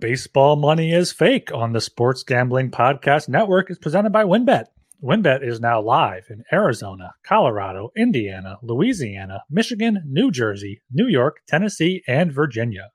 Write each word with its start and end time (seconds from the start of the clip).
Baseball 0.00 0.54
Money 0.54 0.92
is 0.92 1.10
Fake 1.10 1.52
on 1.52 1.72
the 1.72 1.80
Sports 1.80 2.22
Gambling 2.22 2.70
Podcast 2.70 3.28
Network 3.28 3.68
is 3.68 3.78
presented 3.80 4.12
by 4.12 4.22
WynnBET. 4.22 4.66
WynnBET 5.02 5.44
is 5.44 5.58
now 5.58 5.80
live 5.80 6.26
in 6.30 6.44
Arizona, 6.52 7.14
Colorado, 7.24 7.90
Indiana, 7.96 8.58
Louisiana, 8.62 9.42
Michigan, 9.50 10.04
New 10.06 10.30
Jersey, 10.30 10.80
New 10.92 11.08
York, 11.08 11.38
Tennessee, 11.48 12.04
and 12.06 12.32
Virginia. 12.32 12.90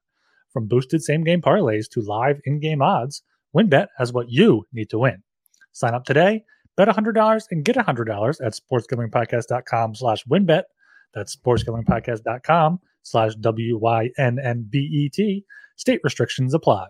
From 0.53 0.69
boosted 0.69 1.03
same 1.03 1.25
game 1.25 1.41
parlays 1.41 1.89
to 1.89 1.99
live 1.99 2.39
in 2.45 2.61
game 2.61 2.81
odds, 2.81 3.21
WynnBET 3.53 3.87
has 3.97 4.13
what 4.13 4.29
you 4.29 4.65
need 4.71 4.89
to 4.91 4.99
win. 4.99 5.23
Sign 5.73 5.93
up 5.93 6.05
today, 6.05 6.45
bet 6.77 6.87
$100 6.87 7.43
and 7.51 7.65
get 7.65 7.75
$100 7.75 8.45
at 8.45 8.53
sportsgamblingpodcast.com 8.53 9.95
slash 9.95 10.23
wynnbet. 10.23 10.63
That's 11.13 11.35
sportsgamblingpodcast.com 11.35 12.79
slash 13.01 13.35
W-Y-N-N-B-E-T. 13.35 14.05
State 15.75 16.01
restrictions 16.03 16.53
apply. 16.53 16.87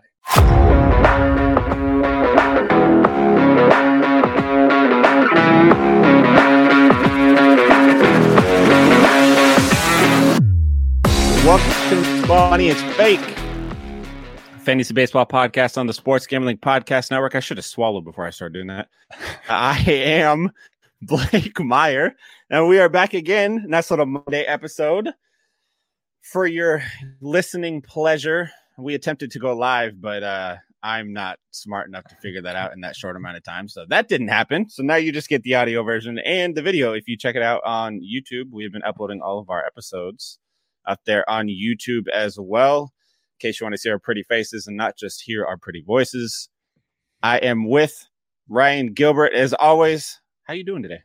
Welcome 11.46 11.72
to 11.90 12.28
Bonnie. 12.28 12.70
It's 12.70 12.82
fake. 12.96 13.20
Fantasy 14.60 14.94
Baseball 14.94 15.26
Podcast 15.26 15.78
on 15.78 15.88
the 15.88 15.94
Sports 15.94 16.26
Gambling 16.26 16.58
Podcast 16.58 17.12
Network. 17.12 17.36
I 17.36 17.42
should 17.42 17.58
have 17.58 17.66
swallowed 17.66 18.06
before 18.06 18.26
I 18.26 18.30
started 18.30 18.54
doing 18.54 18.68
that. 18.68 18.88
I 19.50 19.78
am 19.88 20.52
Blake 21.02 21.60
Meyer, 21.60 22.16
and 22.50 22.70
we 22.70 22.80
are 22.80 22.88
back 22.88 23.14
again. 23.14 23.66
Nice 23.68 23.90
little 23.90 24.06
Monday 24.06 24.44
episode 24.44 25.10
for 26.22 26.48
your 26.48 26.82
listening 27.20 27.82
pleasure. 27.82 28.50
We 28.78 28.96
attempted 28.96 29.32
to 29.32 29.40
go 29.40 29.56
live, 29.56 30.02
but 30.02 30.24
uh, 30.24 30.56
I'm 30.82 31.14
not 31.14 31.40
smart 31.52 31.88
enough 31.88 32.06
to 32.06 32.16
figure 32.16 32.42
that 32.42 32.56
out 32.56 32.74
in 32.74 32.82
that 32.82 32.96
short 32.96 33.16
amount 33.16 33.38
of 33.38 33.44
time. 33.44 33.68
So 33.68 33.86
that 33.90 34.10
didn't 34.10 34.28
happen. 34.28 34.70
So 34.70 34.84
now 34.84 34.96
you 34.96 35.12
just 35.12 35.30
get 35.30 35.44
the 35.44 35.56
audio 35.56 35.84
version 35.84 36.20
and 36.20 36.56
the 36.56 36.62
video. 36.62 36.94
If 36.94 37.08
you 37.08 37.18
check 37.18 37.36
it 37.36 37.42
out 37.42 37.62
on 37.64 38.02
YouTube, 38.02 38.52
we 38.52 38.64
have 38.64 38.74
been 38.74 38.84
uploading 38.84 39.22
all 39.22 39.40
of 39.40 39.50
our 39.50 39.66
episodes 39.66 40.40
up 40.86 41.00
there 41.06 41.28
on 41.30 41.48
YouTube 41.48 42.08
as 42.10 42.38
well. 42.40 42.94
In 43.40 43.48
case 43.48 43.60
you 43.60 43.66
want 43.66 43.76
to 43.76 43.78
see 43.78 43.90
our 43.90 44.00
pretty 44.00 44.24
faces 44.24 44.68
and 44.68 44.76
not 44.76 44.98
just 44.98 45.22
hear 45.22 45.46
our 45.46 45.58
pretty 45.58 45.82
voices. 45.82 46.50
I 47.22 47.38
am 47.38 47.70
with 47.70 48.08
Ryan 48.50 48.94
Gilbert 48.94 49.34
as 49.34 49.54
always. 49.54 50.20
How 50.44 50.54
you 50.54 50.66
doing 50.66 50.84
today? 50.84 51.04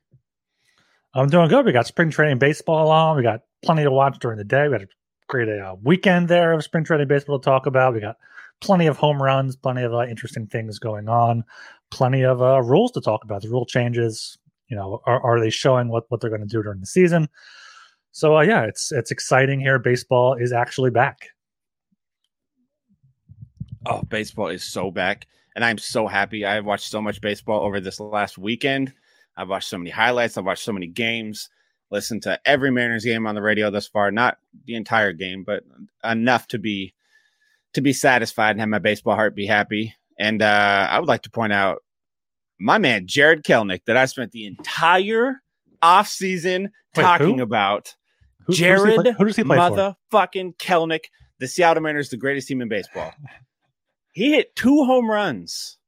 I'm 1.14 1.28
doing 1.28 1.48
good. 1.48 1.64
We 1.64 1.72
got 1.72 1.86
spring 1.86 2.10
training 2.10 2.38
baseball 2.38 2.90
on. 2.90 3.16
We 3.16 3.22
got 3.22 3.42
plenty 3.64 3.84
to 3.84 3.90
watch 3.90 4.18
during 4.18 4.38
the 4.38 4.44
day. 4.44 4.66
We 4.66 4.72
had 4.72 4.82
a 4.82 4.86
great 5.28 5.48
uh, 5.48 5.76
weekend 5.82 6.28
there 6.28 6.52
of 6.52 6.64
spring 6.64 6.84
training 6.84 7.08
baseball 7.08 7.38
to 7.38 7.44
talk 7.44 7.66
about. 7.66 7.94
We 7.94 8.00
got 8.00 8.16
plenty 8.60 8.86
of 8.86 8.96
home 8.96 9.22
runs, 9.22 9.56
plenty 9.56 9.82
of 9.82 9.94
uh, 9.94 10.06
interesting 10.06 10.46
things 10.46 10.78
going 10.78 11.08
on, 11.08 11.44
plenty 11.90 12.22
of 12.24 12.42
uh, 12.42 12.62
rules 12.62 12.90
to 12.92 13.00
talk 13.00 13.24
about. 13.24 13.42
The 13.42 13.48
rule 13.48 13.66
changes, 13.66 14.36
you 14.68 14.76
know, 14.76 15.00
are, 15.06 15.20
are 15.20 15.40
they 15.40 15.50
showing 15.50 15.88
what, 15.88 16.04
what 16.08 16.20
they're 16.20 16.30
going 16.30 16.42
to 16.42 16.48
do 16.48 16.62
during 16.62 16.80
the 16.80 16.86
season? 16.86 17.28
So 18.10 18.38
uh, 18.38 18.42
yeah, 18.42 18.64
it's 18.64 18.90
it's 18.90 19.10
exciting 19.10 19.60
here. 19.60 19.78
Baseball 19.78 20.34
is 20.34 20.52
actually 20.52 20.90
back. 20.90 21.28
Oh, 23.86 24.02
baseball 24.02 24.48
is 24.48 24.64
so 24.64 24.90
back, 24.90 25.26
and 25.54 25.64
I'm 25.64 25.78
so 25.78 26.08
happy. 26.08 26.44
I've 26.44 26.64
watched 26.64 26.90
so 26.90 27.00
much 27.00 27.20
baseball 27.20 27.64
over 27.64 27.80
this 27.80 28.00
last 28.00 28.36
weekend. 28.36 28.92
I've 29.36 29.48
watched 29.48 29.68
so 29.68 29.78
many 29.78 29.90
highlights. 29.90 30.36
I've 30.36 30.44
watched 30.44 30.64
so 30.64 30.72
many 30.72 30.88
games. 30.88 31.48
Listened 31.90 32.22
to 32.24 32.38
every 32.44 32.70
Mariners 32.70 33.04
game 33.04 33.26
on 33.26 33.34
the 33.34 33.42
radio 33.42 33.70
thus 33.70 33.88
far. 33.88 34.10
Not 34.10 34.38
the 34.66 34.74
entire 34.74 35.12
game, 35.12 35.44
but 35.44 35.64
enough 36.04 36.46
to 36.48 36.58
be 36.58 36.94
to 37.74 37.80
be 37.80 37.92
satisfied 37.92 38.52
and 38.52 38.60
have 38.60 38.68
my 38.68 38.78
baseball 38.78 39.14
heart 39.14 39.34
be 39.34 39.46
happy. 39.46 39.94
And 40.18 40.42
uh, 40.42 40.88
I 40.90 40.98
would 40.98 41.08
like 41.08 41.22
to 41.22 41.30
point 41.30 41.52
out 41.52 41.82
my 42.58 42.78
man 42.78 43.06
Jared 43.06 43.44
Kelenic 43.44 43.82
that 43.86 43.96
I 43.96 44.06
spent 44.06 44.32
the 44.32 44.46
entire 44.46 45.42
off 45.80 46.08
season 46.08 46.70
talking 46.94 47.38
who? 47.38 47.42
about. 47.42 47.94
Who, 48.46 48.52
does 48.52 48.58
Jared 48.58 48.94
play- 48.96 49.12
who 49.12 49.24
does 49.24 49.36
he 49.36 49.44
play 49.44 49.56
for? 49.56 49.96
motherfucking 50.12 50.56
Kelenic, 50.56 51.04
the 51.38 51.46
Seattle 51.46 51.82
Mariners, 51.82 52.08
the 52.08 52.16
greatest 52.16 52.48
team 52.48 52.62
in 52.62 52.68
baseball. 52.68 53.12
he 54.12 54.32
hit 54.32 54.56
two 54.56 54.84
home 54.84 55.10
runs 55.10 55.78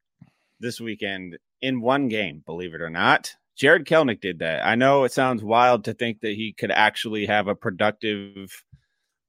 this 0.61 0.81
weekend 0.81 1.39
in 1.63 1.81
one 1.81 2.09
game, 2.09 2.43
believe 2.45 2.75
it 2.75 2.81
or 2.81 2.91
not. 2.91 3.35
Jared 3.57 3.87
Kelenic 3.87 4.21
did 4.21 4.39
that. 4.39 4.65
I 4.65 4.75
know 4.75 5.05
it 5.05 5.13
sounds 5.13 5.43
wild 5.43 5.85
to 5.85 5.95
think 5.95 6.21
that 6.21 6.35
he 6.35 6.53
could 6.53 6.71
actually 6.71 7.27
have 7.27 7.47
a 7.47 7.55
productive 7.55 8.65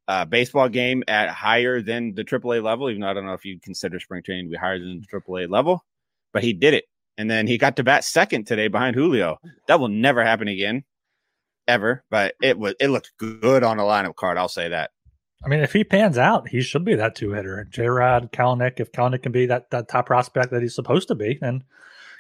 uh, 0.08 0.26
baseball 0.26 0.70
game 0.70 1.04
at 1.08 1.30
higher 1.30 1.82
than 1.82 2.14
the 2.14 2.24
AAA 2.24 2.64
level, 2.64 2.90
even 2.90 3.02
though 3.02 3.10
I 3.10 3.14
don't 3.14 3.26
know 3.26 3.34
if 3.34 3.46
you'd 3.46 3.62
consider 3.62 4.00
spring 4.00 4.24
training 4.24 4.46
to 4.46 4.52
be 4.52 4.58
higher 4.58 4.80
than 4.80 5.02
the 5.02 5.20
AAA 5.20 5.50
level, 5.50 5.86
but 6.34 6.44
he 6.44 6.54
did 6.54 6.74
it. 6.74 6.86
And 7.18 7.30
then 7.30 7.46
he 7.46 7.58
got 7.58 7.76
to 7.76 7.84
bat 7.84 8.04
second 8.04 8.48
today 8.48 8.68
behind 8.68 8.96
Julio. 8.96 9.38
That 9.68 9.80
will 9.80 9.90
never 9.90 10.24
happen 10.24 10.48
again, 10.48 10.84
ever. 11.68 12.04
But 12.10 12.36
it 12.42 12.58
was 12.58 12.74
it 12.80 12.88
looked 12.88 13.12
good 13.18 13.64
on 13.64 13.80
a 13.80 13.84
lineup 13.84 14.16
card. 14.16 14.38
I'll 14.38 14.48
say 14.48 14.70
that. 14.70 14.92
I 15.44 15.48
mean, 15.48 15.60
if 15.60 15.74
he 15.74 15.84
pans 15.84 16.18
out, 16.18 16.48
he 16.50 16.62
should 16.62 16.86
be 16.86 16.96
that 16.96 17.16
two 17.16 17.32
hitter. 17.32 17.68
J 17.70 17.88
Rod, 17.88 18.32
Kelenic, 18.32 18.80
if 18.80 18.92
Kelenic 18.92 19.24
can 19.24 19.32
be 19.32 19.48
that, 19.48 19.72
that 19.72 19.88
top 19.88 20.06
prospect 20.06 20.52
that 20.52 20.62
he's 20.62 20.76
supposed 20.76 21.08
to 21.08 21.16
be, 21.16 21.38
then, 21.42 21.64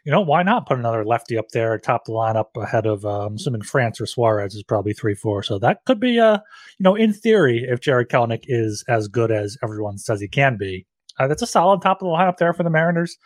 you 0.05 0.11
know, 0.11 0.21
why 0.21 0.43
not 0.43 0.67
put 0.67 0.79
another 0.79 1.05
lefty 1.05 1.37
up 1.37 1.49
there, 1.49 1.77
top 1.77 2.05
the 2.05 2.11
lineup 2.11 2.47
ahead 2.55 2.85
of, 2.85 3.05
um, 3.05 3.35
assuming 3.35 3.61
France 3.61 4.01
or 4.01 4.05
Suarez 4.05 4.55
is 4.55 4.63
probably 4.63 4.93
3 4.93 5.13
4. 5.15 5.43
So 5.43 5.59
that 5.59 5.85
could 5.85 5.99
be, 5.99 6.19
uh, 6.19 6.39
you 6.79 6.83
know, 6.83 6.95
in 6.95 7.13
theory, 7.13 7.65
if 7.67 7.79
Jared 7.79 8.09
Kelenic 8.09 8.43
is 8.47 8.83
as 8.87 9.07
good 9.07 9.31
as 9.31 9.57
everyone 9.63 9.97
says 9.97 10.19
he 10.19 10.27
can 10.27 10.57
be, 10.57 10.85
uh, 11.19 11.27
that's 11.27 11.41
a 11.41 11.47
solid 11.47 11.81
top 11.81 12.01
of 12.01 12.07
the 12.07 12.11
lineup 12.11 12.37
there 12.37 12.53
for 12.53 12.63
the 12.63 12.69
Mariners. 12.69 13.17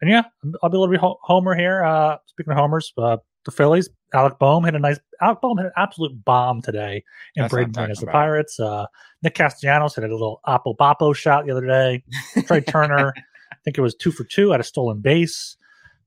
And 0.00 0.10
yeah, 0.10 0.22
I'll 0.62 0.70
be 0.70 0.76
a 0.76 0.80
little 0.80 0.92
bit 0.92 1.00
homer 1.22 1.54
here. 1.54 1.84
Uh, 1.84 2.16
speaking 2.26 2.52
of 2.52 2.58
homers, 2.58 2.92
uh, 2.96 3.18
the 3.44 3.50
Phillies, 3.50 3.88
Alec 4.14 4.38
Boehm 4.38 4.64
hit 4.64 4.74
a 4.74 4.78
nice. 4.78 4.98
Alec 5.20 5.40
Boehm 5.40 5.58
hit 5.58 5.66
an 5.66 5.72
absolute 5.76 6.24
bomb 6.24 6.62
today 6.62 7.04
in 7.36 7.44
I'm 7.44 7.48
Braden 7.48 7.78
against 7.78 8.00
the. 8.00 8.06
Pirates. 8.06 8.58
Uh, 8.58 8.86
Nick 9.22 9.34
Castellanos 9.34 9.94
hit 9.94 10.04
a 10.04 10.08
little 10.08 10.40
Apple 10.46 10.76
Bapo 10.76 11.14
shot 11.14 11.44
the 11.44 11.52
other 11.52 11.66
day. 11.66 12.02
Trea 12.46 12.60
Turner, 12.60 13.12
I 13.16 13.56
think 13.64 13.78
it 13.78 13.82
was 13.82 13.94
two 13.94 14.10
for 14.10 14.24
two 14.24 14.52
at 14.52 14.60
a 14.60 14.64
stolen 14.64 15.00
base. 15.00 15.56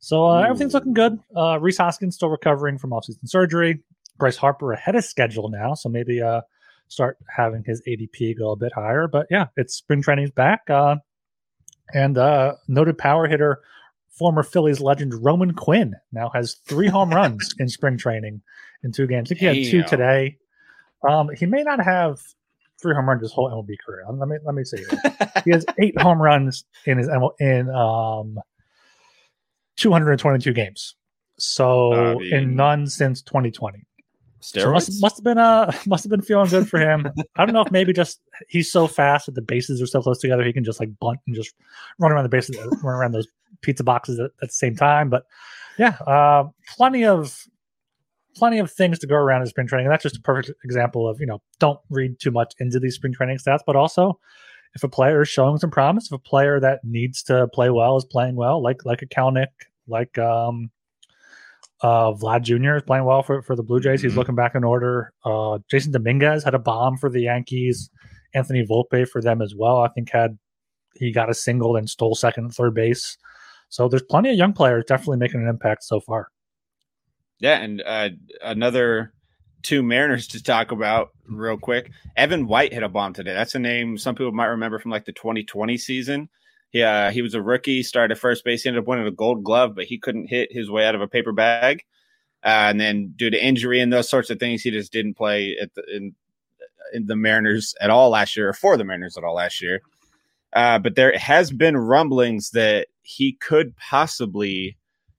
So 0.03 0.25
uh, 0.25 0.41
everything's 0.41 0.73
looking 0.73 0.93
good. 0.93 1.17
Uh, 1.33 1.57
Rhys 1.61 1.77
Hoskins 1.77 2.15
still 2.15 2.27
recovering 2.27 2.77
from 2.77 2.89
offseason 2.89 3.25
surgery. 3.25 3.83
Bryce 4.17 4.35
Harper 4.35 4.73
ahead 4.73 4.97
of 4.97 5.05
schedule 5.05 5.47
now, 5.47 5.75
so 5.75 5.87
maybe 5.87 6.21
uh, 6.21 6.41
start 6.89 7.17
having 7.33 7.63
his 7.65 7.81
ADP 7.87 8.37
go 8.37 8.51
a 8.51 8.57
bit 8.57 8.73
higher. 8.73 9.07
But 9.07 9.27
yeah, 9.31 9.45
it's 9.55 9.75
spring 9.75 10.01
training's 10.01 10.31
back. 10.31 10.69
Uh, 10.69 10.97
and 11.93 12.17
uh, 12.17 12.55
noted 12.67 12.97
power 12.97 13.29
hitter, 13.29 13.61
former 14.09 14.43
Phillies 14.43 14.81
legend 14.81 15.13
Roman 15.23 15.53
Quinn 15.53 15.95
now 16.11 16.29
has 16.33 16.55
three 16.67 16.89
home 16.89 17.09
runs 17.13 17.55
in 17.57 17.69
spring 17.69 17.97
training 17.97 18.41
in 18.83 18.91
two 18.91 19.07
games. 19.07 19.27
I 19.27 19.35
think 19.35 19.39
he 19.39 19.45
had 19.45 19.71
two 19.71 19.83
today. 19.83 20.35
Um, 21.07 21.29
he 21.29 21.45
may 21.45 21.63
not 21.63 21.81
have 21.81 22.19
three 22.81 22.93
home 22.93 23.07
runs 23.07 23.21
his 23.21 23.31
whole 23.31 23.49
MLB 23.49 23.77
career. 23.85 24.03
Let 24.11 24.27
me 24.27 24.35
let 24.43 24.53
me 24.53 24.65
see. 24.65 24.79
Here. 24.79 25.13
he 25.45 25.51
has 25.51 25.65
eight 25.79 25.97
home 26.01 26.21
runs 26.21 26.65
in 26.85 26.97
his 26.97 27.07
ML 27.07 27.31
in 27.39 27.69
um 27.69 28.37
222 29.77 30.53
games. 30.53 30.95
So 31.37 31.93
I 31.93 32.15
mean- 32.15 32.33
in 32.33 32.55
none 32.55 32.87
since 32.87 33.21
2020. 33.21 33.85
So 34.45 34.73
must, 34.73 35.01
must 35.01 35.15
have 35.15 35.23
been 35.23 35.37
uh 35.37 35.71
must 35.87 36.03
have 36.03 36.11
been 36.11 36.21
feeling 36.21 36.49
good 36.49 36.67
for 36.67 36.77
him. 36.77 37.07
I 37.37 37.45
don't 37.45 37.53
know 37.53 37.61
if 37.61 37.71
maybe 37.71 37.93
just 37.93 38.19
he's 38.49 38.69
so 38.69 38.87
fast 38.87 39.27
that 39.27 39.35
the 39.35 39.41
bases 39.41 39.81
are 39.81 39.87
so 39.87 40.01
close 40.01 40.19
together 40.19 40.43
he 40.43 40.51
can 40.51 40.65
just 40.65 40.81
like 40.81 40.89
bunt 40.99 41.19
and 41.25 41.33
just 41.35 41.55
run 41.97 42.11
around 42.11 42.23
the 42.23 42.29
bases, 42.29 42.57
run 42.83 42.95
around 42.95 43.13
those 43.13 43.27
pizza 43.61 43.85
boxes 43.85 44.19
at, 44.19 44.31
at 44.41 44.49
the 44.49 44.53
same 44.53 44.75
time. 44.75 45.09
But 45.09 45.23
yeah, 45.79 45.95
uh, 46.05 46.49
plenty 46.75 47.05
of 47.05 47.45
plenty 48.35 48.59
of 48.59 48.69
things 48.69 48.99
to 48.99 49.07
go 49.07 49.15
around 49.15 49.41
in 49.41 49.47
spring 49.47 49.67
training. 49.67 49.85
And 49.85 49.93
that's 49.93 50.03
just 50.03 50.17
a 50.17 50.21
perfect 50.21 50.51
example 50.65 51.07
of 51.07 51.21
you 51.21 51.25
know 51.25 51.41
don't 51.59 51.79
read 51.89 52.19
too 52.19 52.31
much 52.31 52.53
into 52.59 52.81
these 52.81 52.95
spring 52.95 53.13
training 53.13 53.37
stats, 53.37 53.61
but 53.65 53.77
also 53.77 54.19
if 54.75 54.83
a 54.83 54.89
player 54.89 55.21
is 55.21 55.29
showing 55.29 55.57
some 55.57 55.71
promise, 55.71 56.07
if 56.07 56.11
a 56.11 56.17
player 56.17 56.59
that 56.59 56.79
needs 56.83 57.23
to 57.23 57.47
play 57.53 57.69
well 57.69 57.95
is 57.95 58.05
playing 58.05 58.35
well, 58.35 58.61
like 58.61 58.85
like 58.85 59.01
a 59.01 59.05
Kelenic, 59.05 59.47
like 59.87 60.17
um 60.17 60.69
uh, 61.81 62.13
Vlad 62.13 62.43
Jr. 62.43 62.77
is 62.77 62.83
playing 62.83 63.03
well 63.03 63.23
for, 63.23 63.41
for 63.41 63.57
the 63.57 63.63
Blue 63.63 63.81
Jays. 63.81 64.01
He's 64.01 64.13
Mhm. 64.13 64.17
looking 64.17 64.35
back 64.35 64.55
in 64.55 64.63
order. 64.63 65.11
Uh, 65.25 65.59
Jasson 65.71 65.91
Dominguez 65.91 66.43
had 66.43 66.53
a 66.53 66.59
bomb 66.59 66.95
for 66.97 67.09
the 67.09 67.21
Yankees. 67.23 67.89
Anthony 68.33 68.65
Volpe 68.65 69.05
for 69.07 69.21
them 69.21 69.41
as 69.41 69.53
well. 69.53 69.79
I 69.79 69.89
think 69.89 70.09
had 70.09 70.37
he 70.95 71.11
got 71.11 71.29
a 71.29 71.33
single 71.33 71.75
and 71.75 71.89
stole 71.89 72.15
second 72.15 72.45
and 72.45 72.53
third 72.55 72.73
base. 72.73 73.17
So 73.69 73.89
there's 73.89 74.03
plenty 74.03 74.29
of 74.29 74.37
young 74.37 74.53
players 74.53 74.85
definitely 74.87 75.17
making 75.17 75.41
an 75.41 75.47
impact 75.49 75.83
so 75.83 75.99
far. 75.99 76.29
Yeah, 77.39 77.57
and 77.59 77.81
uh, 77.85 78.09
another 78.41 79.11
two 79.63 79.83
Mariners 79.83 80.27
to 80.29 80.41
talk 80.41 80.71
about 80.71 81.09
real 81.27 81.57
quick. 81.57 81.91
Evan 82.15 82.47
White 82.47 82.71
hit 82.73 82.83
a 82.83 82.89
bomb 82.89 83.13
today. 83.13 83.33
That's 83.33 83.55
a 83.55 83.59
name 83.59 83.97
some 83.97 84.15
people 84.15 84.31
might 84.31 84.45
remember 84.47 84.79
from 84.79 84.91
like 84.91 85.05
the 85.05 85.11
2020 85.13 85.77
season. 85.77 86.29
He 86.73 86.81
uh, 86.81 87.11
he 87.11 87.21
was 87.21 87.35
a 87.35 87.41
rookie, 87.41 87.83
started 87.83 88.15
first 88.17 88.43
base, 88.43 88.63
he 88.63 88.69
ended 88.69 88.81
up 88.83 88.87
winning 88.87 89.07
a 89.07 89.11
Gold 89.11 89.43
Glove, 89.43 89.75
but 89.75 89.85
he 89.85 89.99
couldn't 89.99 90.27
hit 90.27 90.51
his 90.51 90.69
way 90.69 90.85
out 90.85 90.95
of 90.95 91.01
a 91.01 91.07
paper 91.07 91.31
bag. 91.31 91.83
Uh, 92.43 92.67
and 92.67 92.81
then 92.81 93.13
due 93.15 93.29
to 93.29 93.45
injury 93.45 93.79
and 93.79 93.93
those 93.93 94.09
sorts 94.09 94.29
of 94.29 94.39
things, 94.39 94.63
he 94.63 94.71
just 94.71 94.91
didn't 94.91 95.13
play 95.13 95.55
at 95.61 95.73
the, 95.75 95.83
in 95.95 96.15
in 96.93 97.05
the 97.05 97.15
Mariners 97.15 97.73
at 97.79 97.89
all 97.89 98.09
last 98.09 98.35
year, 98.35 98.49
or 98.49 98.53
for 98.53 98.75
the 98.75 98.83
Mariners 98.83 99.17
at 99.17 99.23
all 99.23 99.35
last 99.35 99.61
year. 99.61 99.81
Uh, 100.51 100.79
but 100.79 100.95
there 100.95 101.17
has 101.17 101.51
been 101.51 101.77
rumblings 101.77 102.51
that 102.51 102.87
he 103.03 103.33
could 103.33 103.75
possibly 103.77 104.77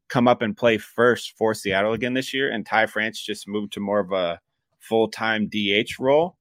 come 0.09 0.29
up 0.29 0.43
and 0.43 0.57
play 0.57 0.79
first 0.79 1.37
for 1.37 1.55
Seattle 1.55 1.93
again 1.93 2.15
this 2.15 2.35
year, 2.35 2.51
and 2.51 2.67
Ty 2.67 2.87
France 2.87 3.21
just 3.21 3.49
moved 3.49 3.73
to 3.73 3.81
more 3.81 4.01
of 4.01 4.13
a 4.13 4.41
full 4.81 5.09
time 5.09 5.49
DH 5.49 5.99
role 6.01 6.37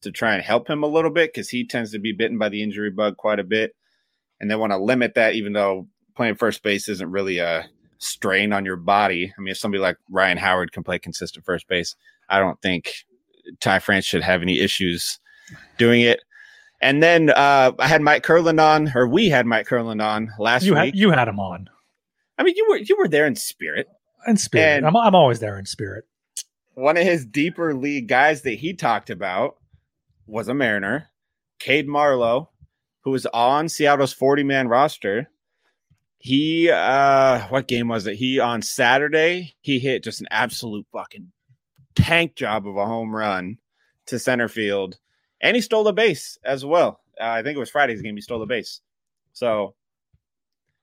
to 0.00 0.10
try 0.10 0.34
and 0.34 0.42
help 0.42 0.68
him 0.68 0.82
a 0.82 0.88
little 0.88 1.10
bit 1.10 1.32
because 1.32 1.48
he 1.48 1.66
tends 1.66 1.92
to 1.92 1.98
be 1.98 2.12
bitten 2.12 2.38
by 2.38 2.48
the 2.48 2.62
injury 2.62 2.90
bug 2.90 3.16
quite 3.16 3.38
a 3.38 3.44
bit, 3.44 3.74
and 4.44 4.50
they 4.50 4.56
want 4.56 4.72
to 4.72 4.78
limit 4.78 5.14
that. 5.14 5.34
Even 5.34 5.54
though 5.54 5.88
playing 6.14 6.34
first 6.34 6.62
base 6.62 6.86
isn't 6.88 7.10
really 7.10 7.38
a 7.38 7.66
strain 7.96 8.52
on 8.52 8.66
your 8.66 8.76
body. 8.76 9.32
I 9.36 9.40
mean, 9.40 9.52
if 9.52 9.58
somebody 9.58 9.80
like 9.80 9.96
Ryan 10.10 10.36
Howard 10.36 10.70
can 10.70 10.82
play 10.82 10.98
consistent 10.98 11.46
first 11.46 11.66
base, 11.66 11.96
I 12.28 12.38
don't 12.38 12.60
think 12.60 12.92
Ty 13.60 13.78
France 13.78 14.04
should 14.04 14.22
have 14.22 14.42
any 14.42 14.60
issues 14.60 15.18
doing 15.78 16.02
it. 16.02 16.20
And 16.82 17.02
then 17.02 17.30
uh, 17.30 17.72
I 17.78 17.88
had 17.88 18.02
Mike 18.02 18.22
Kurland 18.22 18.60
on, 18.60 18.92
or 18.94 19.08
we 19.08 19.30
had 19.30 19.46
Mike 19.46 19.66
Kurland 19.66 20.04
on 20.04 20.30
last 20.38 20.64
you 20.64 20.74
week. 20.74 20.78
Had, 20.78 20.96
you 20.96 21.10
had 21.10 21.28
him 21.28 21.40
on. 21.40 21.70
I 22.36 22.42
mean, 22.42 22.54
you 22.56 22.66
were 22.68 22.76
you 22.76 22.96
were 22.98 23.08
there 23.08 23.26
in 23.26 23.36
spirit. 23.36 23.88
In 24.26 24.36
spirit, 24.36 24.78
and 24.78 24.86
I'm 24.86 24.96
I'm 24.96 25.14
always 25.14 25.40
there 25.40 25.58
in 25.58 25.64
spirit. 25.64 26.04
One 26.74 26.98
of 26.98 27.04
his 27.04 27.24
deeper 27.24 27.74
league 27.74 28.08
guys 28.08 28.42
that 28.42 28.58
he 28.58 28.74
talked 28.74 29.08
about 29.08 29.56
was 30.26 30.48
a 30.48 30.54
Mariner, 30.54 31.08
Cade 31.58 31.88
Marlowe, 31.88 32.50
who 33.04 33.10
was 33.10 33.26
on 33.26 33.68
Seattle's 33.68 34.12
40 34.12 34.42
man 34.42 34.68
roster. 34.68 35.30
He 36.18 36.70
uh 36.70 37.46
what 37.48 37.68
game 37.68 37.88
was 37.88 38.06
it? 38.06 38.16
He 38.16 38.40
on 38.40 38.62
Saturday, 38.62 39.54
he 39.60 39.78
hit 39.78 40.02
just 40.02 40.20
an 40.20 40.28
absolute 40.30 40.86
fucking 40.92 41.30
tank 41.94 42.34
job 42.34 42.66
of 42.66 42.76
a 42.76 42.86
home 42.86 43.14
run 43.14 43.58
to 44.06 44.18
center 44.18 44.48
field. 44.48 44.98
And 45.40 45.54
he 45.54 45.60
stole 45.60 45.84
the 45.84 45.92
base 45.92 46.38
as 46.44 46.64
well. 46.64 47.00
Uh, 47.20 47.26
I 47.26 47.42
think 47.42 47.56
it 47.56 47.60
was 47.60 47.70
Friday's 47.70 48.00
game. 48.00 48.16
He 48.16 48.22
stole 48.22 48.40
the 48.40 48.46
base. 48.46 48.80
So 49.34 49.74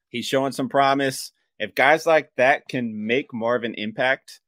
he's 0.10 0.26
showing 0.26 0.52
some 0.52 0.70
promise. 0.70 1.32
If 1.58 1.74
guys 1.74 2.06
like 2.06 2.32
that 2.38 2.68
can 2.68 3.08
make 3.08 3.34
more 3.34 3.56
of 3.56 3.64
an 3.64 3.74
impact 3.76 4.42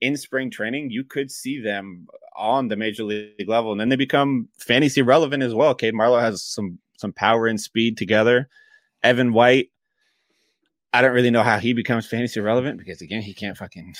in 0.00 0.16
spring 0.16 0.50
training, 0.50 0.90
you 0.90 1.04
could 1.04 1.30
see 1.30 1.60
them 1.60 2.06
on 2.36 2.68
the 2.68 2.76
major 2.76 3.04
league 3.04 3.48
level, 3.48 3.72
and 3.72 3.80
then 3.80 3.88
they 3.88 3.96
become 3.96 4.48
fantasy 4.58 5.02
relevant 5.02 5.42
as 5.42 5.54
well. 5.54 5.74
Cade 5.74 5.94
Marlowe 5.94 6.20
has 6.20 6.42
some 6.42 6.78
some 7.00 7.12
power 7.12 7.46
and 7.46 7.60
speed 7.60 7.96
together. 7.96 8.48
Evan 9.02 9.32
White, 9.32 9.70
I 10.92 11.02
don't 11.02 11.14
really 11.14 11.30
know 11.30 11.42
how 11.42 11.58
he 11.58 11.72
becomes 11.72 12.06
fantasy 12.06 12.40
relevant 12.40 12.78
because 12.78 13.00
again, 13.00 13.22
he 13.22 13.34
can't 13.34 13.56
fucking. 13.56 13.94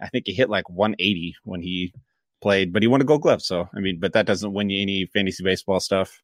I 0.00 0.08
think 0.08 0.26
he 0.26 0.34
hit 0.34 0.50
like 0.50 0.68
180 0.68 1.36
when 1.44 1.62
he 1.62 1.92
played, 2.42 2.72
but 2.72 2.82
he 2.82 2.88
won 2.88 3.00
a 3.00 3.04
Gold 3.04 3.22
Glove. 3.22 3.42
So 3.42 3.68
I 3.74 3.80
mean, 3.80 3.98
but 4.00 4.12
that 4.12 4.26
doesn't 4.26 4.52
win 4.52 4.70
you 4.70 4.82
any 4.82 5.06
fantasy 5.06 5.42
baseball 5.42 5.80
stuff. 5.80 6.22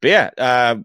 But 0.00 0.08
yeah, 0.08 0.30
uh, 0.38 0.76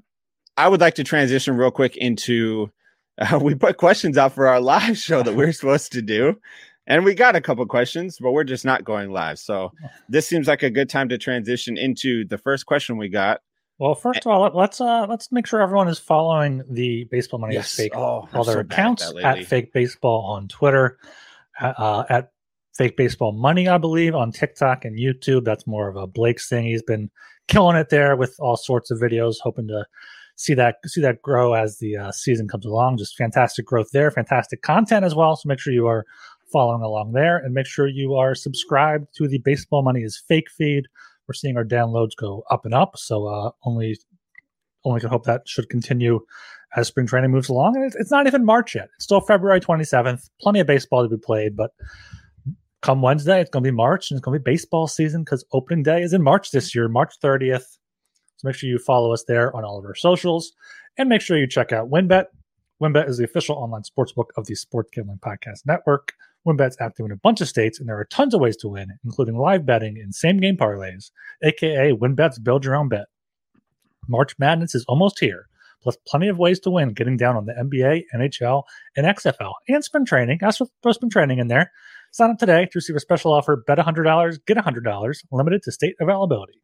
I 0.58 0.68
would 0.68 0.82
like 0.82 0.96
to 0.96 1.04
transition 1.04 1.58
real 1.58 1.72
quick 1.72 1.98
into. 1.98 2.72
Uh, 3.18 3.40
we 3.42 3.56
put 3.56 3.78
questions 3.78 4.18
out 4.18 4.34
for 4.34 4.48
our 4.48 4.60
live 4.60 4.98
show 4.98 5.24
that 5.24 5.36
we're 5.36 5.54
supposed 5.54 5.94
to 5.94 6.02
do, 6.02 6.40
and 6.88 7.04
we 7.04 7.14
got 7.14 7.36
a 7.36 7.42
couple 7.42 7.66
questions, 7.66 8.18
but 8.20 8.32
we're 8.32 8.44
just 8.44 8.66
not 8.66 8.84
going 8.84 9.12
live. 9.12 9.40
So 9.40 9.72
this 10.10 10.28
seems 10.28 10.48
like 10.48 10.64
a 10.64 10.70
good 10.70 10.90
time 10.90 11.10
to 11.10 11.18
transition 11.18 11.78
into 11.78 12.26
the 12.26 12.38
first 12.38 12.66
question 12.66 12.98
we 12.98 13.10
got. 13.10 13.42
Well, 13.78 13.96
first 13.96 14.20
of 14.26 14.28
all, 14.28 14.50
let's 14.54 14.80
uh 14.80 15.06
let's 15.10 15.32
make 15.32 15.46
sure 15.46 15.62
everyone 15.62 15.90
is 15.90 16.00
following 16.00 16.64
the 16.70 17.06
Baseball 17.12 17.40
Money 17.40 17.56
yes. 17.56 17.76
Fake 17.76 17.96
oh, 17.96 18.28
all 18.34 18.44
their 18.46 18.56
so 18.56 18.60
accounts 18.62 19.12
at, 19.18 19.40
at 19.40 19.46
Fake 19.46 19.74
Baseball 19.74 20.24
on 20.26 20.48
Twitter, 20.48 20.98
uh, 21.60 22.06
at 22.10 22.32
Fake 22.74 22.96
Baseball 22.96 23.34
Money, 23.34 23.68
I 23.68 23.78
believe, 23.78 24.16
on 24.16 24.32
TikTok 24.32 24.86
and 24.86 24.98
YouTube. 24.98 25.44
That's 25.44 25.68
more 25.68 25.90
of 25.90 25.98
a 25.98 26.08
Blake's 26.08 26.48
thing. 26.48 26.66
He's 26.66 26.84
been 26.84 27.10
killing 27.50 27.76
it 27.76 27.90
there 27.90 28.16
with 28.16 28.36
all 28.40 28.56
sorts 28.56 28.92
of 28.92 29.00
videos, 29.00 29.36
hoping 29.42 29.68
to 29.68 29.86
see 30.38 30.54
that 30.54 30.78
see 30.86 31.02
that 31.02 31.22
grow 31.22 31.54
as 31.54 31.78
the 31.80 31.98
uh, 31.98 32.12
season 32.12 32.48
comes 32.48 32.66
along. 32.66 32.98
Just 32.98 33.18
fantastic 33.18 33.66
growth 33.66 33.90
there, 33.92 34.10
fantastic 34.10 34.62
content 34.62 35.04
as 35.04 35.16
well. 35.16 35.36
So 35.36 35.50
make 35.50 35.60
sure 35.60 35.74
you 35.74 35.88
are 35.88 36.06
following 36.52 36.82
along 36.82 37.14
there, 37.14 37.38
and 37.38 37.54
make 37.54 37.66
sure 37.66 37.88
you 37.88 38.16
are 38.16 38.36
subscribed 38.36 39.08
to 39.16 39.28
the 39.28 39.40
Baseball 39.40 39.84
Money 39.84 40.02
is 40.02 40.22
Fake 40.28 40.50
feed. 40.50 40.86
We're 41.28 41.34
seeing 41.34 41.58
our 41.58 41.66
downloads 41.66 42.16
go 42.16 42.44
up 42.50 42.66
and 42.66 42.74
up, 42.74 42.98
so 42.98 43.28
uh, 43.28 43.52
only 43.64 43.98
only 44.84 45.00
can 45.00 45.10
hope 45.10 45.26
that 45.26 45.48
should 45.48 45.70
continue 45.70 46.20
as 46.76 46.88
spring 46.88 47.08
training 47.08 47.32
moves 47.32 47.50
along. 47.50 47.76
And 47.76 47.86
it's, 47.86 47.96
it's 47.96 48.12
not 48.12 48.28
even 48.28 48.46
March 48.46 48.76
yet; 48.76 48.90
it's 48.96 49.06
still 49.06 49.22
February 49.22 49.60
twenty 49.60 49.84
seventh. 49.84 50.30
Plenty 50.42 50.60
of 50.60 50.68
baseball 50.68 51.04
to 51.04 51.10
be 51.10 51.22
played, 51.22 51.56
but 51.58 51.72
come 52.86 53.02
Wednesday, 53.02 53.42
it's 53.42 53.50
going 53.50 53.64
to 53.64 53.72
be 53.72 53.76
March 53.76 54.12
and 54.12 54.18
it's 54.18 54.24
going 54.24 54.38
to 54.38 54.40
be 54.40 54.52
baseball 54.52 54.88
season 54.88 55.24
because 55.24 55.44
opening 55.52 55.82
day 55.82 56.02
is 56.02 56.14
in 56.14 56.22
March 56.22 56.52
this 56.52 56.76
year, 56.76 56.88
March 56.88 57.16
30th. 57.20 57.64
So 58.38 58.48
make 58.48 58.56
sure 58.56 58.70
you 58.70 58.78
follow 58.78 59.12
us 59.12 59.24
there 59.28 59.54
on 59.56 59.64
all 59.64 59.80
of 59.80 59.86
our 59.86 59.96
socials 59.96 60.54
and 60.96 61.10
make 61.10 61.22
sure 61.22 61.36
you 61.36 61.48
check 61.48 61.72
out 61.72 61.90
WynnBET. 61.90 62.26
WynnBET 62.82 63.10
is 63.10 63.18
the 63.18 63.24
official 63.24 63.56
online 63.56 63.82
sportsbook 63.82 64.26
of 64.38 64.46
the 64.46 64.54
Sports 64.54 64.92
Gambling 64.94 65.18
Podcast 65.18 65.66
Network. 65.66 66.14
WynnBET's 66.46 66.78
active 66.80 67.06
in 67.06 67.12
a 67.12 67.18
bunch 67.18 67.42
of 67.42 67.48
states, 67.48 67.80
and 67.80 67.90
there 67.90 68.00
are 68.00 68.06
tons 68.06 68.34
of 68.34 68.42
ways 68.42 68.58
to 68.58 68.68
win, 68.68 68.88
including 69.04 69.38
live 69.38 69.66
betting 69.66 69.98
and 69.98 70.14
same 70.14 70.38
game 70.38 70.58
parlays, 70.58 71.12
aka 71.44 71.92
WynnBET's 71.92 72.40
Build 72.40 72.66
Your 72.66 72.76
Own 72.76 72.90
Bet. 72.90 73.06
March 74.08 74.36
Madness 74.38 74.76
is 74.76 74.86
almost 74.88 75.20
here, 75.20 75.48
plus 75.82 75.98
plenty 76.08 76.28
of 76.28 76.38
ways 76.38 76.60
to 76.62 76.70
win, 76.70 76.94
getting 76.94 77.18
down 77.18 77.36
on 77.36 77.46
the 77.46 77.54
NBA, 77.54 78.04
NHL, 78.16 78.64
and 78.96 79.06
XFL, 79.06 79.54
and 79.68 79.84
spring 79.84 80.06
training. 80.06 80.40
Ask 80.42 80.62
for 80.82 80.94
spring 80.94 81.10
training 81.10 81.40
in 81.40 81.48
there. 81.48 81.72
Sign 82.12 82.30
up 82.30 82.38
today 82.38 82.66
to 82.66 82.72
receive 82.76 82.96
a 82.96 83.00
special 83.00 83.34
offer 83.34 83.64
bet 83.68 83.78
$100, 83.78 84.46
get 84.46 84.58
$100, 84.58 85.16
limited 85.32 85.64
to 85.64 85.72
state 85.72 85.96
availability. 86.00 86.62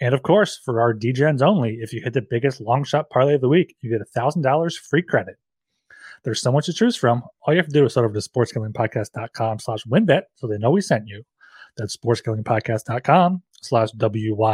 And 0.00 0.14
of 0.14 0.22
course, 0.22 0.58
for 0.64 0.80
our 0.80 0.94
DGens 0.94 1.42
only, 1.42 1.78
if 1.80 1.92
you 1.92 2.00
hit 2.02 2.14
the 2.14 2.26
biggest 2.28 2.60
long 2.60 2.82
shot 2.82 3.10
parlay 3.10 3.34
of 3.34 3.40
the 3.40 3.48
week, 3.48 3.76
you 3.80 3.90
get 3.90 4.00
$1,000 4.16 4.74
free 4.76 5.02
credit. 5.02 5.36
There's 6.24 6.40
so 6.40 6.52
much 6.52 6.66
to 6.66 6.72
choose 6.72 6.96
from. 6.96 7.22
All 7.42 7.54
you 7.54 7.58
have 7.58 7.66
to 7.66 7.72
do 7.72 7.84
is 7.84 7.94
head 7.94 8.04
over 8.04 8.14
to 8.14 8.20
sportsgamblingpodcast.com 8.20 9.58
slash 9.58 9.84
wynnbet 9.84 10.22
so 10.36 10.46
they 10.46 10.58
know 10.58 10.70
we 10.70 10.80
sent 10.80 11.08
you. 11.08 11.24
That's 11.76 11.96
sportsgamblingpodcast.com 11.96 13.42
slash 13.60 13.90
W-Y-N-N-B-E-T. 13.92 14.48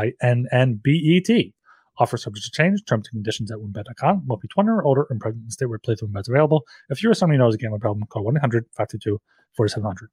Offer 2.00 2.16
subject 2.16 2.46
to 2.46 2.52
change. 2.52 2.84
Terms 2.84 3.08
and 3.08 3.18
conditions 3.18 3.50
at 3.50 3.58
wynnbet.com. 3.58 4.22
Must 4.26 4.40
be 4.40 4.46
20 4.48 4.70
or 4.70 4.84
older 4.84 5.06
and 5.10 5.20
present 5.20 5.44
in 5.44 5.50
state 5.50 5.66
where 5.66 5.78
playthrough 5.78 6.18
is 6.18 6.28
available. 6.28 6.64
If 6.90 7.02
you're 7.02 7.14
someone 7.14 7.38
who 7.38 7.44
knows 7.44 7.56
a 7.56 7.58
gambling 7.58 7.80
problem, 7.80 8.06
call 8.08 8.24
1-800-522-4700. 8.24 10.06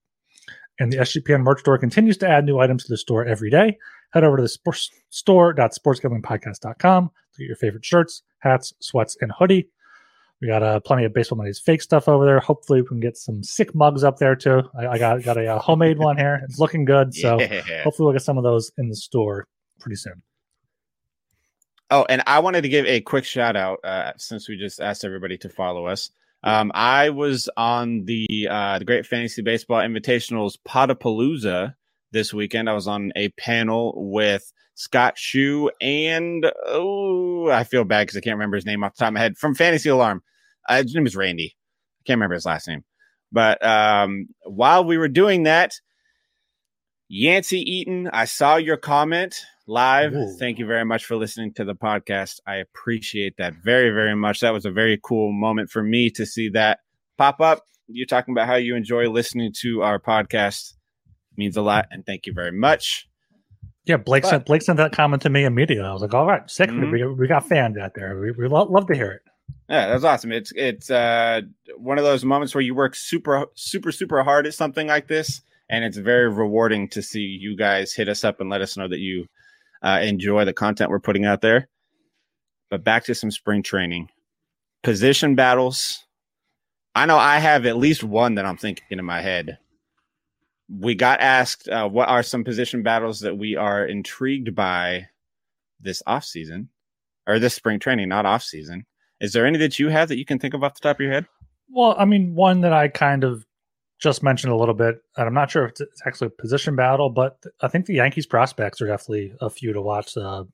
And 0.80 0.92
the 0.92 0.98
SGPN 0.98 1.44
merch 1.44 1.60
store 1.62 1.78
continues 1.78 2.18
to 2.18 2.28
add 2.28 2.44
new 2.44 2.60
items 2.60 2.84
to 2.84 2.90
the 2.90 2.98
store 2.98 3.25
every 3.25 3.50
day. 3.50 3.78
Head 4.12 4.24
over 4.24 4.38
to 4.38 4.44
the 4.44 4.50
sports 4.50 4.90
store.sportsgamblingpodcast.com 5.10 7.12
to 7.34 7.40
get 7.40 7.48
your 7.48 7.56
favorite 7.56 7.86
shirts, 7.86 8.24
hats, 8.40 8.74
sweats, 8.80 9.18
and 9.22 9.31
hoodie. 9.38 9.69
We 10.42 10.48
got 10.48 10.63
uh, 10.63 10.80
plenty 10.82 11.06
of 11.06 11.13
baseball 11.13 11.38
money's 11.38 11.60
fake 11.60 11.82
stuff 11.82 12.10
over 12.10 12.25
there. 12.25 12.39
Hopefully, 12.39 12.82
we 12.82 12.88
can 12.88 13.00
get 13.00 13.18
some 13.18 13.42
sick 13.44 13.74
mugs 13.74 14.04
up 14.04 14.18
there 14.18 14.36
too. 14.36 14.63
I, 14.77 14.88
I 14.88 14.98
got 14.98 15.24
got 15.24 15.38
a 15.38 15.48
uh, 15.48 15.60
homemade 15.60 15.98
one 15.98 16.18
here. 16.18 16.42
It's 16.44 16.60
looking 16.60 16.86
good. 16.86 17.13
So 17.13 17.39
yeah. 17.39 17.84
hopefully, 17.84 18.06
we'll 18.06 18.13
get 18.13 18.22
some 18.22 18.38
of 18.38 18.44
those 18.44 18.72
in 18.77 18.89
the 18.89 18.96
store 18.96 19.48
pretty 19.80 19.96
soon. 19.96 20.22
Oh, 21.89 22.06
and 22.10 22.24
I 22.25 22.39
wanted 22.39 22.63
to 22.63 22.70
give 22.70 22.86
a 22.86 23.00
quick 23.01 23.25
shout 23.25 23.56
out 23.56 23.80
uh, 23.84 24.13
since 24.18 24.50
we 24.50 24.58
just 24.58 24.82
asked 24.82 25.06
everybody 25.06 25.38
to 25.39 25.50
follow 25.50 25.86
us. 25.86 26.10
Um, 26.44 26.72
I 26.75 27.10
was 27.10 27.50
on 27.58 28.06
the 28.06 28.48
uh, 28.50 28.80
the 28.80 28.86
Great 28.86 29.06
Fantasy 29.06 29.42
Baseball 29.42 29.82
Invitationals 29.82 30.58
Potapalooza 30.68 31.75
this 32.15 32.34
weekend. 32.34 32.69
I 32.69 32.74
was 32.74 32.88
on 32.88 33.12
a 33.15 33.29
panel 33.29 33.93
with 33.95 34.51
Scott 34.74 35.15
Chu 35.17 35.69
and 35.81 36.51
oh, 36.65 37.50
I 37.50 37.65
feel 37.65 37.84
bad 37.84 38.07
because 38.07 38.17
I 38.17 38.22
can't 38.22 38.38
remember 38.38 38.55
his 38.55 38.65
name 38.65 38.84
off 38.84 38.95
the 38.95 39.00
top 39.00 39.10
of 39.10 39.13
my 39.13 39.19
head 39.19 39.38
from 39.38 39.53
Fantasy 39.53 39.89
Alarm. 39.89 40.24
Uh, 40.67 40.81
his 40.81 40.95
name 40.95 41.05
is 41.05 41.15
Randy. 41.15 41.55
I 41.55 42.01
can't 42.07 42.17
remember 42.17 42.36
his 42.36 42.45
last 42.45 42.67
name. 42.67 42.84
But 43.31 43.63
um, 43.63 44.29
while 44.45 44.86
we 44.86 44.98
were 44.98 45.10
doing 45.10 45.43
that, 45.43 45.74
Yancey 47.10 47.60
Eaton, 47.60 48.10
I 48.13 48.25
saw 48.25 48.55
your 48.55 48.77
comment 48.77 49.36
live. 49.67 50.13
Ooh. 50.13 50.36
Thank 50.39 50.57
you 50.57 50.65
very 50.65 50.86
much 50.86 51.05
for 51.05 51.17
listening 51.17 51.53
to 51.55 51.65
the 51.65 51.75
podcast. 51.75 52.39
I 52.48 52.55
appreciate 52.55 53.38
that 53.38 53.55
very, 53.63 53.89
very 53.89 54.15
much. 54.15 54.39
That 54.39 54.53
was 54.53 54.65
a 54.65 54.72
very 54.72 55.00
cool 55.03 55.31
moment 55.31 55.69
for 55.69 55.84
me 55.84 56.10
to 56.12 56.25
see 56.25 56.50
that 56.50 56.79
pop 57.17 57.41
up. 57.41 57.63
You're 57.88 58.07
talking 58.07 58.34
about 58.34 58.48
how 58.48 58.55
you 58.55 58.75
enjoy 58.75 59.10
listening 59.10 59.53
to 59.62 59.84
our 59.84 60.00
podcast. 60.00 60.74
Means 61.38 61.58
a 61.58 61.62
lot. 61.62 61.88
And 61.92 62.06
thank 62.06 62.25
you 62.25 62.34
very 62.34 62.51
much. 62.51 63.08
Yeah, 63.86 63.98
Blake 63.98 64.24
but, 64.24 64.30
sent 64.30 64.46
Blake 64.46 64.62
sent 64.62 64.77
that 64.77 64.94
comment 64.94 65.22
to 65.24 65.30
me 65.30 65.44
immediately. 65.44 65.86
I 65.86 65.94
was 65.94 66.01
like, 66.01 66.13
"All 66.13 66.25
right, 66.25 66.50
sick. 66.50 66.70
Mm-hmm. 66.70 66.92
We, 66.92 67.06
we 67.06 67.27
got 67.27 67.48
fans 67.48 67.77
out 67.77 67.92
there. 67.94 68.20
We, 68.20 68.32
we 68.32 68.48
love, 68.48 68.70
love 68.70 68.88
to 68.88 68.96
hear 68.96 69.12
it." 69.12 69.22
Yeah, 69.70 69.88
that's 69.88 70.04
awesome. 70.04 70.32
It's 70.32 70.51
it's 70.56 70.89
uh, 70.89 71.42
one 71.77 71.98
of 71.98 72.04
those 72.04 72.25
moments 72.25 72.56
where 72.56 72.62
you 72.62 72.75
work 72.75 72.96
super 72.96 73.46
super 73.56 73.92
super 73.92 74.24
hard 74.24 74.48
at 74.48 74.54
something 74.54 74.88
like 74.88 75.08
this, 75.08 75.42
and 75.70 75.84
it's 75.84 75.98
very 75.98 76.30
rewarding 76.30 76.89
to 76.89 77.01
see 77.01 77.22
you 77.22 77.56
guys 77.56 77.94
hit 77.94 78.10
us 78.10 78.24
up 78.24 78.39
and 78.39 78.50
let 78.50 78.62
us 78.62 78.77
know 78.77 78.88
that 78.88 79.00
you 79.00 79.27
uh, 79.84 80.00
enjoy 80.01 80.46
the 80.46 80.54
content 80.54 80.89
we're 80.89 81.00
putting 81.00 81.25
out 81.25 81.42
there. 81.42 81.68
But 82.70 82.84
back 82.84 83.06
to 83.06 83.15
some 83.15 83.32
spring 83.32 83.62
training, 83.63 84.10
position 84.84 85.36
battles. 85.36 86.06
I 86.96 87.06
know 87.06 87.18
I 87.18 87.39
have 87.39 87.65
at 87.65 87.77
least 87.77 88.04
one 88.04 88.36
that 88.36 88.46
I'm 88.46 88.58
thinking 88.58 88.86
in 88.89 89.04
my 89.06 89.22
head. 89.22 89.58
We 90.67 90.95
got 90.95 91.19
asked 91.19 91.69
uh, 91.69 91.88
what 91.88 92.10
are 92.10 92.24
some 92.24 92.43
position 92.43 92.84
battles 92.84 93.19
that 93.19 93.38
we 93.38 93.55
are 93.55 93.86
intrigued 93.86 94.55
by 94.55 95.07
this 95.79 96.01
off 96.07 96.25
season, 96.25 96.69
or 97.27 97.39
this 97.39 97.53
spring 97.53 97.79
training, 97.79 98.10
not 98.10 98.25
off 98.25 98.43
season. 98.43 98.86
Is 99.22 99.34
there 99.34 99.45
any 99.45 99.57
that 99.60 99.79
you 99.79 99.89
have 99.89 100.10
that 100.10 100.17
you 100.17 100.25
can 100.25 100.39
think 100.39 100.53
of 100.53 100.63
off 100.63 100.74
the 100.74 100.81
top 100.81 100.98
of 100.98 101.01
your 101.01 101.12
head? 101.12 101.27
Well, 101.69 101.95
I 101.98 102.05
mean, 102.05 102.36
one 102.36 102.62
that 102.62 102.74
I 102.74 102.88
kind 102.88 103.24
of 103.24 103.45
just 104.00 104.24
mentioned 104.24 104.51
a 104.51 104.57
little 104.57 104.74
bit, 104.74 105.01
and 105.17 105.27
I'm 105.27 105.34
not 105.34 105.51
sure 105.51 105.65
if 105.65 105.79
it's 105.79 106.01
actually 106.05 106.27
a 106.27 106.41
position 106.41 106.75
battle, 106.75 107.10
but 107.10 107.41
I 107.62 107.67
think 107.67 107.86
the 107.86 107.95
Yankees 107.95 108.25
prospects 108.25 108.81
are 108.81 108.88
definitely 108.88 109.34
a 109.41 109.50
few 109.50 109.74
to 109.74 109.81
watch. 109.81 110.17
Uh, 110.17 110.45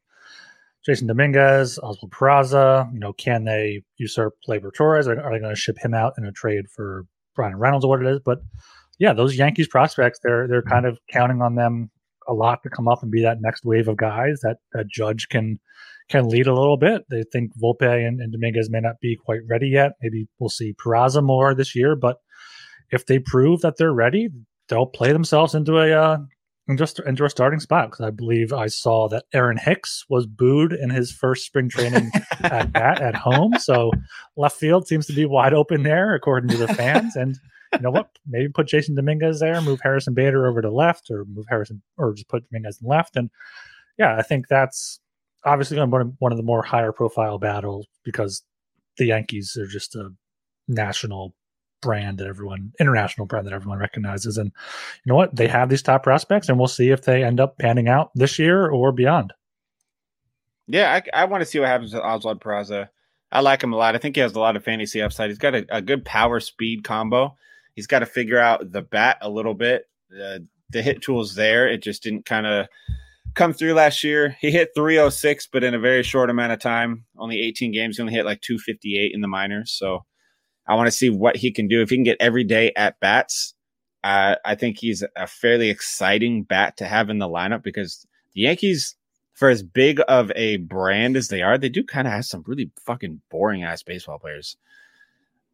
Jasson 0.88 1.08
Dominguez, 1.08 1.80
Oswald 1.80 2.12
Peraza, 2.12 2.92
you 2.94 3.00
know, 3.00 3.14
can 3.14 3.46
they 3.46 3.84
usurp 3.98 4.36
Gleyber 4.48 4.74
Torres? 4.74 5.08
Are, 5.08 5.20
are 5.20 5.32
they 5.32 5.40
going 5.40 5.54
to 5.54 5.60
ship 5.60 5.78
him 5.80 5.94
out 5.94 6.14
in 6.18 6.26
a 6.26 6.32
trade 6.32 6.70
for 6.70 7.06
Bryan 7.36 7.58
Reynolds 7.58 7.86
or 7.86 7.90
what 7.90 8.02
it 8.02 8.08
is? 8.08 8.20
But 8.20 8.42
yeah, 9.00 9.14
those 9.14 9.38
Yankees 9.38 9.68
prospects, 9.68 10.20
they're 10.24 10.48
they're 10.48 10.62
kind 10.62 10.86
of 10.86 11.00
counting 11.10 11.42
on 11.42 11.56
them 11.56 11.90
a 12.28 12.34
lot 12.34 12.64
to 12.64 12.70
come 12.70 12.88
up 12.88 13.02
and 13.02 13.12
be 13.12 13.22
that 13.24 13.42
next 13.42 13.66
wave 13.66 13.88
of 13.88 13.98
guys 13.98 14.40
that 14.42 14.58
that 14.74 14.88
Judge 14.88 15.28
can 15.30 15.60
can 16.10 16.28
lead 16.28 16.48
a 16.48 16.54
little 16.54 16.78
bit. 16.78 17.04
They 17.10 17.24
think 17.24 17.52
Volpe 17.58 18.08
and, 18.08 18.20
and 18.20 18.32
Dominguez 18.32 18.70
may 18.70 18.82
not 18.82 19.00
be 19.02 19.16
quite 19.16 19.40
ready 19.50 19.70
yet. 19.70 19.94
Maybe 20.02 20.28
we'll 20.40 20.50
see 20.50 20.74
Peraza 20.74 21.24
more 21.24 21.56
this 21.56 21.76
year, 21.76 21.96
but 21.96 22.18
if 22.92 23.06
they 23.06 23.20
prove 23.20 23.62
that 23.62 23.78
they're 23.78 23.94
ready, 23.94 24.30
they'll 24.68 24.86
play 24.86 25.14
themselves 25.14 25.56
into 25.56 25.78
a 25.78 25.92
uh, 25.92 26.18
just 26.76 27.00
into 27.00 27.26
a 27.26 27.30
starting 27.30 27.60
spot 27.60 27.90
because 27.90 28.06
I 28.06 28.12
believe 28.12 28.54
I 28.54 28.68
saw 28.68 29.08
that 29.10 29.26
Aaron 29.34 29.58
Hicks 29.58 30.06
was 30.10 30.26
booed 30.26 30.74
in 30.74 30.90
his 30.90 31.12
first 31.12 31.46
spring 31.46 31.70
training 31.70 32.12
at 32.42 32.72
bat 32.74 33.02
at 33.02 33.16
home. 33.16 33.54
So 33.60 33.92
left 34.38 34.58
field 34.58 34.88
seems 34.88 35.08
to 35.08 35.14
be 35.14 35.26
wide 35.26 35.54
open 35.54 35.84
there, 35.84 36.14
according 36.14 36.50
to 36.52 36.58
the 36.58 36.68
fans. 36.74 37.16
And 37.16 37.38
you 37.74 37.80
know 37.80 37.92
what? 37.92 38.10
Maybe 38.28 38.50
put 38.50 38.68
Jasson 38.68 38.96
Dominguez 38.96 39.40
there, 39.40 39.62
move 39.62 39.80
Harrison 39.82 40.14
Bader 40.14 40.48
over 40.48 40.62
to 40.62 40.70
left, 40.70 41.10
or 41.10 41.26
move 41.26 41.46
Harrison, 41.50 41.82
or 41.98 42.14
just 42.14 42.28
put 42.28 42.50
Dominguez 42.50 42.80
in 42.82 42.88
left. 42.88 43.16
And 43.16 43.30
yeah, 43.98 44.16
I 44.18 44.22
think 44.22 44.48
that's 44.48 45.00
obviously 45.44 45.76
going 45.76 45.90
to 45.90 46.06
be 46.06 46.16
one 46.20 46.32
of 46.32 46.38
the 46.38 46.44
more 46.44 46.64
higher 46.64 46.92
profile 46.92 47.38
battles 47.38 47.88
because 48.04 48.44
the 48.98 49.06
Yankees 49.06 49.58
are 49.58 49.68
just 49.68 49.96
a 49.96 50.10
national 50.68 51.34
brand 51.82 52.20
that 52.20 52.28
everyone 52.28 52.72
international 52.80 53.26
brand 53.26 53.48
that 53.48 53.54
everyone 53.54 53.80
recognizes. 53.80 54.38
And 54.38 54.52
you 55.04 55.10
know 55.10 55.16
what? 55.16 55.36
They 55.36 55.48
have 55.48 55.70
these 55.70 55.82
top 55.82 56.04
prospects 56.04 56.48
and 56.48 56.58
we'll 56.58 56.68
see 56.68 56.90
if 56.90 57.04
they 57.04 57.24
end 57.24 57.40
up 57.40 57.58
panning 57.58 57.88
out 57.88 58.12
this 58.16 58.38
year 58.38 58.70
or 58.70 58.92
beyond. 58.92 59.34
Yeah 60.68 61.02
i, 61.14 61.22
I 61.22 61.26
want 61.26 61.42
to 61.42 61.46
see 61.46 61.60
what 61.60 61.68
happens 61.68 61.94
with 61.94 62.04
oswald 62.04 62.40
peraza. 62.40 62.90
I 63.32 63.40
like 63.40 63.64
him 63.64 63.74
a 63.74 63.78
lot. 63.78 63.96
I 63.96 63.98
think 63.98 64.16
he 64.16 64.22
has 64.22 64.36
a 64.36 64.40
lot 64.40 64.56
of 64.56 64.64
fantasy 64.64 65.02
upside. 65.02 65.30
He's 65.30 65.38
got 65.38 65.56
a, 65.56 65.66
a 65.70 65.82
good 65.82 66.06
power 66.06 66.40
speed 66.40 66.84
combo 66.84 67.36
he's 67.76 67.88
got 67.88 68.00
to 68.00 68.06
figure 68.06 68.40
out 68.40 68.72
the 68.72 68.82
bat 68.82 69.18
a 69.22 69.30
little 69.30 69.54
bit. 69.54 69.86
The 70.10 70.82
hit 70.82 71.02
tools 71.02 71.36
there. 71.36 71.68
It 71.68 71.84
just 71.84 72.04
didn't 72.04 72.26
kind 72.26 72.46
of 72.46 72.68
come 73.34 73.54
through 73.54 73.74
last 73.74 74.04
year. 74.04 74.38
He 74.40 74.52
hit 74.52 74.72
306 74.76 75.48
but 75.48 75.64
in 75.64 75.74
a 75.74 75.80
very 75.80 76.04
short 76.04 76.30
amount 76.30 76.54
of 76.54 76.60
time. 76.60 77.06
Only 77.18 77.42
18 77.42 77.72
games 77.72 77.98
he 77.98 78.02
only 78.02 78.14
hit 78.14 78.26
like 78.26 78.42
258 78.42 79.12
in 79.14 79.22
the 79.22 79.28
minors. 79.28 79.72
So 79.72 80.06
I 80.68 80.76
want 80.76 80.88
to 80.88 80.92
see 80.92 81.10
what 81.10 81.38
he 81.38 81.52
can 81.52 81.68
do. 81.68 81.82
If 81.82 81.90
he 81.90 81.98
can 81.98 82.04
get 82.04 82.18
every 82.20 82.44
day 82.44 82.72
at 82.76 83.00
bats, 83.00 83.56
uh, 84.04 84.36
I 84.46 84.56
think 84.56 84.78
he's 84.78 85.04
a 85.16 85.28
fairly 85.28 85.70
exciting 85.70 86.44
bat 86.44 86.78
to 86.78 86.86
have 86.86 87.10
in 87.10 87.20
the 87.20 87.28
lineup 87.28 87.64
because 87.64 88.06
the 88.34 88.42
Yankees, 88.42 88.96
for 89.34 89.50
as 89.50 89.64
big 89.64 90.02
of 90.08 90.32
a 90.36 90.58
brand 90.58 91.16
as 91.16 91.28
they 91.28 91.42
are, 91.42 91.58
they 91.58 91.70
do 91.70 91.84
kind 91.84 92.08
of 92.08 92.14
have 92.14 92.26
some 92.26 92.44
really 92.48 92.72
fucking 92.86 93.22
boring 93.30 93.64
ass 93.64 93.84
baseball 93.84 94.20
players. 94.20 94.58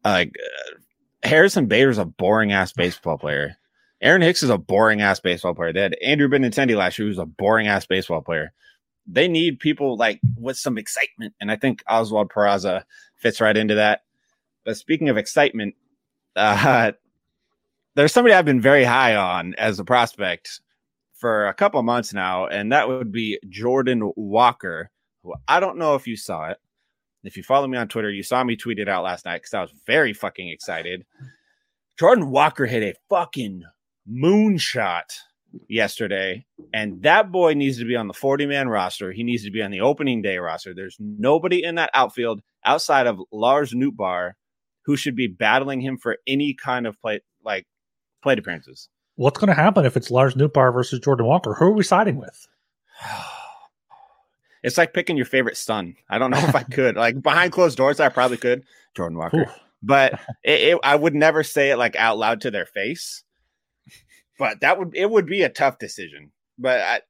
Like 0.04 0.34
uh, 0.38 0.78
Harrison 1.22 1.66
Bader's 1.66 1.98
a 1.98 2.04
boring 2.04 2.52
ass 2.52 2.72
baseball 2.76 3.18
player. 3.18 3.56
Aaron 4.00 4.22
Hicks 4.22 4.42
is 4.42 4.50
a 4.50 4.58
boring 4.58 5.00
ass 5.00 5.18
baseball 5.18 5.54
player. 5.54 5.72
They 5.72 5.82
had 5.82 5.96
Andrew 6.04 6.28
Benintendi 6.28 6.76
last 6.76 6.98
year, 6.98 7.08
who's 7.08 7.18
a 7.18 7.26
boring 7.26 7.66
ass 7.66 7.84
baseball 7.86 8.22
player. 8.22 8.52
They 9.06 9.26
need 9.26 9.58
people 9.58 9.96
like 9.96 10.20
with 10.36 10.56
some 10.56 10.78
excitement, 10.78 11.34
and 11.40 11.50
I 11.50 11.56
think 11.56 11.82
Oswald 11.88 12.30
Peraza 12.30 12.84
fits 13.16 13.40
right 13.40 13.56
into 13.56 13.76
that. 13.76 14.02
But 14.64 14.76
speaking 14.76 15.08
of 15.08 15.16
excitement, 15.16 15.74
uh, 16.36 16.92
there's 17.94 18.12
somebody 18.12 18.34
I've 18.34 18.44
been 18.44 18.60
very 18.60 18.84
high 18.84 19.16
on 19.16 19.54
as 19.54 19.80
a 19.80 19.84
prospect 19.84 20.60
for 21.14 21.48
a 21.48 21.54
couple 21.54 21.82
months 21.82 22.14
now, 22.14 22.46
and 22.46 22.70
that 22.70 22.88
would 22.88 23.10
be 23.10 23.40
Jordan 23.48 24.12
Walker. 24.14 24.90
Who 25.24 25.34
I 25.48 25.58
don't 25.58 25.78
know 25.78 25.96
if 25.96 26.06
you 26.06 26.16
saw 26.16 26.50
it. 26.50 26.58
If 27.24 27.36
you 27.36 27.42
follow 27.42 27.66
me 27.66 27.78
on 27.78 27.88
Twitter, 27.88 28.10
you 28.10 28.22
saw 28.22 28.44
me 28.44 28.56
tweet 28.56 28.78
it 28.78 28.88
out 28.88 29.04
last 29.04 29.24
night 29.24 29.38
because 29.38 29.54
I 29.54 29.60
was 29.60 29.72
very 29.86 30.12
fucking 30.12 30.48
excited. 30.48 31.04
Jordan 31.98 32.30
Walker 32.30 32.66
hit 32.66 32.82
a 32.82 32.94
fucking 33.10 33.64
moonshot 34.08 35.10
yesterday, 35.68 36.46
and 36.72 37.02
that 37.02 37.32
boy 37.32 37.54
needs 37.54 37.78
to 37.78 37.84
be 37.84 37.96
on 37.96 38.06
the 38.06 38.14
40 38.14 38.46
man 38.46 38.68
roster. 38.68 39.10
He 39.10 39.24
needs 39.24 39.44
to 39.44 39.50
be 39.50 39.62
on 39.62 39.72
the 39.72 39.80
opening 39.80 40.22
day 40.22 40.38
roster. 40.38 40.74
There's 40.74 40.96
nobody 41.00 41.64
in 41.64 41.74
that 41.74 41.90
outfield 41.92 42.40
outside 42.64 43.06
of 43.06 43.20
Lars 43.32 43.74
Nootbaar 43.74 44.32
who 44.84 44.96
should 44.96 45.16
be 45.16 45.26
battling 45.26 45.80
him 45.80 45.98
for 45.98 46.18
any 46.26 46.54
kind 46.54 46.86
of 46.86 47.00
play 47.00 47.20
like 47.44 47.66
plate 48.22 48.38
appearances. 48.38 48.88
What's 49.16 49.38
going 49.38 49.48
to 49.48 49.54
happen 49.54 49.84
if 49.84 49.96
it's 49.96 50.10
Lars 50.12 50.34
Nootbaar 50.34 50.72
versus 50.72 51.00
Jordan 51.00 51.26
Walker? 51.26 51.54
Who 51.54 51.66
are 51.66 51.72
we 51.72 51.82
siding 51.82 52.16
with? 52.16 52.46
it's 54.62 54.78
like 54.78 54.92
picking 54.92 55.16
your 55.16 55.26
favorite 55.26 55.56
son. 55.56 55.96
I 56.08 56.18
don't 56.18 56.30
know 56.30 56.38
if 56.38 56.54
I 56.54 56.62
could. 56.72 56.96
Like 56.96 57.22
behind 57.22 57.52
closed 57.52 57.76
doors, 57.76 58.00
I 58.00 58.08
probably 58.08 58.36
could. 58.36 58.64
Jordan 58.96 59.18
Walker, 59.18 59.42
Ooh. 59.42 59.60
but 59.82 60.14
it, 60.44 60.60
it, 60.60 60.78
I 60.82 60.96
would 60.96 61.14
never 61.14 61.42
say 61.42 61.70
it 61.70 61.76
like 61.76 61.96
out 61.96 62.18
loud 62.18 62.40
to 62.42 62.50
their 62.50 62.66
face. 62.66 63.24
But 64.38 64.60
that 64.60 64.78
would 64.78 64.94
it 64.94 65.10
would 65.10 65.26
be 65.26 65.42
a 65.42 65.48
tough 65.48 65.78
decision. 65.78 66.30
But 66.58 66.80
I, 66.80 67.00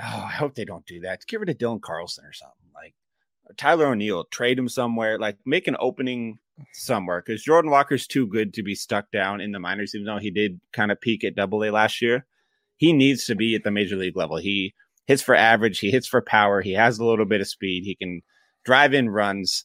oh, 0.00 0.24
I 0.24 0.32
hope 0.32 0.54
they 0.54 0.64
don't 0.64 0.86
do 0.86 1.00
that. 1.00 1.26
Get 1.26 1.40
rid 1.40 1.50
of 1.50 1.58
Dylan 1.58 1.82
Carlson 1.82 2.24
or 2.24 2.32
something 2.32 2.70
like 2.74 2.94
Tyler 3.56 3.86
O'Neill. 3.86 4.24
Trade 4.24 4.58
him 4.58 4.68
somewhere. 4.68 5.18
Like 5.18 5.36
make 5.44 5.68
an 5.68 5.76
opening 5.78 6.38
somewhere 6.72 7.22
because 7.24 7.42
Jordan 7.42 7.70
Walker's 7.70 8.06
too 8.06 8.26
good 8.26 8.54
to 8.54 8.62
be 8.62 8.74
stuck 8.74 9.10
down 9.10 9.40
in 9.40 9.52
the 9.52 9.60
minors, 9.60 9.94
even 9.94 10.06
though 10.06 10.18
he 10.18 10.30
did 10.30 10.60
kind 10.72 10.90
of 10.90 11.00
peak 11.00 11.24
at 11.24 11.34
double 11.34 11.64
A 11.64 11.70
last 11.70 12.00
year. 12.02 12.26
He 12.76 12.92
needs 12.92 13.26
to 13.26 13.34
be 13.34 13.54
at 13.54 13.64
the 13.64 13.70
major 13.70 13.96
league 13.96 14.16
level. 14.16 14.36
He 14.36 14.74
hits 15.08 15.22
for 15.22 15.34
average, 15.34 15.80
he 15.80 15.90
hits 15.90 16.06
for 16.06 16.22
power, 16.22 16.60
he 16.60 16.74
has 16.74 16.98
a 16.98 17.04
little 17.04 17.24
bit 17.24 17.40
of 17.40 17.48
speed, 17.48 17.82
he 17.82 17.96
can 17.96 18.22
drive 18.64 18.94
in 18.94 19.10
runs. 19.10 19.64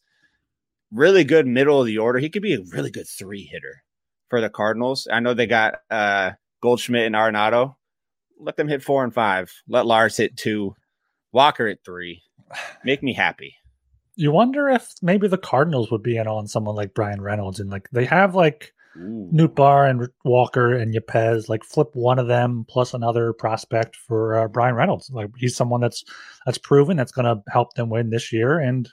Really 0.91 1.23
good 1.23 1.47
middle 1.47 1.79
of 1.79 1.87
the 1.87 1.97
order. 1.97 2.19
He 2.19 2.29
could 2.29 2.41
be 2.41 2.53
a 2.53 2.63
really 2.71 2.91
good 2.91 3.07
three 3.07 3.43
hitter 3.43 3.83
for 4.29 4.41
the 4.41 4.49
Cardinals. 4.49 5.07
I 5.11 5.19
know 5.19 5.33
they 5.33 5.47
got 5.47 5.75
uh, 5.89 6.31
Goldschmidt 6.61 7.07
and 7.07 7.15
Arenado. 7.15 7.75
Let 8.39 8.57
them 8.57 8.67
hit 8.67 8.83
four 8.83 9.03
and 9.03 9.13
five. 9.13 9.51
Let 9.67 9.87
Lars 9.87 10.17
hit 10.17 10.37
two. 10.37 10.75
Walker 11.31 11.67
at 11.67 11.83
three. 11.83 12.21
Make 12.83 13.01
me 13.01 13.13
happy 13.13 13.55
you 14.15 14.31
wonder 14.31 14.69
if 14.69 14.93
maybe 15.01 15.27
the 15.27 15.37
Cardinals 15.37 15.91
would 15.91 16.03
be 16.03 16.17
in 16.17 16.27
on 16.27 16.47
someone 16.47 16.75
like 16.75 16.93
Bryan 16.93 17.21
Reynolds 17.21 17.59
and 17.59 17.69
like 17.69 17.89
they 17.91 18.05
have 18.05 18.35
like 18.35 18.73
Ooh. 18.97 19.29
Nootbaar 19.33 19.89
and 19.89 20.07
Walker 20.23 20.73
and 20.73 20.93
Yepez, 20.93 21.49
like 21.49 21.63
flip 21.63 21.89
one 21.93 22.19
of 22.19 22.27
them 22.27 22.65
plus 22.69 22.93
another 22.93 23.33
prospect 23.33 23.95
for 23.95 24.37
uh, 24.37 24.47
Bryan 24.47 24.75
Reynolds. 24.75 25.09
Like 25.11 25.29
he's 25.37 25.55
someone 25.55 25.81
that's 25.81 26.03
that's 26.45 26.57
proven 26.57 26.97
that's 26.97 27.11
going 27.11 27.25
to 27.25 27.41
help 27.51 27.73
them 27.73 27.89
win 27.89 28.09
this 28.09 28.31
year. 28.31 28.59
And 28.59 28.87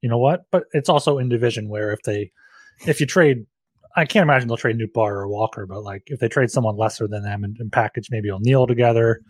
you 0.00 0.08
know 0.08 0.18
what? 0.18 0.44
But 0.50 0.64
it's 0.72 0.88
also 0.88 1.18
in 1.18 1.28
division 1.28 1.68
where 1.68 1.92
if 1.92 2.02
they 2.02 2.32
if 2.86 3.00
you 3.00 3.06
trade, 3.06 3.46
I 3.94 4.04
can't 4.06 4.22
imagine 4.22 4.48
they'll 4.48 4.56
trade 4.56 4.78
Nootbaar 4.78 5.10
or 5.10 5.28
Walker, 5.28 5.66
but 5.66 5.82
like 5.82 6.04
if 6.06 6.20
they 6.20 6.28
trade 6.28 6.50
someone 6.50 6.76
lesser 6.76 7.06
than 7.06 7.22
them 7.22 7.44
and, 7.44 7.56
and 7.58 7.70
package 7.70 8.08
maybe 8.10 8.30
O'Neill 8.30 8.66
together, 8.66 9.20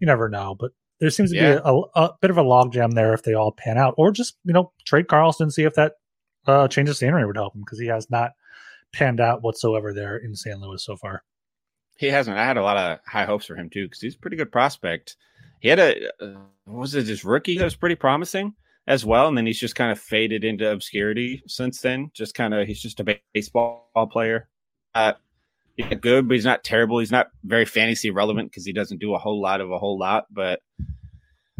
you 0.00 0.06
never 0.06 0.28
know. 0.28 0.56
But 0.58 0.72
there 0.98 1.10
seems 1.10 1.30
to 1.30 1.36
yeah. 1.36 1.54
be 1.54 1.60
a, 1.64 1.72
a, 2.00 2.10
bit 2.20 2.30
of 2.30 2.38
a 2.38 2.44
logjam 2.44 2.94
there 2.94 3.12
if 3.12 3.22
they 3.22 3.34
all 3.34 3.52
pan 3.52 3.78
out, 3.78 3.94
or 3.96 4.10
just 4.10 4.36
you 4.44 4.52
know 4.52 4.72
trade 4.84 5.08
Carlson, 5.08 5.50
see 5.50 5.64
if 5.64 5.74
that 5.74 5.94
uh, 6.46 6.68
change 6.68 6.88
of 6.88 6.96
scenery 6.96 7.26
would 7.26 7.36
help 7.36 7.54
him 7.54 7.62
because 7.62 7.78
he 7.78 7.86
has 7.86 8.10
not 8.10 8.32
panned 8.92 9.20
out 9.20 9.42
whatsoever 9.42 9.92
there 9.92 10.16
in 10.16 10.34
San 10.34 10.60
Luis 10.60 10.84
so 10.84 10.96
far. 10.96 11.22
He 11.96 12.08
hasn't. 12.08 12.36
I 12.36 12.44
had 12.44 12.56
a 12.56 12.62
lot 12.62 12.76
of 12.76 12.98
high 13.06 13.24
hopes 13.24 13.46
for 13.46 13.56
him 13.56 13.70
too 13.70 13.86
because 13.86 14.00
he's 14.00 14.14
a 14.14 14.18
pretty 14.18 14.36
good 14.36 14.52
prospect. 14.52 15.16
He 15.60 15.68
had 15.68 15.78
a 15.78 16.08
uh, 16.20 16.34
was 16.66 16.94
it 16.94 17.06
his 17.06 17.24
rookie 17.24 17.58
that 17.58 17.64
was 17.64 17.76
pretty 17.76 17.94
promising 17.94 18.54
as 18.86 19.04
well, 19.04 19.28
and 19.28 19.36
then 19.36 19.46
he's 19.46 19.60
just 19.60 19.76
kind 19.76 19.92
of 19.92 20.00
faded 20.00 20.44
into 20.44 20.70
obscurity 20.70 21.42
since 21.46 21.80
then. 21.80 22.10
Just 22.14 22.34
kind 22.34 22.54
of 22.54 22.66
he's 22.66 22.82
just 22.82 23.00
a 23.00 23.20
baseball 23.32 23.88
player. 24.10 24.48
Uh, 24.94 25.12
yeah, 25.76 25.94
good, 25.94 26.28
but 26.28 26.34
he's 26.34 26.44
not 26.44 26.64
terrible. 26.64 26.98
He's 26.98 27.12
not 27.12 27.28
very 27.44 27.64
fantasy 27.64 28.10
relevant 28.10 28.50
because 28.50 28.66
he 28.66 28.72
doesn't 28.72 29.00
do 29.00 29.14
a 29.14 29.18
whole 29.18 29.40
lot 29.40 29.60
of 29.60 29.70
a 29.70 29.78
whole 29.78 29.98
lot. 29.98 30.26
But 30.30 30.60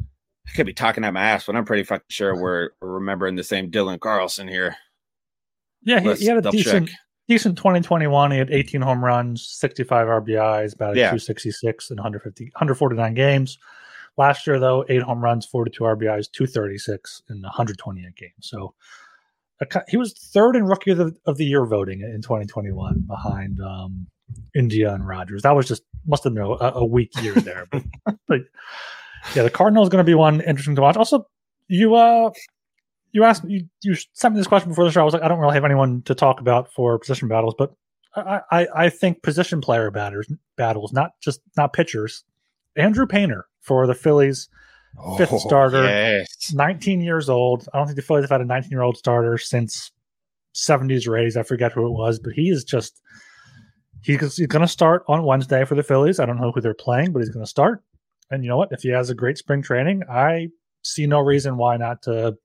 I 0.00 0.50
could 0.54 0.66
be 0.66 0.74
talking 0.74 1.04
at 1.04 1.14
my 1.14 1.22
ass, 1.22 1.46
but 1.46 1.56
I'm 1.56 1.64
pretty 1.64 1.84
fucking 1.84 2.04
sure 2.08 2.34
we're, 2.34 2.70
we're 2.80 2.94
remembering 2.94 3.36
the 3.36 3.44
same 3.44 3.70
Dylan 3.70 4.00
Carlson 4.00 4.48
here. 4.48 4.76
Yeah, 5.82 6.00
he, 6.00 6.14
he 6.14 6.26
had 6.26 6.44
a 6.44 6.50
decent 6.50 6.88
check. 6.88 6.98
Decent 7.28 7.56
2021. 7.56 8.30
He 8.30 8.38
had 8.38 8.50
18 8.50 8.80
home 8.80 9.04
runs, 9.04 9.46
65 9.46 10.06
RBIs, 10.06 10.74
about 10.74 10.96
yeah. 10.96 11.06
266 11.06 11.90
in 11.90 11.96
150 11.96 12.44
149 12.44 13.14
games. 13.14 13.58
Last 14.18 14.46
year, 14.46 14.58
though, 14.58 14.84
eight 14.88 15.02
home 15.02 15.22
runs, 15.22 15.46
42 15.46 15.84
RBIs, 15.84 16.30
236 16.30 17.22
in 17.30 17.40
128 17.42 18.14
games. 18.14 18.32
So 18.40 18.74
he 19.88 19.96
was 19.96 20.12
third 20.12 20.56
in 20.56 20.64
rookie 20.64 20.90
of 20.90 20.98
the, 20.98 21.16
of 21.26 21.36
the 21.36 21.44
year 21.44 21.64
voting 21.64 22.00
in 22.00 22.20
2021 22.22 23.04
behind 23.06 23.60
um, 23.60 24.06
India 24.54 24.92
and 24.92 25.06
Rogers. 25.06 25.42
That 25.42 25.52
was 25.52 25.68
just 25.68 25.82
must 26.06 26.24
have 26.24 26.34
been 26.34 26.42
a, 26.42 26.72
a 26.74 26.84
weak 26.84 27.10
year 27.22 27.34
there. 27.34 27.66
but, 27.70 27.82
but 28.26 28.40
yeah, 29.34 29.42
the 29.42 29.50
Cardinals 29.50 29.88
going 29.88 30.04
to 30.04 30.08
be 30.08 30.14
one 30.14 30.40
interesting 30.40 30.74
to 30.76 30.82
watch. 30.82 30.96
Also, 30.96 31.26
you 31.68 31.94
uh 31.94 32.30
you 33.12 33.24
asked 33.24 33.44
you 33.46 33.66
you 33.82 33.94
sent 34.14 34.34
me 34.34 34.40
this 34.40 34.46
question 34.46 34.70
before 34.70 34.84
the 34.84 34.90
show. 34.90 35.00
I 35.02 35.04
was 35.04 35.14
like, 35.14 35.22
I 35.22 35.28
don't 35.28 35.38
really 35.38 35.54
have 35.54 35.64
anyone 35.64 36.02
to 36.02 36.14
talk 36.14 36.40
about 36.40 36.72
for 36.72 36.98
position 36.98 37.28
battles, 37.28 37.54
but 37.56 37.72
I 38.16 38.40
I, 38.50 38.68
I 38.74 38.88
think 38.90 39.22
position 39.22 39.60
player 39.60 39.90
batters 39.90 40.30
battles, 40.56 40.92
not 40.92 41.12
just 41.20 41.40
not 41.56 41.72
pitchers. 41.72 42.24
Andrew 42.76 43.06
Painter 43.06 43.46
for 43.60 43.86
the 43.86 43.94
Phillies, 43.94 44.48
fifth 45.18 45.32
Oh, 45.32 45.38
starter, 45.38 45.84
Yes. 45.84 46.52
19 46.54 47.00
years 47.02 47.28
old. 47.28 47.68
I 47.72 47.78
don't 47.78 47.86
think 47.86 47.96
the 47.96 48.02
Phillies 48.02 48.24
have 48.24 48.30
had 48.30 48.40
a 48.40 48.46
19 48.46 48.70
year 48.70 48.82
old 48.82 48.96
starter 48.96 49.36
since 49.38 49.92
70s 50.54 51.06
or 51.06 51.12
80s. 51.12 51.36
I 51.36 51.42
forget 51.42 51.72
who 51.72 51.86
it 51.86 51.92
was, 51.92 52.18
but 52.18 52.32
he 52.32 52.48
is 52.50 52.64
just 52.64 53.00
he's, 54.02 54.36
he's 54.36 54.46
going 54.46 54.62
to 54.62 54.68
start 54.68 55.04
on 55.06 55.24
Wednesday 55.24 55.64
for 55.64 55.74
the 55.74 55.82
Phillies. 55.82 56.18
I 56.18 56.26
don't 56.26 56.40
know 56.40 56.50
who 56.52 56.60
they're 56.60 56.74
playing, 56.74 57.12
but 57.12 57.20
he's 57.20 57.28
going 57.30 57.44
to 57.44 57.50
start. 57.50 57.82
And 58.30 58.42
you 58.42 58.48
know 58.48 58.56
what? 58.56 58.72
If 58.72 58.82
he 58.82 58.88
has 58.88 59.10
a 59.10 59.14
great 59.14 59.36
spring 59.38 59.62
training, 59.62 60.02
I 60.10 60.48
see 60.82 61.06
no 61.06 61.20
reason 61.20 61.56
why 61.58 61.76
not 61.76 62.02
to 62.02 62.36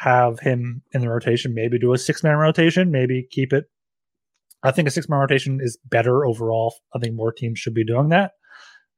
have 0.00 0.40
him 0.40 0.82
in 0.92 1.02
the 1.02 1.08
rotation. 1.10 1.52
Maybe 1.54 1.78
do 1.78 1.92
a 1.92 1.98
six 1.98 2.22
man 2.22 2.36
rotation. 2.36 2.90
Maybe 2.90 3.26
keep 3.30 3.52
it. 3.52 3.66
I 4.62 4.70
think 4.70 4.88
a 4.88 4.90
six 4.90 5.08
man 5.08 5.20
rotation 5.20 5.58
is 5.60 5.78
better 5.84 6.24
overall. 6.24 6.74
I 6.94 6.98
think 6.98 7.14
more 7.14 7.32
teams 7.32 7.58
should 7.58 7.74
be 7.74 7.84
doing 7.84 8.08
that. 8.08 8.32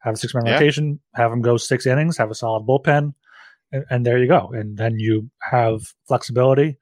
Have 0.02 0.14
a 0.14 0.16
six 0.16 0.32
man 0.32 0.46
Yeah. 0.46 0.52
rotation. 0.54 1.00
Have 1.16 1.32
him 1.32 1.42
go 1.42 1.56
six 1.56 1.86
innings. 1.86 2.16
Have 2.18 2.30
a 2.30 2.34
solid 2.36 2.66
bullpen, 2.66 3.14
and, 3.72 3.84
and 3.90 4.06
there 4.06 4.18
you 4.18 4.28
go. 4.28 4.50
And 4.52 4.76
then 4.78 4.94
you 4.98 5.28
have 5.50 5.80
flexibility. 6.06 6.78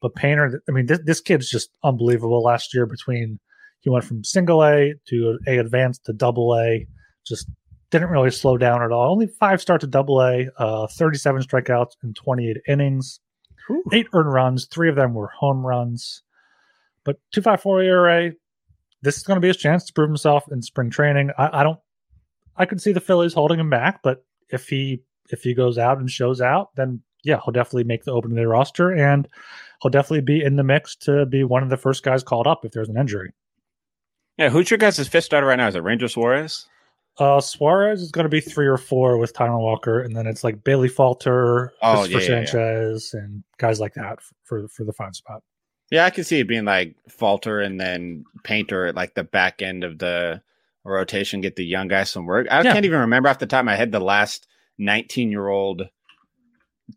But 0.00 0.14
Painter, 0.14 0.62
I 0.68 0.72
mean, 0.72 0.86
this, 0.86 1.00
this 1.04 1.20
kid's 1.20 1.50
just 1.50 1.70
unbelievable. 1.82 2.42
Last 2.42 2.74
year, 2.74 2.86
between 2.86 3.40
he 3.80 3.90
went 3.90 4.04
from 4.04 4.22
single 4.22 4.62
A 4.64 4.94
to 5.08 5.38
A 5.48 5.58
advanced 5.58 6.04
to 6.04 6.12
double 6.12 6.54
A, 6.56 6.86
just 7.26 7.48
didn't 7.90 8.10
really 8.10 8.30
slow 8.30 8.56
down 8.56 8.82
at 8.82 8.92
all. 8.92 9.10
Only 9.10 9.26
five 9.40 9.60
starts 9.60 9.82
to 9.82 9.88
double 9.88 10.20
A, 10.20 10.48
uh, 10.58 10.86
37 10.88 11.42
strikeouts 11.42 11.92
in 12.04 12.14
28 12.14 12.56
innings, 12.68 13.20
eight 13.92 14.08
earned 14.12 14.32
runs. 14.32 14.66
Three 14.66 14.88
of 14.88 14.96
them 14.96 15.14
were 15.14 15.28
home 15.28 15.66
runs. 15.66 16.22
But 17.04 17.18
254 17.32 17.82
ERA, 17.82 18.32
this 19.02 19.16
is 19.16 19.22
going 19.22 19.36
to 19.36 19.40
be 19.40 19.48
his 19.48 19.56
chance 19.56 19.84
to 19.84 19.92
prove 19.92 20.08
himself 20.08 20.44
in 20.50 20.62
spring 20.62 20.90
training. 20.90 21.30
I, 21.38 21.60
I 21.60 21.62
don't, 21.62 21.78
I 22.56 22.66
could 22.66 22.80
see 22.80 22.92
the 22.92 23.00
Phillies 23.00 23.34
holding 23.34 23.60
him 23.60 23.70
back, 23.70 24.00
but 24.02 24.24
if 24.50 24.68
he 24.68 25.02
if 25.30 25.42
he 25.42 25.54
goes 25.54 25.78
out 25.78 25.98
and 25.98 26.10
shows 26.10 26.40
out, 26.40 26.70
then 26.76 27.00
yeah, 27.24 27.40
he'll 27.44 27.52
definitely 27.52 27.84
make 27.84 28.04
the 28.04 28.12
opening 28.12 28.36
day 28.36 28.44
roster 28.44 28.90
and 28.90 29.26
he'll 29.82 29.90
definitely 29.90 30.20
be 30.20 30.42
in 30.42 30.56
the 30.56 30.62
mix 30.62 30.94
to 30.96 31.24
be 31.26 31.44
one 31.44 31.62
of 31.62 31.70
the 31.70 31.76
first 31.76 32.02
guys 32.02 32.22
called 32.22 32.46
up 32.46 32.64
if 32.64 32.72
there's 32.72 32.88
an 32.88 32.98
injury. 32.98 33.32
Yeah, 34.36 34.50
who's 34.50 34.70
your 34.70 34.78
guys' 34.78 35.06
fifth 35.08 35.24
starter 35.24 35.46
right 35.46 35.56
now? 35.56 35.68
Is 35.68 35.74
it 35.74 35.82
Ranger 35.82 36.08
Suarez? 36.08 36.66
Uh, 37.18 37.40
Suarez 37.40 38.02
is 38.02 38.10
going 38.10 38.24
to 38.24 38.28
be 38.28 38.40
three 38.40 38.66
or 38.66 38.76
four 38.76 39.18
with 39.18 39.32
Taijuan 39.34 39.60
Walker, 39.60 40.00
and 40.00 40.16
then 40.16 40.26
it's 40.26 40.42
like 40.42 40.64
Bailey 40.64 40.88
Falter, 40.88 41.72
Oh, 41.80 42.04
Cristopher 42.06 42.10
yeah, 42.10 42.18
yeah, 42.18 42.40
yeah. 42.40 42.46
Sanchez, 42.46 43.14
and 43.14 43.44
guys 43.58 43.78
like 43.80 43.94
that 43.94 44.18
for 44.42 44.66
for 44.68 44.84
the 44.84 44.92
five 44.92 45.14
spot. 45.14 45.42
Yeah, 45.90 46.06
I 46.06 46.10
can 46.10 46.24
see 46.24 46.40
it 46.40 46.48
being 46.48 46.64
like 46.64 46.96
Falter 47.08 47.60
and 47.60 47.78
then 47.80 48.24
Painter 48.42 48.86
at 48.86 48.96
like 48.96 49.14
the 49.14 49.22
back 49.22 49.62
end 49.62 49.84
of 49.84 49.98
the 49.98 50.42
rotation, 50.84 51.40
get 51.40 51.56
the 51.56 51.64
young 51.64 51.88
guys 51.88 52.10
some 52.10 52.26
work. 52.26 52.48
I 52.50 52.62
can't 52.62 52.84
even 52.84 53.00
remember 53.00 53.28
off 53.28 53.38
the 53.38 53.46
top 53.46 53.60
of 53.60 53.66
my 53.66 53.76
head 53.76 53.92
the 53.92 54.00
last 54.00 54.48
19 54.78 55.30
year 55.30 55.48
old 55.48 55.88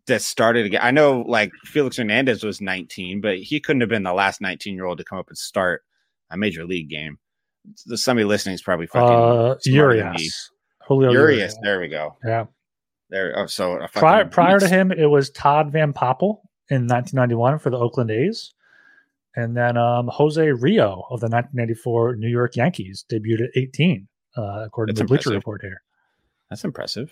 that 0.06 0.22
started 0.22 0.66
again. 0.66 0.80
I 0.82 0.90
know 0.90 1.20
like 1.26 1.52
Felix 1.64 1.96
Hernandez 1.96 2.42
was 2.44 2.60
19, 2.60 3.20
but 3.20 3.38
he 3.38 3.60
couldn't 3.60 3.80
have 3.80 3.88
been 3.88 4.02
the 4.02 4.12
last 4.12 4.40
19 4.40 4.74
year 4.74 4.84
old 4.84 4.98
to 4.98 5.04
come 5.04 5.18
up 5.18 5.28
and 5.28 5.38
start 5.38 5.82
a 6.30 6.36
major 6.36 6.64
league 6.66 6.90
game. 6.90 7.18
Somebody 7.76 8.24
listening 8.24 8.54
is 8.54 8.62
probably 8.62 8.86
fucking 8.86 9.08
Uh, 9.08 9.58
smarter 9.60 9.96
than 9.96 10.12
me. 10.12 10.18
Urias, 10.20 10.50
Julio 10.86 11.10
Urias. 11.12 11.36
Urias. 11.38 11.58
There 11.62 11.80
we 11.80 11.88
go. 11.88 12.16
Yeah. 12.24 12.44
There. 13.10 13.32
Oh, 13.36 13.46
so 13.46 13.74
a 13.80 13.88
Prior 13.88 14.24
prior 14.26 14.58
to 14.60 14.68
him, 14.68 14.92
it 14.92 15.06
was 15.06 15.30
Todd 15.30 15.72
Van 15.72 15.92
Poppel 15.92 16.40
in 16.68 16.86
1991 16.86 17.58
for 17.58 17.70
the 17.70 17.78
Oakland 17.78 18.10
A's, 18.10 18.52
and 19.34 19.56
then 19.56 19.76
um, 19.78 20.08
Jose 20.08 20.40
Rijo 20.42 21.04
of 21.10 21.20
the 21.20 21.28
1994 21.28 22.16
New 22.16 22.28
York 22.28 22.54
Yankees 22.56 23.04
debuted 23.10 23.44
at 23.44 23.50
18, 23.56 24.06
uh, 24.36 24.64
according 24.66 24.94
That's 24.94 25.00
to 25.00 25.04
the 25.04 25.08
Bleacher. 25.08 25.30
Report 25.30 25.62
here. 25.62 25.82
That's 26.50 26.64
impressive. 26.64 27.10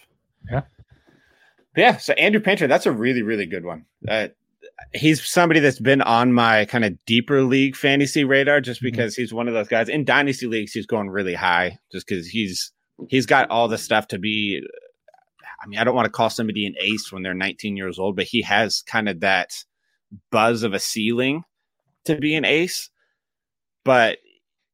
Yeah. 0.51 0.62
Yeah. 1.77 1.97
So 1.97 2.12
Andrew 2.14 2.40
Painter, 2.40 2.66
that's 2.66 2.87
a 2.87 2.92
really, 2.92 3.23
really 3.23 3.47
good 3.47 3.64
one. 3.64 3.85
Uh, 4.07 4.29
he's 4.95 5.25
somebody 5.27 5.61
that's 5.61 5.81
been 5.81 6.03
on 6.03 6.33
my 6.33 6.65
kind 6.67 6.85
of 6.85 6.97
deeper 7.07 7.43
league 7.43 7.77
fantasy 7.77 8.25
radar 8.25 8.61
just 8.61 8.81
Mhm. 8.81 8.85
because 8.85 9.15
he's 9.17 9.33
one 9.33 9.49
of 9.49 9.55
those 9.55 9.69
guys 9.69 9.89
in 9.89 10.05
dynasty 10.05 10.47
leagues. 10.47 10.73
He's 10.73 10.87
going 10.87 11.11
really 11.11 11.35
high 11.35 11.79
just 11.93 12.07
because 12.07 12.27
he's 12.27 12.73
he's 13.09 13.27
got 13.27 13.51
all 13.51 13.69
the 13.69 13.79
stuff 13.79 14.09
to 14.09 14.19
be. 14.19 14.63
I 15.63 15.67
mean, 15.67 15.79
I 15.79 15.85
don't 15.85 15.95
want 15.95 16.07
to 16.07 16.11
call 16.13 16.31
somebody 16.31 16.67
an 16.67 16.75
ace 16.79 17.11
when 17.13 17.23
they're 17.23 17.35
19 17.35 17.77
years 17.77 17.99
old, 17.99 18.17
but 18.17 18.27
he 18.27 18.43
has 18.43 18.83
kind 18.83 19.09
of 19.09 19.21
that 19.21 19.53
buzz 20.31 20.63
of 20.63 20.75
a 20.75 20.79
ceiling 20.79 21.43
to 22.05 22.17
be 22.17 22.35
an 22.35 22.45
ace. 22.45 22.91
But 23.85 24.19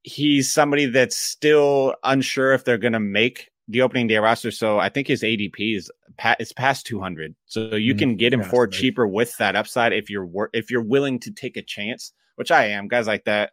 he's 0.02 0.52
somebody 0.52 0.86
that's 0.86 1.16
still 1.16 1.94
unsure 2.04 2.52
if 2.52 2.64
they're 2.64 2.78
going 2.78 2.92
to 2.92 3.00
make 3.00 3.50
the 3.68 3.82
opening 3.82 4.06
day 4.08 4.18
roster. 4.18 4.50
So 4.50 4.78
I 4.78 4.88
think 4.88 5.06
his 5.06 5.22
ADP 5.22 5.76
is 5.76 5.90
it's 6.38 6.52
past 6.52 6.86
200. 6.86 7.34
So 7.46 7.74
you 7.74 7.94
Mm, 7.94 7.98
can 7.98 8.16
get 8.16 8.32
him 8.32 8.40
yes, 8.40 8.50
for 8.50 8.66
cheaper 8.66 9.06
with 9.06 9.36
that 9.38 9.56
upside 9.56 9.92
if 9.92 10.10
you're 10.10 10.26
wor- 10.26 10.50
if 10.52 10.70
you're 10.70 10.82
willing 10.82 11.18
to 11.20 11.30
take 11.30 11.56
a 11.56 11.62
chance, 11.62 12.12
which 12.36 12.50
I 12.50 12.66
am. 12.66 12.88
Guys 12.88 13.06
like 13.06 13.24
that, 13.24 13.52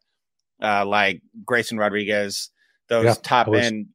uh, 0.62 0.86
like 0.86 1.22
Grayson 1.46 1.78
Rodriguez, 1.78 2.50
those 2.88 3.06
Yeah, 3.06 3.14
top 3.16 3.48
end, 3.50 3.88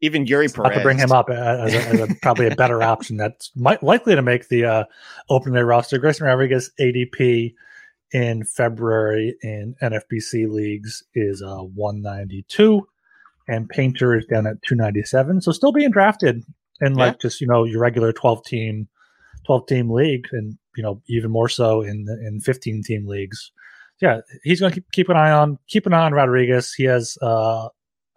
even 0.00 0.26
Eury 0.26 0.52
Perez. 0.52 0.76
to 0.76 0.82
bring 0.82 0.98
him 0.98 1.12
up 1.12 1.30
as, 1.30 1.74
a, 1.74 1.78
as 1.78 2.00
a, 2.00 2.14
probably 2.22 2.46
a 2.46 2.54
better 2.54 2.82
option 2.82 3.16
that's 3.16 3.50
might, 3.56 3.82
likely 3.82 4.14
to 4.14 4.22
make 4.22 4.48
the 4.48 4.64
uh, 4.64 4.84
opening 5.30 5.54
day 5.54 5.62
roster. 5.62 5.98
Grayson 5.98 6.26
Rodriguez 6.26 6.70
ADP 6.78 7.54
in 8.12 8.44
February 8.44 9.34
in 9.42 9.74
NFBC 9.82 10.48
leagues 10.50 11.02
is 11.14 11.42
uh, 11.42 11.56
192, 11.62 12.86
and 13.48 13.68
Painter 13.68 14.16
is 14.16 14.24
down 14.26 14.46
at 14.46 14.62
297. 14.62 15.40
So 15.40 15.52
still 15.52 15.72
being 15.72 15.90
drafted 15.90 16.44
in 16.80 16.94
like 16.94 17.14
Yeah. 17.14 17.18
just 17.22 17.40
you 17.40 17.46
know 17.46 17.64
your 17.64 17.80
regular 17.80 18.12
12 18.12 18.44
team 18.44 18.88
12 19.46 19.66
team 19.66 19.90
league, 19.90 20.26
and 20.32 20.58
you 20.76 20.82
know 20.82 21.00
even 21.08 21.30
more 21.30 21.48
so 21.48 21.80
in 21.82 22.06
in 22.26 22.40
15 22.40 22.82
team 22.82 23.06
leagues. 23.06 23.52
Yeah, 24.00 24.20
he's 24.42 24.60
going 24.60 24.72
to 24.72 24.74
keep, 24.80 24.90
keep 24.92 25.08
an 25.08 25.16
eye 25.16 25.30
on 25.30 25.58
keep 25.68 25.86
an 25.86 25.94
eye 25.94 26.04
on 26.04 26.12
Rodriguez. 26.12 26.72
He 26.74 26.84
has 26.84 27.16
uh, 27.22 27.68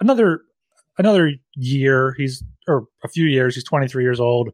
another 0.01 0.41
another 0.97 1.31
year. 1.55 2.13
He's 2.17 2.43
or 2.67 2.85
a 3.03 3.07
few 3.07 3.25
years. 3.25 3.55
He's 3.55 3.63
23 3.63 4.03
years 4.03 4.19
old. 4.19 4.49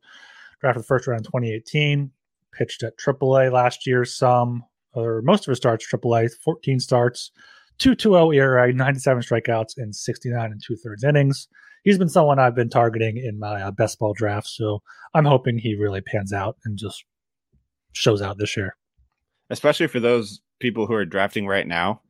Drafted 0.61 0.83
the 0.83 0.87
first 0.87 1.07
round 1.07 1.21
in 1.21 1.23
2018. 1.25 2.11
Pitched 2.53 2.83
at 2.83 2.97
AAA 2.97 3.51
last 3.51 3.85
year. 3.87 4.05
Some 4.05 4.63
or 4.93 5.21
most 5.23 5.47
of 5.47 5.51
his 5.51 5.57
starts 5.57 5.85
AAA. 5.91 6.29
14 6.43 6.79
starts, 6.79 7.31
2.20 7.79 8.35
ERA, 8.37 8.71
97 8.71 9.23
strikeouts, 9.23 9.73
and 9.77 9.93
69 9.93 10.51
and 10.51 10.61
two 10.65 10.75
thirds 10.77 11.03
innings. 11.03 11.47
He's 11.85 11.97
been 11.97 12.09
someone 12.09 12.37
I've 12.39 12.55
been 12.55 12.69
targeting 12.69 13.15
in 13.15 13.39
my 13.39 13.61
uh, 13.61 13.71
best 13.71 13.99
ball 13.99 14.13
draft. 14.13 14.47
So 14.47 14.81
I'm 15.13 15.23
hoping 15.23 15.57
he 15.57 15.75
really 15.75 16.01
pans 16.01 16.33
out 16.33 16.57
and 16.65 16.77
just 16.77 17.05
shows 17.93 18.21
out 18.21 18.37
this 18.37 18.57
year. 18.57 18.75
especially 19.49 19.87
for 19.87 20.01
those 20.01 20.41
people 20.59 20.87
who 20.87 20.93
are 20.95 21.05
drafting 21.05 21.47
right 21.47 21.67
now. 21.67 22.01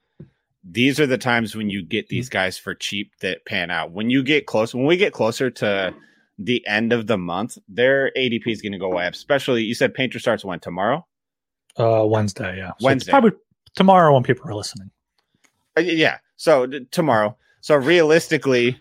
These 0.68 1.00
are 1.00 1.06
the 1.06 1.18
times 1.20 1.56
when 1.56 1.70
you 1.70 1.84
get 1.86 2.08
these 2.08 2.30
guys 2.30 2.58
for 2.58 2.74
cheap 2.74 3.12
that 3.22 3.46
pan 3.46 3.70
out. 3.70 3.92
When 3.92 4.10
you 4.10 4.24
get 4.24 4.48
close, 4.48 4.74
when 4.74 4.86
we 4.86 4.98
get 4.98 5.14
closer 5.14 5.52
to 5.52 5.94
the 6.40 6.66
end 6.66 6.92
of 6.92 7.06
the 7.06 7.18
month, 7.18 7.58
their 7.68 8.12
ADP 8.18 8.48
is 8.48 8.62
going 8.64 8.72
to 8.72 8.80
go 8.80 8.90
way 8.90 9.06
up. 9.06 9.14
Especially, 9.14 9.62
you 9.64 9.76
said 9.76 9.94
Painter 9.94 10.18
starts 10.18 10.44
when 10.44 10.60
tomorrow. 10.60 11.06
Uh, 11.78 12.04
Wednesday, 12.08 12.58
yeah. 12.58 12.70
So 12.70 12.74
it's 12.78 12.84
Wednesday. 12.84 13.12
probably 13.12 13.32
tomorrow 13.76 14.14
when 14.14 14.24
people 14.24 14.50
are 14.50 14.56
listening. 14.56 14.90
Uh, 15.78 15.82
yeah. 15.82 16.18
So 16.38 16.66
d- 16.66 16.88
tomorrow. 16.90 17.38
So 17.62 17.76
realistically, 17.76 18.80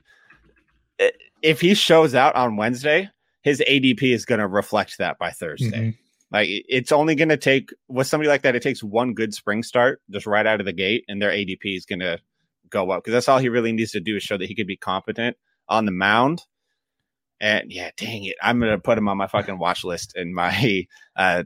if 1.43 1.61
he 1.61 1.75
shows 1.75 2.15
out 2.15 2.35
on 2.35 2.57
Wednesday, 2.57 3.11
his 3.43 3.63
ADP 3.69 4.03
is 4.03 4.25
going 4.25 4.39
to 4.41 4.47
reflect 4.47 4.99
that 4.99 5.19
by 5.19 5.31
Thursday. 5.31 5.91
Mhm. 5.91 5.99
Like 6.31 6.49
it's 6.51 6.91
only 6.91 7.15
going 7.15 7.29
to 7.29 7.37
take 7.37 7.71
with 7.89 8.07
somebody 8.07 8.29
like 8.29 8.43
that. 8.43 8.57
It 8.57 8.63
takes 8.63 8.83
one 8.83 9.15
good 9.15 9.35
spring 9.35 9.63
start 9.63 10.01
just 10.11 10.27
right 10.27 10.47
out 10.47 10.61
of 10.61 10.67
the 10.67 10.73
gate, 10.73 11.05
and 11.09 11.21
their 11.21 11.31
ADP 11.31 11.77
is 11.77 11.87
going 11.87 12.01
to 12.01 12.19
go 12.71 12.91
up 12.91 13.05
because 13.05 13.13
that's 13.13 13.29
all 13.29 13.39
he 13.39 13.49
really 13.49 13.73
needs 13.73 13.93
to 13.93 14.01
do 14.01 14.17
is 14.17 14.23
show 14.23 14.37
that 14.37 14.49
he 14.49 14.55
could 14.55 14.67
be 14.67 14.77
competent 14.77 15.37
on 15.69 15.85
the 15.85 15.93
mound. 15.93 16.43
And 17.41 17.71
yeah, 17.71 17.91
dang 17.97 18.25
it, 18.25 18.37
I'm 18.43 18.59
going 18.59 18.73
to 18.73 18.79
put 18.79 18.99
him 18.99 19.09
on 19.09 19.17
my 19.17 19.27
fucking 19.27 19.59
watch 19.59 19.85
list 19.85 20.17
in 20.17 20.35
my 20.35 20.87
uh, 21.17 21.45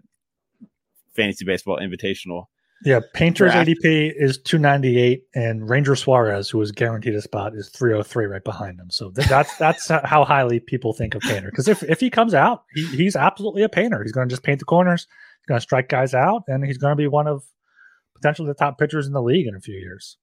fantasy 1.14 1.44
baseball 1.44 1.78
invitational. 1.78 2.46
Yeah, 2.84 3.00
Painter's 3.12 3.52
Draft. 3.52 3.68
ADP 3.68 4.12
is 4.16 4.38
298, 4.38 5.24
and 5.34 5.68
Ranger 5.68 5.96
Suarez, 5.96 6.48
who 6.48 6.58
was 6.58 6.70
guaranteed 6.70 7.14
a 7.14 7.22
spot, 7.22 7.54
is 7.54 7.68
303 7.70 8.26
right 8.26 8.44
behind 8.44 8.78
him. 8.78 8.88
So 8.90 9.10
th- 9.10 9.28
that's 9.28 9.56
that's 9.56 9.88
how 10.04 10.24
highly 10.24 10.60
people 10.60 10.92
think 10.92 11.14
of 11.14 11.22
Painter. 11.22 11.50
Because 11.50 11.66
if, 11.66 11.82
if 11.82 11.98
he 11.98 12.08
comes 12.08 12.34
out, 12.34 12.64
he, 12.74 12.86
he's 12.88 13.16
absolutely 13.16 13.62
a 13.62 13.68
painter. 13.68 14.02
He's 14.02 14.12
going 14.12 14.28
to 14.28 14.32
just 14.32 14.44
paint 14.44 14.60
the 14.60 14.64
corners. 14.64 15.06
He's 15.40 15.46
going 15.46 15.58
to 15.58 15.62
strike 15.62 15.88
guys 15.88 16.14
out, 16.14 16.44
and 16.46 16.64
he's 16.64 16.78
going 16.78 16.92
to 16.92 16.96
be 16.96 17.08
one 17.08 17.26
of 17.26 17.44
potentially 18.14 18.46
the 18.48 18.54
top 18.54 18.78
pitchers 18.78 19.06
in 19.06 19.12
the 19.12 19.22
league 19.22 19.46
in 19.46 19.54
a 19.56 19.60
few 19.60 19.74
years. 19.76 20.16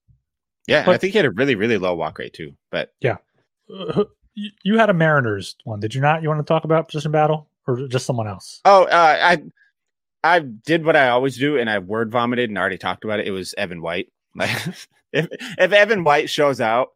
Yeah, 0.67 0.85
I 0.87 0.97
think 0.97 1.11
he 1.13 1.17
had 1.17 1.25
a 1.25 1.31
really 1.31 1.55
really 1.55 1.77
low 1.77 1.93
walk 1.93 2.17
rate 2.19 2.33
too. 2.33 2.53
But 2.71 2.93
Uh, 3.69 4.05
you, 4.33 4.49
you 4.63 4.77
had 4.77 4.89
a 4.89 4.93
Mariners 4.93 5.55
one, 5.63 5.79
did 5.79 5.93
you 5.93 6.01
not? 6.01 6.21
You 6.21 6.29
want 6.29 6.39
to 6.39 6.45
talk 6.45 6.63
about 6.63 6.87
position 6.87 7.11
battle 7.11 7.49
or 7.67 7.87
just 7.87 8.05
someone 8.05 8.27
else? 8.27 8.61
Oh, 8.65 8.83
uh, 8.85 9.17
I 9.21 9.37
I 10.25 10.39
did 10.39 10.83
what 10.83 10.95
I 10.95 11.09
always 11.09 11.37
do, 11.37 11.55
and 11.55 11.69
I 11.69 11.77
word 11.77 12.11
vomited 12.11 12.49
and 12.49 12.57
already 12.57 12.79
talked 12.79 13.03
about 13.03 13.19
it. 13.19 13.27
It 13.27 13.31
was 13.31 13.53
Evan 13.59 13.81
White. 13.83 14.11
Like 14.35 14.49
if 15.13 15.27
if 15.31 15.71
Evan 15.71 16.03
White 16.03 16.31
shows 16.31 16.59
out 16.59 16.89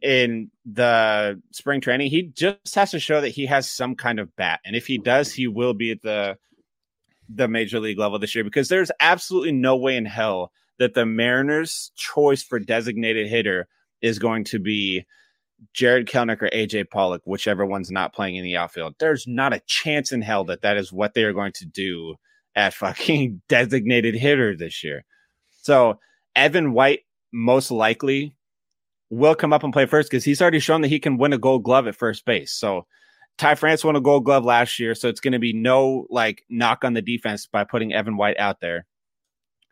in 0.00 0.50
the 0.64 1.40
spring 1.52 1.82
training, 1.82 2.10
he 2.10 2.22
just 2.22 2.74
has 2.74 2.90
to 2.92 2.98
show 2.98 3.20
that 3.20 3.28
he 3.28 3.44
has 3.46 3.70
some 3.70 3.94
kind 3.94 4.18
of 4.18 4.34
bat, 4.36 4.60
and 4.64 4.74
if 4.74 4.86
he 4.86 4.96
does, 4.96 5.30
he 5.30 5.46
will 5.46 5.74
be 5.74 5.90
at 5.90 6.00
the 6.02 6.38
the 7.28 7.48
major 7.48 7.80
league 7.80 7.98
level 7.98 8.18
this 8.18 8.34
year 8.34 8.44
because 8.44 8.68
there's 8.68 8.90
absolutely 9.00 9.52
no 9.52 9.76
way 9.76 9.96
in 9.96 10.06
hell 10.06 10.50
that 10.78 10.94
the 10.94 11.06
Mariners' 11.06 11.90
choice 11.96 12.42
for 12.42 12.58
designated 12.58 13.28
hitter 13.28 13.66
is 14.00 14.18
going 14.18 14.44
to 14.44 14.58
be 14.58 15.04
Jared 15.74 16.06
Kelenic 16.06 16.42
or 16.42 16.48
AJ 16.48 16.90
Pollock, 16.90 17.22
whichever 17.24 17.64
one's 17.64 17.90
not 17.90 18.14
playing 18.14 18.36
in 18.36 18.44
the 18.44 18.56
outfield. 18.56 18.94
There's 18.98 19.26
not 19.26 19.54
a 19.54 19.62
chance 19.66 20.12
in 20.12 20.22
hell 20.22 20.44
that 20.44 20.62
that 20.62 20.76
is 20.76 20.92
what 20.92 21.14
they 21.14 21.24
are 21.24 21.32
going 21.32 21.52
to 21.52 21.66
do 21.66 22.16
at 22.56 22.74
fucking 22.74 23.42
designated 23.48 24.14
hitter 24.14 24.56
this 24.56 24.82
year. 24.84 25.04
So 25.62 25.98
Evan 26.36 26.72
White 26.72 27.00
most 27.32 27.70
likely 27.70 28.36
will 29.10 29.34
come 29.34 29.52
up 29.52 29.62
and 29.62 29.72
play 29.72 29.86
first 29.86 30.10
because 30.10 30.24
he's 30.24 30.40
already 30.40 30.58
shown 30.58 30.80
that 30.80 30.88
he 30.88 30.98
can 30.98 31.18
win 31.18 31.32
a 31.32 31.38
gold 31.38 31.62
glove 31.62 31.86
at 31.86 31.96
first 31.96 32.24
base. 32.24 32.52
So 32.52 32.86
Ty 33.38 33.56
France 33.56 33.84
won 33.84 33.96
a 33.96 34.00
gold 34.00 34.24
glove 34.24 34.44
last 34.44 34.78
year. 34.78 34.94
So 34.94 35.08
it's 35.08 35.20
going 35.20 35.32
to 35.32 35.38
be 35.38 35.52
no 35.52 36.06
like 36.10 36.44
knock 36.48 36.84
on 36.84 36.94
the 36.94 37.02
defense 37.02 37.46
by 37.46 37.64
putting 37.64 37.92
Evan 37.92 38.16
White 38.16 38.38
out 38.38 38.60
there. 38.60 38.86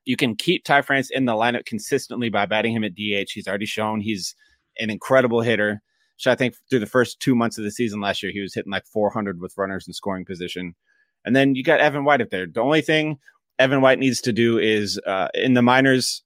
You 0.05 0.17
can 0.17 0.35
keep 0.35 0.65
Ty 0.65 0.83
France 0.83 1.11
in 1.11 1.27
the 1.27 1.33
lineup 1.33 1.65
consistently 1.65 2.29
by 2.29 2.47
batting 2.47 2.75
him 2.75 2.85
at 2.85 2.95
DH. 2.95 3.31
He's 3.33 3.47
already 3.47 3.67
shown 3.67 4.01
he's 4.01 4.35
an 4.79 4.91
incredible 4.91 5.43
hitter. 5.43 5.81
So 6.17 6.31
I 6.31 6.35
think 6.35 6.55
through 6.69 6.81
the 6.81 6.87
first 6.87 7.21
two 7.21 7.35
months 7.35 7.57
of 7.57 7.65
the 7.65 7.71
season 7.71 8.01
last 8.01 8.23
year, 8.23 8.33
he 8.33 8.41
was 8.41 8.55
hitting 8.55 8.73
like 8.73 8.87
400 8.87 9.41
with 9.41 9.57
runners 9.57 9.87
in 9.87 9.93
scoring 9.93 10.25
position. 10.25 10.75
And 11.25 11.35
then 11.37 11.55
you 11.55 11.63
got 11.63 11.81
Evan 11.81 12.05
White 12.05 12.21
up 12.21 12.31
there. 12.31 12.47
The 12.47 12.61
only 12.61 12.83
thing 12.83 13.19
Evan 13.59 13.81
White 13.81 13.99
needs 13.99 14.21
to 14.23 14.33
do 14.33 14.59
is 14.59 14.99
uh, 15.07 15.29
in 15.35 15.55
the 15.55 15.63
minors, 15.63 16.23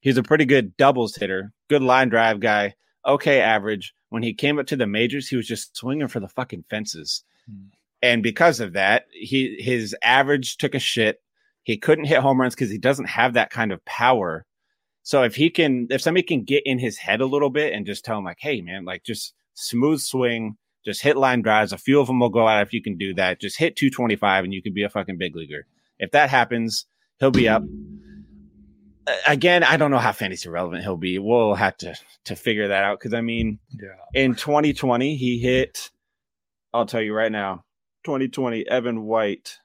he's 0.00 0.18
a 0.18 0.22
pretty 0.22 0.44
good 0.44 0.76
doubles 0.76 1.16
hitter, 1.16 1.52
good 1.68 1.82
line 1.82 2.08
drive 2.08 2.40
guy, 2.40 2.74
okay 3.06 3.40
average. 3.40 3.92
When 4.10 4.22
he 4.22 4.34
came 4.34 4.58
up 4.58 4.66
to 4.66 4.76
the 4.76 4.86
majors, 4.86 5.28
he 5.28 5.36
was 5.36 5.48
just 5.48 5.76
swinging 5.76 6.08
for 6.08 6.20
the 6.20 6.28
fucking 6.28 6.64
fences. 6.70 7.24
Hmm. 7.48 7.68
And 8.02 8.22
because 8.22 8.60
of 8.60 8.74
that, 8.74 9.06
he 9.10 9.56
his 9.58 9.96
average 10.02 10.58
took 10.58 10.74
a 10.74 10.78
shit. 10.78 11.20
He 11.64 11.76
couldn't 11.76 12.04
hit 12.04 12.20
home 12.20 12.40
runs 12.40 12.54
because 12.54 12.70
he 12.70 12.78
doesn't 12.78 13.06
have 13.06 13.34
that 13.34 13.50
kind 13.50 13.72
of 13.72 13.84
power. 13.84 14.46
So 15.02 15.22
if 15.22 15.34
he 15.34 15.50
can, 15.50 15.88
if 15.90 16.02
somebody 16.02 16.22
can 16.22 16.44
get 16.44 16.64
in 16.66 16.78
his 16.78 16.98
head 16.98 17.20
a 17.20 17.26
little 17.26 17.50
bit 17.50 17.72
and 17.72 17.86
just 17.86 18.04
tell 18.04 18.18
him 18.18 18.24
like, 18.24 18.38
"Hey, 18.38 18.60
man, 18.60 18.84
like 18.84 19.02
just 19.02 19.34
smooth 19.54 20.00
swing, 20.00 20.56
just 20.86 21.02
hit 21.02 21.16
line 21.16 21.42
drives. 21.42 21.72
A 21.72 21.78
few 21.78 22.00
of 22.00 22.06
them 22.06 22.20
will 22.20 22.30
go 22.30 22.46
out 22.46 22.62
if 22.62 22.72
you 22.72 22.80
can 22.80 22.96
do 22.96 23.12
that. 23.14 23.40
Just 23.40 23.58
hit 23.58 23.76
225 23.76 24.44
and 24.44 24.54
you 24.54 24.62
can 24.62 24.72
be 24.72 24.84
a 24.84 24.88
fucking 24.88 25.18
big 25.18 25.34
leaguer. 25.34 25.66
If 25.98 26.12
that 26.12 26.30
happens, 26.30 26.86
he'll 27.18 27.32
be 27.32 27.48
up. 27.48 27.64
Again, 29.26 29.64
I 29.64 29.76
don't 29.76 29.90
know 29.90 29.98
how 29.98 30.12
fantasy 30.12 30.48
relevant 30.48 30.84
he'll 30.84 30.96
be. 30.96 31.18
We'll 31.18 31.54
have 31.54 31.76
to 31.78 31.96
to 32.24 32.36
figure 32.36 32.68
that 32.68 32.84
out 32.84 32.98
because 33.00 33.14
I 33.14 33.20
mean, 33.20 33.58
yeah. 33.70 33.88
in 34.14 34.34
2020 34.36 35.16
he 35.16 35.38
hit. 35.38 35.90
I'll 36.72 36.86
tell 36.86 37.02
you 37.02 37.14
right 37.14 37.32
now, 37.32 37.64
2020 38.04 38.68
Evan 38.68 39.04
White. 39.04 39.58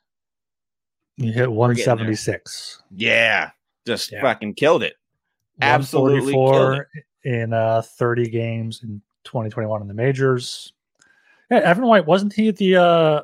He 1.17 1.31
hit 1.31 1.51
176. 1.51 2.81
Yeah, 2.91 3.51
just 3.85 4.11
yeah. 4.11 4.21
fucking 4.21 4.55
killed 4.55 4.81
it. 4.81 4.95
Absolutely 5.61 6.33
killed 6.33 6.81
it. 7.23 7.27
in 7.27 7.53
uh 7.53 7.81
30 7.83 8.29
games 8.29 8.81
in 8.83 9.01
2021 9.23 9.81
in 9.81 9.87
the 9.87 9.93
majors. 9.93 10.73
Yeah, 11.51 11.57
Evan 11.57 11.85
White 11.85 12.07
wasn't 12.07 12.31
he 12.31 12.51
the 12.51 12.77
uh, 12.77 13.21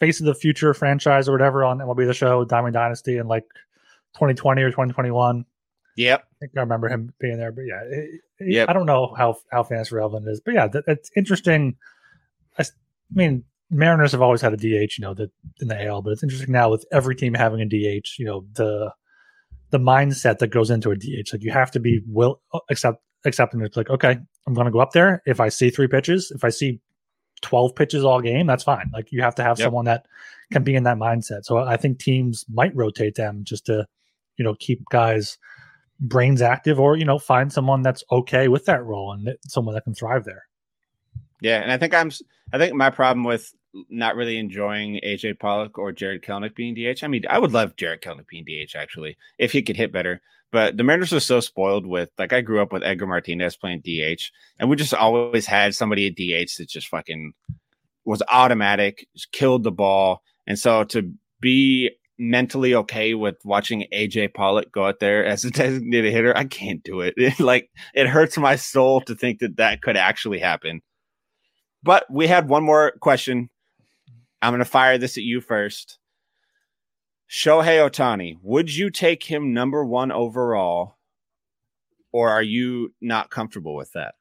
face 0.00 0.18
of 0.18 0.26
the 0.26 0.34
future 0.34 0.72
franchise 0.72 1.28
or 1.28 1.32
whatever 1.32 1.62
on 1.62 1.78
MLB 1.78 2.06
the 2.06 2.14
Show 2.14 2.44
Diamond 2.46 2.72
Dynasty 2.72 3.18
in 3.18 3.28
like 3.28 3.44
2020 4.14 4.62
or 4.62 4.70
2021? 4.70 5.44
Yep, 5.96 6.24
I 6.24 6.34
think 6.40 6.52
I 6.56 6.60
remember 6.60 6.88
him 6.88 7.12
being 7.20 7.36
there. 7.36 7.52
But 7.52 7.64
yeah, 7.66 7.82
yeah, 8.40 8.64
I 8.66 8.72
don't 8.72 8.86
know 8.86 9.14
how 9.16 9.36
how 9.52 9.62
fantasy 9.62 9.94
relevant 9.94 10.26
it 10.26 10.30
is, 10.32 10.40
but 10.40 10.54
yeah, 10.54 10.66
that, 10.68 10.84
it's 10.86 11.10
interesting. 11.16 11.76
I, 12.58 12.62
I, 12.62 12.66
mean, 13.12 13.44
Mariners 13.70 14.12
have 14.12 14.22
always 14.22 14.40
had 14.40 14.54
a 14.54 14.56
DH, 14.56 14.98
you 14.98 15.02
know, 15.02 15.14
the 15.14 15.30
in 15.60 15.68
the 15.68 15.86
AL, 15.86 16.02
but 16.02 16.12
it's 16.14 16.22
interesting 16.22 16.52
now 16.52 16.70
with 16.70 16.86
every 16.90 17.14
team 17.14 17.34
having 17.34 17.60
a 17.60 17.66
DH. 17.66 18.18
You 18.18 18.24
know, 18.24 18.46
the 18.54 18.90
the 19.70 19.78
mindset 19.78 20.38
that 20.38 20.48
goes 20.48 20.70
into 20.70 20.90
a 20.90 20.96
DH. 20.96 21.32
Like 21.32 21.42
you 21.42 21.52
have 21.52 21.70
to 21.72 21.80
be 21.80 22.00
will 22.08 22.40
accept 22.70 23.02
accepting 23.26 23.60
it's 23.60 23.76
like 23.76 23.90
okay, 23.90 24.18
I'm 24.46 24.54
going 24.54 24.64
to 24.64 24.72
go 24.72 24.80
up 24.80 24.92
there. 24.92 25.22
If 25.26 25.40
I 25.40 25.50
see 25.50 25.68
three 25.68 25.88
pitches, 25.88 26.32
if 26.34 26.42
I 26.42 26.48
see 26.48 26.80
12 27.42 27.74
pitches 27.74 28.04
all 28.04 28.20
game, 28.20 28.46
that's 28.46 28.64
fine. 28.64 28.90
Like 28.92 29.12
you 29.12 29.22
have 29.22 29.34
to 29.36 29.42
have 29.42 29.58
yep. 29.58 29.66
someone 29.66 29.84
that 29.86 30.06
can 30.52 30.62
be 30.62 30.74
in 30.74 30.84
that 30.84 30.96
mindset. 30.96 31.44
So 31.44 31.58
I 31.58 31.76
think 31.76 31.98
teams 31.98 32.44
might 32.52 32.74
rotate 32.74 33.14
them 33.14 33.44
just 33.44 33.66
to, 33.66 33.86
you 34.36 34.44
know, 34.44 34.54
keep 34.58 34.82
guys 34.90 35.38
brains 36.00 36.42
active 36.42 36.80
or, 36.80 36.96
you 36.96 37.04
know, 37.04 37.18
find 37.18 37.52
someone 37.52 37.82
that's 37.82 38.04
okay 38.10 38.48
with 38.48 38.64
that 38.66 38.84
role 38.84 39.12
and 39.12 39.36
someone 39.46 39.74
that 39.74 39.84
can 39.84 39.94
thrive 39.94 40.24
there. 40.24 40.44
Yeah. 41.40 41.60
And 41.60 41.70
I 41.70 41.76
think 41.76 41.94
I'm, 41.94 42.10
I 42.52 42.58
think 42.58 42.74
my 42.74 42.90
problem 42.90 43.24
with 43.24 43.54
not 43.88 44.16
really 44.16 44.38
enjoying 44.38 45.00
AJ 45.04 45.38
Pollock 45.38 45.78
or 45.78 45.92
Jared 45.92 46.22
Kelenic 46.22 46.54
being 46.54 46.74
DH. 46.74 47.02
I 47.02 47.08
mean, 47.08 47.24
I 47.28 47.38
would 47.38 47.52
love 47.52 47.76
Jared 47.76 48.02
Kelenic 48.02 48.28
being 48.28 48.44
DH 48.44 48.76
actually, 48.76 49.16
if 49.38 49.52
he 49.52 49.62
could 49.62 49.76
hit 49.76 49.92
better. 49.92 50.20
But 50.52 50.76
the 50.76 50.84
Mariners 50.84 51.12
are 51.12 51.20
so 51.20 51.40
spoiled 51.40 51.84
with 51.84 52.10
like 52.16 52.32
I 52.32 52.40
grew 52.40 52.62
up 52.62 52.72
with 52.72 52.84
Edgar 52.84 53.08
Martinez 53.08 53.56
playing 53.56 53.80
DH, 53.80 54.30
and 54.58 54.70
we 54.70 54.76
just 54.76 54.94
always 54.94 55.46
had 55.46 55.74
somebody 55.74 56.06
at 56.06 56.14
DH 56.14 56.58
that 56.58 56.68
just 56.68 56.88
fucking 56.88 57.32
was 58.04 58.22
automatic, 58.28 59.08
just 59.14 59.32
killed 59.32 59.64
the 59.64 59.72
ball. 59.72 60.22
And 60.46 60.58
so 60.58 60.84
to 60.84 61.12
be 61.40 61.90
mentally 62.18 62.74
okay 62.74 63.14
with 63.14 63.36
watching 63.44 63.86
AJ 63.92 64.34
Pollock 64.34 64.70
go 64.70 64.86
out 64.86 65.00
there 65.00 65.24
as 65.24 65.44
a 65.44 65.50
designated 65.50 66.12
hitter, 66.12 66.36
I 66.36 66.44
can't 66.44 66.82
do 66.82 67.00
it. 67.00 67.14
it. 67.16 67.40
Like 67.40 67.70
it 67.94 68.06
hurts 68.06 68.38
my 68.38 68.56
soul 68.56 69.00
to 69.02 69.14
think 69.14 69.40
that 69.40 69.56
that 69.56 69.82
could 69.82 69.96
actually 69.96 70.38
happen. 70.38 70.82
But 71.82 72.06
we 72.10 72.26
had 72.26 72.48
one 72.48 72.62
more 72.62 72.92
question. 73.00 73.50
I'm 74.42 74.52
going 74.52 74.58
to 74.58 74.64
fire 74.64 74.98
this 74.98 75.16
at 75.16 75.24
you 75.24 75.40
first. 75.40 75.98
Shohei 77.30 77.88
Ohtani, 77.88 78.36
would 78.42 78.74
you 78.74 78.90
take 78.90 79.24
him 79.24 79.52
number 79.52 79.84
one 79.84 80.12
overall, 80.12 80.96
or 82.12 82.30
are 82.30 82.42
you 82.42 82.94
not 83.00 83.30
comfortable 83.30 83.74
with 83.74 83.92
that? 83.92 84.14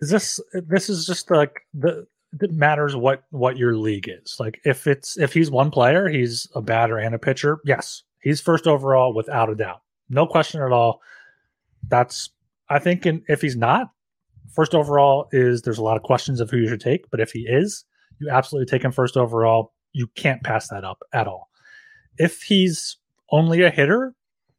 Is 0.00 0.10
this 0.10 0.40
this 0.52 0.88
is 0.88 1.06
just 1.06 1.30
like 1.30 1.60
the 1.74 2.06
it 2.40 2.52
matters 2.52 2.96
what 2.96 3.24
what 3.30 3.58
your 3.58 3.76
league 3.76 4.08
is. 4.08 4.36
Like 4.40 4.60
if 4.64 4.86
it's 4.86 5.18
if 5.18 5.32
he's 5.34 5.50
one 5.50 5.70
player, 5.70 6.08
he's 6.08 6.48
a 6.54 6.62
batter 6.62 6.98
and 6.98 7.14
a 7.14 7.18
pitcher. 7.18 7.58
Yes, 7.64 8.02
he's 8.20 8.40
first 8.40 8.66
overall 8.66 9.14
without 9.14 9.50
a 9.50 9.54
doubt, 9.54 9.82
no 10.08 10.26
question 10.26 10.62
at 10.62 10.72
all. 10.72 11.00
That's 11.88 12.30
I 12.68 12.78
think 12.78 13.04
in, 13.06 13.22
if 13.28 13.42
he's 13.42 13.56
not 13.56 13.90
first 14.54 14.74
overall, 14.74 15.28
is 15.32 15.62
there's 15.62 15.78
a 15.78 15.82
lot 15.82 15.96
of 15.96 16.02
questions 16.02 16.40
of 16.40 16.50
who 16.50 16.58
you 16.58 16.68
should 16.68 16.80
take. 16.80 17.10
But 17.10 17.20
if 17.20 17.32
he 17.32 17.40
is, 17.40 17.84
you 18.22 18.30
absolutely 18.30 18.70
take 18.70 18.84
him 18.84 18.92
first 18.92 19.16
overall. 19.16 19.72
You 19.92 20.06
can't 20.14 20.42
pass 20.42 20.68
that 20.68 20.84
up 20.84 21.02
at 21.12 21.26
all 21.26 21.50
if 22.18 22.42
he's 22.42 22.96
only 23.30 23.62
a 23.62 23.70
hitter, 23.70 24.14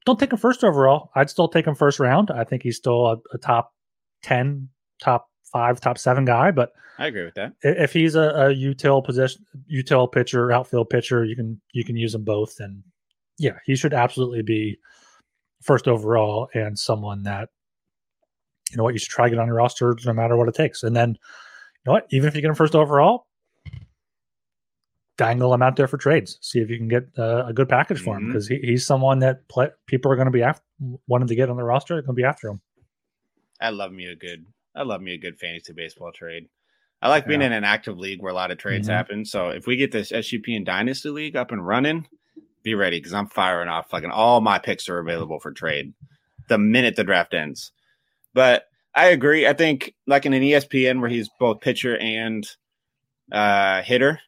don't 0.06 0.20
take 0.20 0.32
him 0.32 0.38
first 0.38 0.64
overall. 0.64 1.12
I'd 1.16 1.30
still 1.30 1.48
take 1.48 1.68
him 1.68 1.76
first 1.76 2.00
round. 2.00 2.32
I 2.32 2.44
think 2.44 2.64
he's 2.64 2.78
still 2.78 3.06
a, 3.08 3.18
a 3.34 3.38
top 3.38 3.74
10, 4.24 4.70
top 5.02 5.30
five, 5.52 5.80
top 5.80 5.98
seven 5.98 6.26
guy. 6.26 6.52
But 6.52 6.74
I 7.00 7.08
agree 7.08 7.24
with 7.24 7.36
that. 7.36 7.54
If 7.62 7.94
he's 7.94 8.16
a, 8.16 8.30
a 8.30 8.54
util 8.54 9.04
position, 9.04 9.46
util 9.72 10.12
pitcher, 10.12 10.52
outfield 10.52 10.90
pitcher, 10.90 11.24
you 11.24 11.36
can 11.36 11.62
you 11.72 11.84
can 11.86 11.96
use 11.96 12.12
them 12.12 12.24
both. 12.24 12.60
And 12.60 12.84
yeah, 13.38 13.58
he 13.66 13.76
should 13.76 13.94
absolutely 13.94 14.42
be 14.42 14.78
first 15.62 15.88
overall 15.88 16.50
and 16.54 16.78
someone 16.78 17.24
that 17.24 17.50
you 18.72 18.78
know 18.78 18.84
what 18.84 18.94
you 18.94 19.00
should 19.00 19.10
try 19.10 19.26
to 19.26 19.30
get 19.30 19.40
on 19.40 19.48
your 19.48 19.56
roster 19.56 19.96
no 20.06 20.14
matter 20.14 20.36
what 20.36 20.50
it 20.50 20.56
takes. 20.56 20.84
And 20.84 20.96
then 20.96 21.10
you 21.12 21.86
know 21.86 21.94
what, 21.94 22.08
even 22.12 22.28
if 22.28 22.36
you 22.36 22.42
get 22.42 22.50
him 22.50 22.56
first 22.56 22.76
overall, 22.76 23.28
dangle 25.18 25.54
him 25.54 25.62
out 25.62 25.76
there 25.76 25.88
for 25.88 25.98
trades. 25.98 26.38
See 26.42 26.60
if 26.60 26.70
you 26.70 26.78
can 26.78 26.88
get 26.88 27.08
uh, 27.18 27.46
a 27.48 27.54
good 27.54 27.70
package 27.70 28.02
for 28.02 28.18
him 28.18 28.28
because 28.28 28.50
mm-hmm. 28.50 28.66
he, 28.66 28.72
he's 28.72 28.86
someone 28.86 29.20
that 29.20 29.48
play, 29.48 29.70
people 29.86 30.12
are 30.12 30.16
going 30.16 30.28
to 30.28 30.32
be 30.32 30.44
after, 30.44 30.64
wanting 31.08 31.28
to 31.28 31.36
get 31.36 31.50
on 31.50 31.58
the 31.58 31.64
roster. 31.64 31.96
Going 31.96 32.08
to 32.08 32.14
be 32.14 32.24
after 32.24 32.50
him. 32.50 32.62
I 33.62 33.70
love 33.70 33.92
me 33.92 34.06
a 34.06 34.16
good. 34.16 34.46
I 34.76 34.84
love 34.84 35.02
me 35.02 35.14
a 35.14 35.20
good 35.20 35.38
fantasy 35.38 35.74
baseball 35.74 36.12
trade. 36.12 36.50
I 37.02 37.10
like 37.10 37.28
being 37.28 37.42
yeah. 37.42 37.48
in 37.48 37.54
an 37.54 37.64
active 37.64 37.98
league 37.98 38.22
where 38.22 38.32
a 38.32 38.36
lot 38.36 38.50
of 38.50 38.58
trades 38.58 38.88
mm-hmm. 38.88 38.96
happen. 38.96 39.26
So 39.26 39.50
if 39.50 39.68
we 39.68 39.76
get 39.76 39.92
this 39.92 40.12
SGP 40.12 40.56
and 40.56 40.66
Dynasty 40.66 41.10
League 41.10 41.36
up 41.36 41.52
and 41.52 41.66
running, 41.66 42.08
be 42.64 42.76
ready 42.76 42.98
because 42.98 43.14
I'm 43.14 43.28
firing 43.28 43.68
off. 43.68 43.90
Fucking 43.90 44.10
all 44.10 44.42
my 44.42 44.58
picks 44.58 44.88
are 44.88 45.00
available 45.00 45.40
for 45.40 45.52
trade 45.52 45.94
the 46.48 46.58
minute 46.58 46.96
the 46.96 47.04
draft 47.04 47.34
ends. 47.34 47.72
But 48.34 48.66
I 48.96 49.08
agree. 49.08 49.48
I 49.48 49.54
think 49.54 49.94
like 50.08 50.26
in 50.26 50.34
an 50.34 50.42
ESPN 50.42 51.02
where 51.02 51.10
he's 51.10 51.30
both 51.40 51.62
pitcher 51.62 51.98
and 51.98 52.48
uh, 53.32 53.82
hitter, 53.82 54.20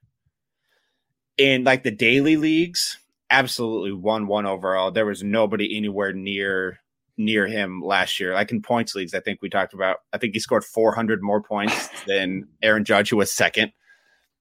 in 1.38 1.64
like 1.64 1.84
the 1.84 1.92
daily 1.92 2.38
leagues, 2.38 2.98
absolutely 3.30 3.92
won 3.92 4.28
one 4.28 4.46
overall. 4.46 4.92
There 4.92 5.06
was 5.06 5.24
nobody 5.24 5.78
anywhere 5.78 6.14
near 6.14 6.80
near 7.18 7.48
him 7.48 7.82
last 7.82 8.20
year. 8.20 8.34
Like 8.34 8.52
in 8.52 8.62
points 8.62 8.96
leagues, 8.96 9.14
I 9.14 9.20
think 9.20 9.42
we 9.42 9.50
talked 9.50 9.74
about. 9.74 9.98
I 10.14 10.18
think 10.18 10.34
he 10.34 10.40
scored 10.40 10.66
400 10.66 11.22
more 11.22 11.42
points 11.42 11.90
than 12.08 12.48
Aaron 12.62 12.84
Judge, 12.84 13.10
who 13.10 13.18
was 13.18 13.32
second. 13.32 13.72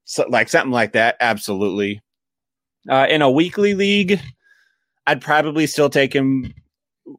So 0.05 0.27
like 0.29 0.49
something 0.49 0.73
like 0.73 0.93
that, 0.93 1.17
absolutely. 1.21 2.03
Uh, 2.89 3.07
in 3.09 3.23
a 3.23 3.31
weekly 3.31 3.75
league, 3.75 4.21
I'd 5.07 5.23
probably 5.23 5.67
still 5.67 5.89
take 5.89 6.13
him 6.13 6.53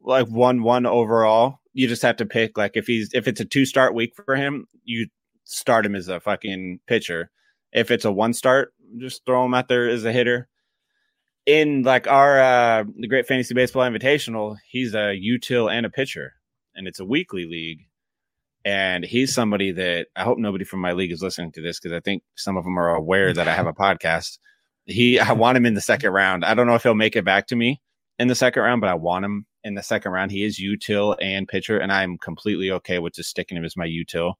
like 0.04 0.28
one 0.28 0.62
one 0.62 0.86
overall. 0.86 1.60
You 1.72 1.88
just 1.88 2.02
have 2.02 2.16
to 2.16 2.26
pick 2.26 2.56
like 2.56 2.72
if 2.76 2.86
he's 2.86 3.10
if 3.12 3.26
it's 3.28 3.40
a 3.40 3.44
two 3.44 3.64
start 3.64 3.94
week 3.94 4.14
for 4.14 4.36
him, 4.36 4.66
you 4.84 5.08
start 5.44 5.84
him 5.86 5.94
as 5.94 6.08
a 6.08 6.20
fucking 6.20 6.80
pitcher. 6.86 7.30
If 7.72 7.90
it's 7.90 8.04
a 8.04 8.12
one 8.12 8.32
start, 8.32 8.72
just 8.98 9.24
throw 9.24 9.44
him 9.44 9.54
out 9.54 9.68
there 9.68 9.88
as 9.88 10.04
a 10.04 10.12
hitter. 10.12 10.48
In 11.44 11.82
like 11.82 12.08
our 12.08 12.40
uh 12.40 12.84
the 12.98 13.06
Great 13.06 13.26
Fantasy 13.26 13.54
Baseball 13.54 13.88
Invitational, 13.88 14.56
he's 14.68 14.94
a 14.94 15.16
util 15.16 15.70
and 15.72 15.86
a 15.86 15.90
pitcher, 15.90 16.34
and 16.74 16.88
it's 16.88 17.00
a 17.00 17.04
weekly 17.04 17.46
league. 17.46 17.86
And 18.64 19.04
he's 19.04 19.32
somebody 19.32 19.70
that 19.72 20.08
I 20.16 20.24
hope 20.24 20.38
nobody 20.38 20.64
from 20.64 20.80
my 20.80 20.92
league 20.92 21.12
is 21.12 21.22
listening 21.22 21.52
to 21.52 21.62
this 21.62 21.78
because 21.78 21.94
I 21.94 22.00
think 22.00 22.24
some 22.34 22.56
of 22.56 22.64
them 22.64 22.78
are 22.78 22.94
aware 22.94 23.32
that 23.32 23.46
I 23.46 23.54
have 23.54 23.68
a 23.68 23.72
podcast. 23.74 24.38
He, 24.86 25.18
I 25.20 25.32
want 25.32 25.56
him 25.56 25.66
in 25.66 25.74
the 25.74 25.80
second 25.80 26.10
round. 26.10 26.44
I 26.44 26.54
don't 26.54 26.66
know 26.66 26.74
if 26.74 26.82
he'll 26.82 26.94
make 26.94 27.16
it 27.16 27.24
back 27.24 27.46
to 27.48 27.56
me 27.56 27.80
in 28.18 28.28
the 28.28 28.34
second 28.34 28.62
round, 28.62 28.80
but 28.80 28.90
I 28.90 28.94
want 28.94 29.24
him 29.24 29.46
in 29.62 29.74
the 29.74 29.82
second 29.82 30.12
round. 30.12 30.30
He 30.30 30.44
is 30.44 30.60
util 30.60 31.16
and 31.20 31.46
pitcher, 31.46 31.78
and 31.78 31.92
I'm 31.92 32.18
completely 32.18 32.70
okay 32.72 32.98
with 32.98 33.14
just 33.14 33.30
sticking 33.30 33.56
him 33.56 33.64
as 33.64 33.76
my 33.76 33.86
util. 33.86 34.34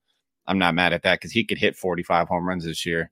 I'm 0.46 0.58
not 0.58 0.74
mad 0.74 0.92
at 0.92 1.02
that 1.02 1.20
because 1.20 1.32
he 1.32 1.44
could 1.44 1.58
hit 1.58 1.76
45 1.76 2.28
home 2.28 2.48
runs 2.48 2.64
this 2.64 2.86
year. 2.86 3.10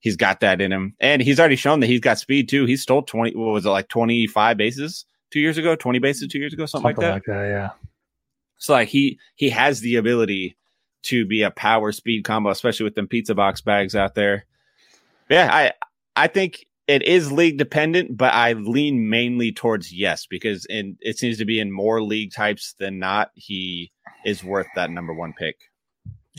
He's 0.00 0.16
got 0.16 0.40
that 0.40 0.60
in 0.60 0.72
him, 0.72 0.94
and 1.00 1.20
he's 1.22 1.40
already 1.40 1.56
shown 1.56 1.80
that 1.80 1.86
he's 1.88 2.00
got 2.00 2.18
speed 2.18 2.48
too. 2.48 2.64
He 2.66 2.76
stole 2.76 3.02
20. 3.02 3.34
What 3.34 3.52
was 3.52 3.66
it 3.66 3.70
like 3.70 3.88
25 3.88 4.56
bases 4.56 5.04
two 5.30 5.40
years 5.40 5.58
ago? 5.58 5.74
20 5.74 5.98
bases 5.98 6.28
two 6.28 6.38
years 6.38 6.52
ago, 6.52 6.66
something, 6.66 6.94
Something 6.94 7.10
like 7.10 7.24
that. 7.24 7.32
like 7.32 7.38
that. 7.42 7.48
Yeah. 7.48 7.70
So 8.58 8.72
like 8.74 8.88
he 8.88 9.18
he 9.34 9.50
has 9.50 9.80
the 9.80 9.96
ability 9.96 10.56
to 11.04 11.24
be 11.26 11.42
a 11.42 11.50
power 11.50 11.92
speed 11.92 12.24
combo, 12.24 12.50
especially 12.50 12.84
with 12.84 12.94
them 12.94 13.08
pizza 13.08 13.34
box 13.34 13.60
bags 13.60 13.94
out 13.96 14.14
there. 14.14 14.44
Yeah, 15.28 15.48
I 15.52 15.72
I 16.14 16.26
think 16.28 16.66
it 16.86 17.02
is 17.02 17.32
league 17.32 17.58
dependent, 17.58 18.16
but 18.16 18.32
I 18.32 18.52
lean 18.52 19.08
mainly 19.10 19.50
towards 19.52 19.92
yes 19.92 20.26
because 20.26 20.66
in 20.66 20.96
it 21.00 21.18
seems 21.18 21.38
to 21.38 21.44
be 21.44 21.58
in 21.58 21.72
more 21.72 22.02
league 22.02 22.32
types 22.32 22.74
than 22.78 22.98
not. 22.98 23.30
He 23.34 23.92
is 24.24 24.44
worth 24.44 24.68
that 24.76 24.90
number 24.90 25.12
one 25.14 25.32
pick. 25.32 25.56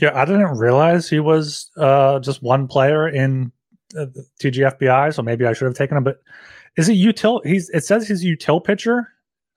Yeah, 0.00 0.10
I 0.20 0.24
didn't 0.24 0.58
realize 0.58 1.08
he 1.08 1.20
was 1.20 1.70
uh, 1.76 2.20
just 2.20 2.42
one 2.42 2.66
player 2.68 3.08
in 3.08 3.50
uh, 3.96 4.06
the 4.06 4.24
TGFBI, 4.40 5.14
so 5.14 5.22
maybe 5.22 5.44
I 5.46 5.52
should 5.52 5.64
have 5.66 5.74
taken 5.74 5.96
him. 5.96 6.04
But 6.04 6.20
is 6.76 6.86
he 6.86 7.06
util? 7.06 7.44
He's 7.44 7.68
it 7.70 7.84
says 7.84 8.06
he's 8.08 8.22
a 8.24 8.26
util 8.28 8.62
pitcher. 8.62 9.08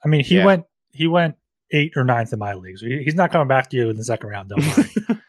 I 0.04 0.08
mean, 0.08 0.23
he 0.23 0.38
Yeah. 0.38 0.45
went 0.45 0.65
he 0.93 1.08
went 1.08 1.36
eight 1.71 1.93
or 1.95 2.04
ninth 2.04 2.34
in 2.34 2.39
my 2.39 2.54
leagues. 2.56 2.82
so 2.82 2.88
he's 2.88 3.15
not 3.15 3.32
coming 3.32 3.47
back 3.47 3.69
to 3.69 3.77
you 3.77 3.89
in 3.89 3.95
the 3.97 4.04
second 4.04 4.30
round. 4.30 4.49
Don't 4.49 4.65
worry. 4.77 5.17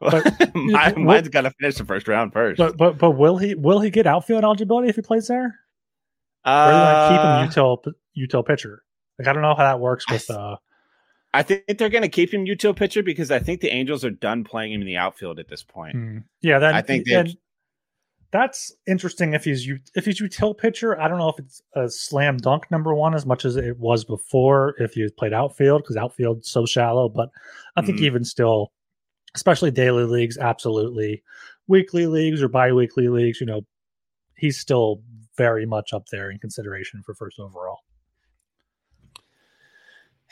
But- 0.00 0.54
My, 0.54 0.92
mine's 0.94 1.28
got 1.28 1.40
to 1.40 1.50
finish 1.58 1.74
the 1.74 1.84
first 1.84 2.06
round 2.06 2.32
first. 2.32 2.56
but 2.58 2.76
but 2.76 2.98
but 2.98 3.12
will 3.12 3.36
he 3.38 3.54
will 3.56 3.80
he 3.80 3.90
get 3.90 4.06
outfield 4.06 4.44
eligibility 4.44 4.88
if 4.88 4.94
he 4.96 5.02
plays 5.02 5.26
there? 5.26 5.58
Or 6.46 6.52
Uh, 6.52 6.70
going 6.70 7.48
to 7.48 7.48
keep 7.48 7.56
him 7.58 7.64
util 7.64 7.92
util 8.16 8.46
pitcher? 8.46 8.84
Like 9.18 9.26
I 9.26 9.32
don't 9.32 9.42
know 9.42 9.54
how 9.56 9.64
that 9.64 9.80
works 9.80 10.04
I 10.08 10.12
with 10.12 10.30
uh 10.30 10.56
I 11.34 11.42
think 11.42 11.78
they're 11.78 11.88
going 11.88 12.02
to 12.02 12.08
keep 12.08 12.32
him 12.32 12.44
util 12.44 12.76
pitcher 12.76 13.02
because 13.02 13.30
I 13.30 13.38
think 13.38 13.60
the 13.60 13.70
Angels 13.70 14.04
are 14.04 14.10
done 14.10 14.44
playing 14.44 14.72
him 14.72 14.82
in 14.82 14.86
the 14.86 14.96
outfield 14.96 15.38
at 15.38 15.48
this 15.48 15.62
point. 15.62 15.94
Hmm. 15.94 16.18
Yeah, 16.42 16.58
then 16.58 16.74
I 16.74 16.82
think 16.82 17.06
then 17.06 17.32
that's 18.32 18.72
interesting. 18.86 19.34
If 19.34 19.44
he's 19.44 19.68
if 19.94 20.04
he's 20.04 20.20
util 20.20 20.56
pitcher, 20.56 20.98
I 21.00 21.06
don't 21.08 21.18
know 21.18 21.28
if 21.28 21.38
it's 21.38 21.62
a 21.74 21.88
slam 21.88 22.38
dunk 22.38 22.70
number 22.70 22.94
one 22.94 23.14
as 23.14 23.26
much 23.26 23.44
as 23.44 23.56
it 23.56 23.78
was 23.78 24.04
before. 24.04 24.74
If 24.78 24.94
he 24.94 25.08
played 25.16 25.32
outfield, 25.32 25.82
because 25.82 25.96
outfield's 25.96 26.48
so 26.48 26.66
shallow, 26.66 27.08
but 27.08 27.30
I 27.76 27.82
think 27.82 27.98
Mhm. 27.98 28.04
even 28.04 28.24
still, 28.24 28.72
especially 29.34 29.70
daily 29.70 30.04
leagues, 30.04 30.38
absolutely, 30.38 31.22
weekly 31.66 32.06
leagues 32.06 32.42
or 32.42 32.48
bi-weekly 32.48 33.08
leagues, 33.08 33.40
you 33.40 33.46
know, 33.46 33.62
he's 34.36 34.58
still 34.58 35.02
very 35.36 35.64
much 35.64 35.92
up 35.92 36.06
there 36.08 36.30
in 36.30 36.38
consideration 36.38 37.02
for 37.02 37.14
first 37.14 37.38
overall. 37.38 37.78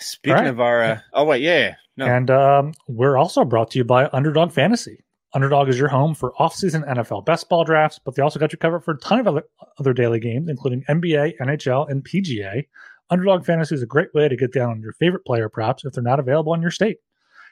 Speaking 0.00 0.34
right. 0.34 0.46
of 0.46 0.60
our, 0.60 0.82
uh, 0.82 0.98
oh 1.12 1.24
wait, 1.24 1.42
yeah, 1.42 1.58
yeah. 1.58 1.74
no, 1.96 2.06
And 2.06 2.30
um, 2.30 2.72
we're 2.88 3.16
also 3.16 3.44
brought 3.44 3.70
to 3.72 3.78
you 3.78 3.84
by 3.84 4.08
Underdog 4.12 4.52
Fantasy. 4.52 5.04
Underdog 5.32 5.68
is 5.68 5.78
your 5.78 5.88
home 5.88 6.14
for 6.14 6.32
off-season 6.40 6.82
NFL 6.82 7.24
best 7.24 7.48
ball 7.48 7.64
drafts, 7.64 8.00
but 8.04 8.16
they 8.16 8.22
also 8.22 8.40
got 8.40 8.52
you 8.52 8.58
covered 8.58 8.80
for 8.80 8.94
a 8.94 8.98
ton 8.98 9.20
of 9.20 9.28
other, 9.28 9.44
other 9.78 9.92
daily 9.92 10.18
games, 10.18 10.48
including 10.48 10.82
NBA, 10.88 11.34
NHL, 11.40 11.88
and 11.88 12.04
PGA. 12.04 12.66
Underdog 13.10 13.44
Fantasy 13.44 13.74
is 13.74 13.82
a 13.82 13.86
great 13.86 14.08
way 14.14 14.28
to 14.28 14.36
get 14.36 14.52
down 14.52 14.70
on 14.70 14.80
your 14.80 14.92
favorite 14.94 15.24
player 15.24 15.48
props 15.48 15.84
if 15.84 15.92
they're 15.92 16.02
not 16.02 16.18
available 16.18 16.54
in 16.54 16.62
your 16.62 16.70
state. 16.70 16.98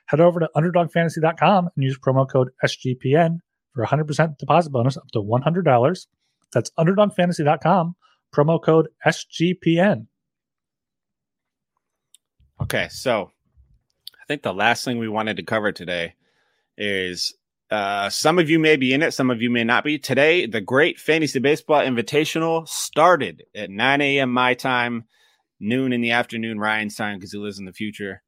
Head 0.06 0.20
over 0.20 0.40
to 0.40 0.48
UnderdogFantasy.com 0.56 1.68
and 1.74 1.84
use 1.84 1.98
promo 1.98 2.28
code 2.28 2.48
SGPN 2.64 3.38
for 3.74 3.84
a 3.84 3.87
100% 3.87 4.38
deposit 4.38 4.70
bonus 4.70 4.96
up 4.96 5.08
to 5.12 5.20
$100. 5.20 6.06
That's 6.52 6.70
UnderdogFantasy.com, 6.78 7.94
promo 8.34 8.62
code 8.62 8.88
SGPN. 9.06 10.06
Okay, 12.61 12.88
so 12.90 13.31
I 14.14 14.25
think 14.27 14.42
the 14.42 14.53
last 14.53 14.85
thing 14.85 14.99
we 14.99 15.09
wanted 15.09 15.37
to 15.37 15.42
cover 15.42 15.73
today 15.73 16.14
is 16.77 17.35
uh, 17.71 18.09
some 18.11 18.38
of 18.38 18.51
you 18.51 18.59
may 18.59 18.77
be 18.77 18.92
in 18.92 19.03
it, 19.03 19.12
some 19.12 19.31
of 19.31 19.40
you 19.40 19.51
may 19.51 19.64
not 19.64 19.85
be. 19.85 19.99
Today, 19.99 20.47
the 20.47 20.61
Great 20.61 20.99
Fantasy 20.99 21.38
Baseball 21.38 21.83
Invitational 21.83 22.66
started 22.66 23.44
at 23.55 23.71
9 23.71 24.01
a.m. 24.01 24.33
my 24.33 24.55
time, 24.55 25.05
noon 25.61 25.92
in 25.92 26.01
the 26.01 26.12
afternoon 26.12 26.59
Ryan's 26.59 26.97
time 26.97 27.18
because 27.18 27.33
he 27.33 27.38
lives 27.38 27.59
in 27.59 27.64
the 27.64 27.73
future. 27.73 28.23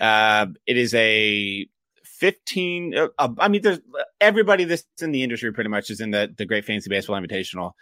Uh, 0.00 0.46
it 0.66 0.76
is 0.76 0.94
a 0.94 1.66
15. 2.04 2.94
Uh, 2.96 3.28
I 3.38 3.48
mean, 3.48 3.62
there's 3.62 3.80
everybody 4.20 4.64
that's 4.64 4.84
in 5.00 5.12
the 5.12 5.22
industry 5.22 5.52
pretty 5.52 5.70
much 5.70 5.90
is 5.90 6.00
in 6.00 6.10
the 6.10 6.32
the 6.36 6.46
Great 6.46 6.64
Fantasy 6.64 6.88
Baseball 6.88 7.20
Invitational. 7.20 7.72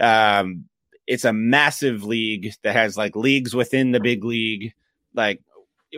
Um, 0.00 0.64
it's 1.06 1.24
a 1.24 1.32
massive 1.32 2.04
league 2.04 2.52
that 2.62 2.74
has 2.74 2.96
like 2.96 3.14
leagues 3.16 3.54
within 3.54 3.92
the 3.92 4.00
big 4.00 4.24
league 4.24 4.72
like 5.16 5.40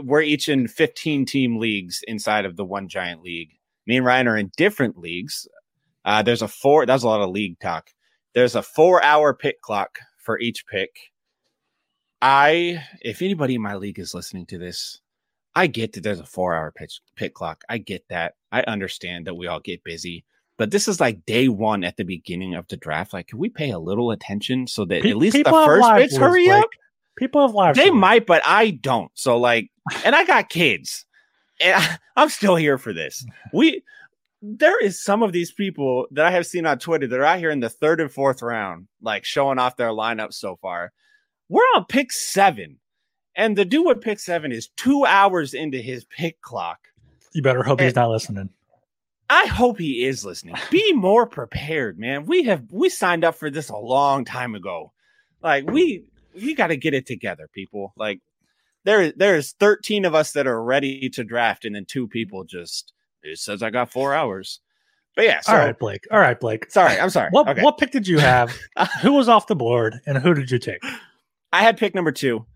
we're 0.03 0.23
each 0.23 0.49
in 0.49 0.69
15 0.69 1.27
team 1.27 1.59
leagues 1.59 2.01
inside 2.07 2.45
of 2.45 2.57
the 2.57 2.65
one 2.65 2.89
giant 2.89 3.23
league. 3.23 3.51
Me 3.87 3.97
and 3.97 4.07
Ryan 4.07 4.29
are 4.29 4.37
in 4.37 4.51
different 4.57 4.99
leagues. 4.99 5.49
Uh, 6.05 6.23
there's 6.23 6.43
a 6.43 6.49
four, 6.49 6.87
that's 6.87 7.03
a 7.03 7.07
lot 7.07 7.21
of 7.21 7.31
league 7.31 7.59
talk. 7.61 7.91
There's 8.35 8.55
a 8.55 8.63
four 8.63 9.03
hour 9.03 9.35
pick 9.35 9.61
clock 9.61 9.99
for 10.19 10.39
each 10.39 10.67
pick. 10.67 10.91
I, 12.21 12.85
if 13.01 13.23
anybody 13.23 13.55
in 13.55 13.63
my 13.63 13.77
league 13.77 13.99
is 13.99 14.15
listening 14.15 14.47
to 14.47 14.59
this, 14.59 15.01
I 15.55 15.67
get 15.67 15.93
that 15.95 16.03
there's 16.03 16.21
a 16.21 16.27
four 16.27 16.55
hour 16.55 16.73
pitch 16.73 17.01
pick 17.17 17.35
clock. 17.35 17.63
I 17.69 17.79
get 17.79 18.05
that. 18.09 18.35
I 18.53 18.63
understand 18.63 19.27
that 19.27 19.35
we 19.35 19.47
all 19.47 19.61
get 19.61 19.85
busy. 19.85 20.25
But 20.57 20.73
this 20.73 20.89
is 20.89 21.01
like 21.01 21.25
day 21.25 21.49
one 21.49 21.85
at 21.85 21.97
the 21.97 22.05
beginning 22.05 22.55
of 22.55 22.67
the 22.69 22.77
draft. 22.77 23.13
Like, 23.13 23.29
can 23.29 23.39
we 23.39 23.49
pay 23.49 23.71
a 23.71 23.79
little 23.79 24.11
attention 24.11 24.67
so 24.67 24.85
that 24.87 25.03
Pe- 25.03 25.11
at 25.11 25.17
least 25.17 25.37
the 25.37 25.45
first 25.45 25.89
picks 25.95 26.17
hurry 26.17 26.51
up? 26.51 26.69
People 27.19 27.43
have 27.47 27.55
lives. 27.55 27.79
They 27.79 27.91
might, 27.91 28.27
but 28.27 28.43
I 28.47 28.71
don't. 28.71 29.11
So 29.15 29.37
like, 29.39 29.71
and 30.05 30.15
I 30.15 30.25
got 30.25 30.49
kids, 30.49 31.05
and 31.61 31.75
I, 31.75 31.99
I'm 32.17 32.29
still 32.29 32.57
here 32.57 32.79
for 32.79 32.93
this. 32.93 33.25
We 33.53 33.83
there 34.41 34.81
is 34.83 35.03
some 35.03 35.23
of 35.25 35.33
these 35.33 35.51
people 35.51 36.07
that 36.13 36.25
I 36.25 36.31
have 36.31 36.47
seen 36.47 36.65
on 36.65 36.79
Twitter 36.79 37.07
that 37.09 37.19
are 37.19 37.25
out 37.25 37.41
here 37.41 37.51
in 37.51 37.59
the 37.61 37.69
third 37.69 38.01
and 38.01 38.11
fourth 38.11 38.41
round, 38.41 38.87
like 39.03 39.25
showing 39.25 39.59
off 39.59 39.77
their 39.77 39.89
lineup 39.91 40.33
so 40.33 40.57
far. 40.57 40.93
We're 41.49 41.63
on 41.75 41.87
pick 41.87 42.13
seven, 42.13 42.79
and 43.35 43.57
the 43.57 43.65
dude 43.65 43.87
with 43.87 44.01
pick 44.01 44.21
seven 44.21 44.53
is 44.53 44.69
two 44.77 45.05
hours 45.05 45.55
into 45.55 45.79
his 45.79 46.05
pick 46.05 46.41
clock. 46.41 46.79
You 47.33 47.43
better 47.43 47.63
hope 47.63 47.81
Eh. 47.81 47.85
he's 47.85 47.97
not 47.97 48.11
listening. 48.11 48.51
I 49.31 49.45
hope 49.47 49.79
he 49.79 50.05
is 50.05 50.25
listening. 50.25 50.55
Be 50.71 50.93
more 50.95 51.27
prepared, 51.27 51.99
man. 51.99 52.25
We 52.27 52.45
have 52.45 52.63
we 52.71 52.89
signed 52.89 53.25
up 53.25 53.35
for 53.35 53.51
this 53.51 53.69
a 53.71 53.77
long 53.77 54.25
time 54.25 54.55
ago. 54.55 54.93
Like 55.43 55.69
we 55.71 56.05
we 56.43 56.55
got 56.55 56.69
to 56.69 56.77
get 56.77 56.95
it 56.95 57.07
together, 57.07 57.49
people. 57.53 57.93
Like 57.97 58.21
there 58.85 59.13
there's 59.13 59.53
13 59.53 60.05
of 60.05 60.15
us 60.15 60.33
that 60.33 60.47
are 60.47 60.63
ready 60.63 61.09
to 61.11 61.25
draft, 61.25 61.65
and 61.65 61.75
then 61.75 61.85
two 61.85 62.09
people 62.09 62.45
just 62.45 62.93
it 63.23 63.39
says 63.39 63.63
I 63.63 63.71
got 63.71 63.93
four 63.93 64.15
hours. 64.15 64.61
But 65.17 65.25
yeah, 65.25 65.41
so 65.41 65.53
All 65.53 65.59
right, 65.59 65.79
Blake. 65.79 66.07
All 66.13 66.21
right, 66.21 66.39
Blake. 66.39 66.71
sorry, 66.71 66.99
I'm 66.99 67.11
sorry. 67.11 67.31
What 67.33 67.49
okay. 67.49 67.63
what 67.63 67.79
pick 67.79 67.91
did 67.91 68.07
you 68.07 68.19
have? 68.19 68.57
who 69.03 69.13
was 69.15 69.29
off 69.29 69.47
the 69.47 69.57
board, 69.57 70.01
and 70.07 70.19
who 70.19 70.33
did 70.33 70.51
you 70.51 70.59
take? 70.59 70.81
I 71.53 71.63
had 71.63 71.77
pick 71.77 71.95
number 71.95 72.13
two. 72.13 72.47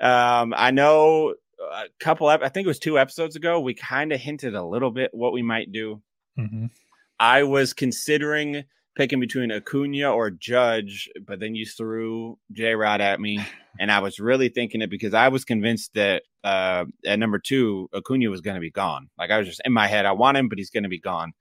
Um, 0.00 0.52
I 0.56 0.70
know 0.70 1.34
a 1.60 1.84
couple. 2.00 2.28
Ep- 2.30 2.42
I 2.42 2.48
think 2.48 2.64
it 2.64 2.68
was 2.68 2.78
two 2.78 2.98
episodes 2.98 3.36
ago. 3.36 3.60
We 3.60 3.74
kind 3.74 4.12
of 4.12 4.20
hinted 4.20 4.54
a 4.54 4.64
little 4.64 4.90
bit 4.90 5.10
what 5.12 5.32
we 5.32 5.42
might 5.42 5.72
do. 5.72 6.02
hmm 6.36 6.66
I 7.20 7.42
was 7.42 7.72
considering 7.72 8.64
picking 8.98 9.20
between 9.20 9.52
Acuna 9.52 10.12
or 10.12 10.28
Judge, 10.28 11.08
but 11.24 11.38
then 11.38 11.54
you 11.54 11.64
threw 11.64 12.36
J 12.52 12.74
Rod 12.74 13.00
at 13.00 13.20
me, 13.20 13.38
and 13.80 13.90
I 13.90 14.00
was 14.00 14.18
really 14.18 14.50
thinking 14.50 14.82
it 14.82 14.90
because 14.90 15.14
I 15.14 15.28
was 15.28 15.44
convinced 15.44 15.94
that 15.94 16.24
uh, 16.44 16.84
at 17.06 17.18
number 17.18 17.38
two, 17.38 17.88
Acuna 17.94 18.28
was 18.28 18.42
going 18.42 18.56
to 18.56 18.60
be 18.60 18.72
gone. 18.72 19.08
Like 19.16 19.30
I 19.30 19.38
was 19.38 19.46
just 19.46 19.62
in 19.64 19.72
my 19.72 19.86
head, 19.86 20.04
I 20.04 20.12
want 20.12 20.36
him, 20.36 20.48
but 20.48 20.58
he's 20.58 20.70
going 20.70 20.82
to 20.82 20.88
be 20.88 21.00
gone. 21.00 21.32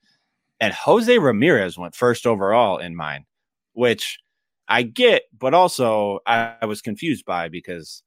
And 0.59 0.73
Jose 0.73 1.17
Ramirez 1.17 1.77
went 1.77 1.95
first 1.95 2.25
overall 2.25 2.77
in 2.77 2.95
mine, 2.95 3.25
which 3.73 4.19
I 4.67 4.83
get, 4.83 5.23
but 5.37 5.53
also 5.53 6.19
I, 6.25 6.53
I 6.61 6.65
was 6.67 6.81
confused 6.81 7.25
by 7.25 7.49
because 7.49 8.03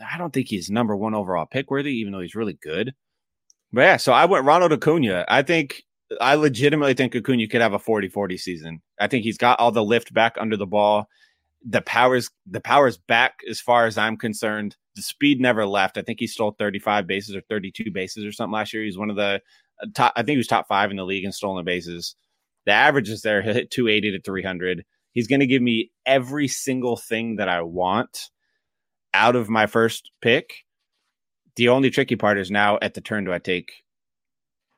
I 0.00 0.18
don't 0.18 0.32
think 0.32 0.48
he's 0.48 0.70
number 0.70 0.96
one 0.96 1.14
overall 1.14 1.46
pick 1.46 1.70
worthy, 1.70 1.94
even 1.98 2.12
though 2.12 2.20
he's 2.20 2.34
really 2.34 2.58
good. 2.60 2.92
But 3.72 3.80
yeah, 3.82 3.96
so 3.96 4.12
I 4.12 4.24
went 4.26 4.44
Ronald 4.44 4.72
Acuna. 4.72 5.24
I 5.28 5.42
think 5.42 5.84
I 6.20 6.34
legitimately 6.34 6.94
think 6.94 7.14
Acuna 7.14 7.46
could 7.48 7.60
have 7.60 7.74
a 7.74 7.78
40 7.78 8.08
40 8.08 8.36
season. 8.36 8.82
I 9.00 9.06
think 9.06 9.24
he's 9.24 9.38
got 9.38 9.58
all 9.60 9.72
the 9.72 9.84
lift 9.84 10.12
back 10.12 10.36
under 10.38 10.56
the 10.56 10.66
ball. 10.66 11.08
The 11.64 11.82
powers 11.82 12.30
the 12.46 12.60
powers 12.60 12.96
back 12.96 13.40
as 13.48 13.60
far 13.60 13.86
as 13.86 13.96
I'm 13.96 14.16
concerned. 14.16 14.76
The 14.96 15.02
speed 15.02 15.40
never 15.40 15.66
left. 15.66 15.96
I 15.96 16.02
think 16.02 16.20
he 16.20 16.26
stole 16.26 16.56
35 16.58 17.06
bases 17.06 17.34
or 17.34 17.40
32 17.48 17.90
bases 17.90 18.24
or 18.24 18.32
something 18.32 18.52
last 18.52 18.72
year. 18.72 18.82
He's 18.82 18.98
one 18.98 19.10
of 19.10 19.16
the 19.16 19.40
uh, 19.82 19.86
top. 19.94 20.12
I 20.16 20.20
think 20.20 20.30
he 20.30 20.38
was 20.38 20.46
top 20.46 20.68
five 20.68 20.90
in 20.90 20.96
the 20.96 21.04
league 21.04 21.24
in 21.24 21.32
stolen 21.32 21.64
bases. 21.64 22.14
The 22.66 22.72
average 22.72 23.08
is 23.08 23.22
there. 23.22 23.42
He'll 23.42 23.54
hit 23.54 23.70
280 23.70 24.12
to 24.12 24.22
300. 24.22 24.84
He's 25.12 25.26
going 25.26 25.40
to 25.40 25.46
give 25.46 25.62
me 25.62 25.90
every 26.06 26.48
single 26.48 26.96
thing 26.96 27.36
that 27.36 27.48
I 27.48 27.62
want 27.62 28.30
out 29.14 29.36
of 29.36 29.48
my 29.48 29.66
first 29.66 30.10
pick. 30.20 30.64
The 31.56 31.68
only 31.68 31.90
tricky 31.90 32.16
part 32.16 32.38
is 32.38 32.50
now 32.50 32.78
at 32.80 32.94
the 32.94 33.00
turn 33.00 33.24
do 33.24 33.32
I 33.32 33.38
take 33.38 33.82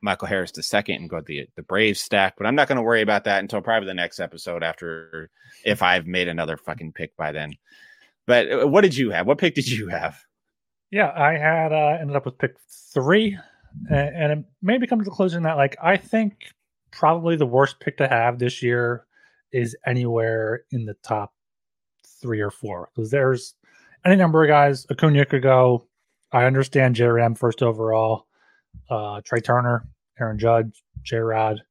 Michael 0.05 0.27
Harris 0.27 0.51
the 0.51 0.63
second 0.63 0.95
and 0.95 1.09
go 1.09 1.19
the 1.19 1.47
the 1.55 1.63
Braves 1.63 1.99
stack, 1.99 2.35
but 2.37 2.45
I'm 2.45 2.55
not 2.55 2.67
going 2.67 2.77
to 2.77 2.81
worry 2.81 3.01
about 3.01 3.25
that 3.25 3.39
until 3.39 3.61
probably 3.61 3.87
the 3.87 3.93
next 3.93 4.19
episode 4.19 4.63
after 4.63 5.29
if 5.65 5.81
I've 5.81 6.07
made 6.07 6.27
another 6.27 6.55
fucking 6.55 6.93
pick 6.93 7.17
by 7.17 7.31
then. 7.31 7.55
But 8.27 8.51
uh, 8.51 8.67
what 8.67 8.81
did 8.81 8.95
you 8.95 9.09
have? 9.09 9.27
What 9.27 9.39
pick 9.39 9.55
did 9.55 9.67
you 9.67 9.87
have? 9.87 10.17
Yeah, 10.91 11.11
I 11.13 11.33
had 11.33 11.73
uh, 11.73 11.97
ended 11.99 12.15
up 12.15 12.25
with 12.25 12.37
pick 12.37 12.55
three, 12.93 13.37
and, 13.89 14.15
and 14.15 14.31
it 14.31 14.45
maybe 14.61 14.87
come 14.87 14.99
to 14.99 15.03
the 15.03 15.09
conclusion 15.09 15.43
that 15.43 15.57
like 15.57 15.75
I 15.81 15.97
think 15.97 16.53
probably 16.91 17.35
the 17.35 17.45
worst 17.45 17.79
pick 17.79 17.97
to 17.97 18.07
have 18.07 18.39
this 18.39 18.61
year 18.61 19.05
is 19.51 19.75
anywhere 19.85 20.63
in 20.71 20.85
the 20.85 20.95
top 21.03 21.33
three 22.21 22.41
or 22.41 22.51
four 22.51 22.89
because 22.95 23.09
there's 23.11 23.55
any 24.05 24.15
number 24.15 24.43
of 24.43 24.49
guys. 24.49 24.85
Acuna 24.89 25.25
could 25.25 25.43
go. 25.43 25.87
I 26.31 26.45
understand 26.45 26.95
JRM 26.95 27.37
first 27.37 27.63
overall. 27.63 28.27
Uh, 28.89 29.21
Trea 29.21 29.41
Turner, 29.41 29.87
Aaron 30.19 30.37
Judge, 30.37 30.83
J 31.03 31.17
Rod. 31.17 31.61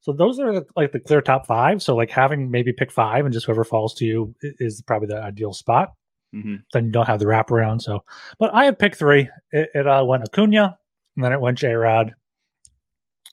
So 0.00 0.12
those 0.12 0.38
are 0.38 0.64
like 0.76 0.92
the 0.92 1.00
clear 1.00 1.20
top 1.20 1.46
five. 1.46 1.82
So 1.82 1.94
like 1.96 2.10
having 2.10 2.50
maybe 2.50 2.72
pick 2.72 2.90
five 2.90 3.24
and 3.24 3.32
just 3.32 3.46
whoever 3.46 3.64
falls 3.64 3.94
to 3.96 4.04
you 4.04 4.34
is 4.40 4.82
probably 4.82 5.08
the 5.08 5.20
ideal 5.20 5.52
spot. 5.52 5.92
Mm-hmm. 6.34 6.56
Then 6.72 6.86
you 6.86 6.92
don't 6.92 7.06
have 7.06 7.18
the 7.18 7.26
wraparound. 7.26 7.82
So, 7.82 8.04
but 8.38 8.54
I 8.54 8.64
had 8.64 8.78
pick 8.78 8.96
three. 8.96 9.28
It, 9.50 9.70
it 9.74 9.86
uh, 9.86 10.04
went 10.04 10.24
Acuna, 10.24 10.78
and 11.16 11.24
then 11.24 11.32
it 11.32 11.40
went 11.40 11.58
J 11.58 11.72
Rod. 11.72 12.14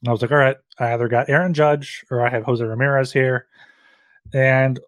And 0.02 0.10
I 0.10 0.12
was 0.12 0.22
like, 0.22 0.32
all 0.32 0.38
right, 0.38 0.58
I 0.80 0.94
either 0.94 1.08
got 1.08 1.30
Aaron 1.30 1.54
Judge 1.54 2.04
or 2.10 2.26
I 2.26 2.30
have 2.30 2.44
Jose 2.44 2.64
Ramirez 2.64 3.12
here. 3.14 3.48
And 4.34 4.80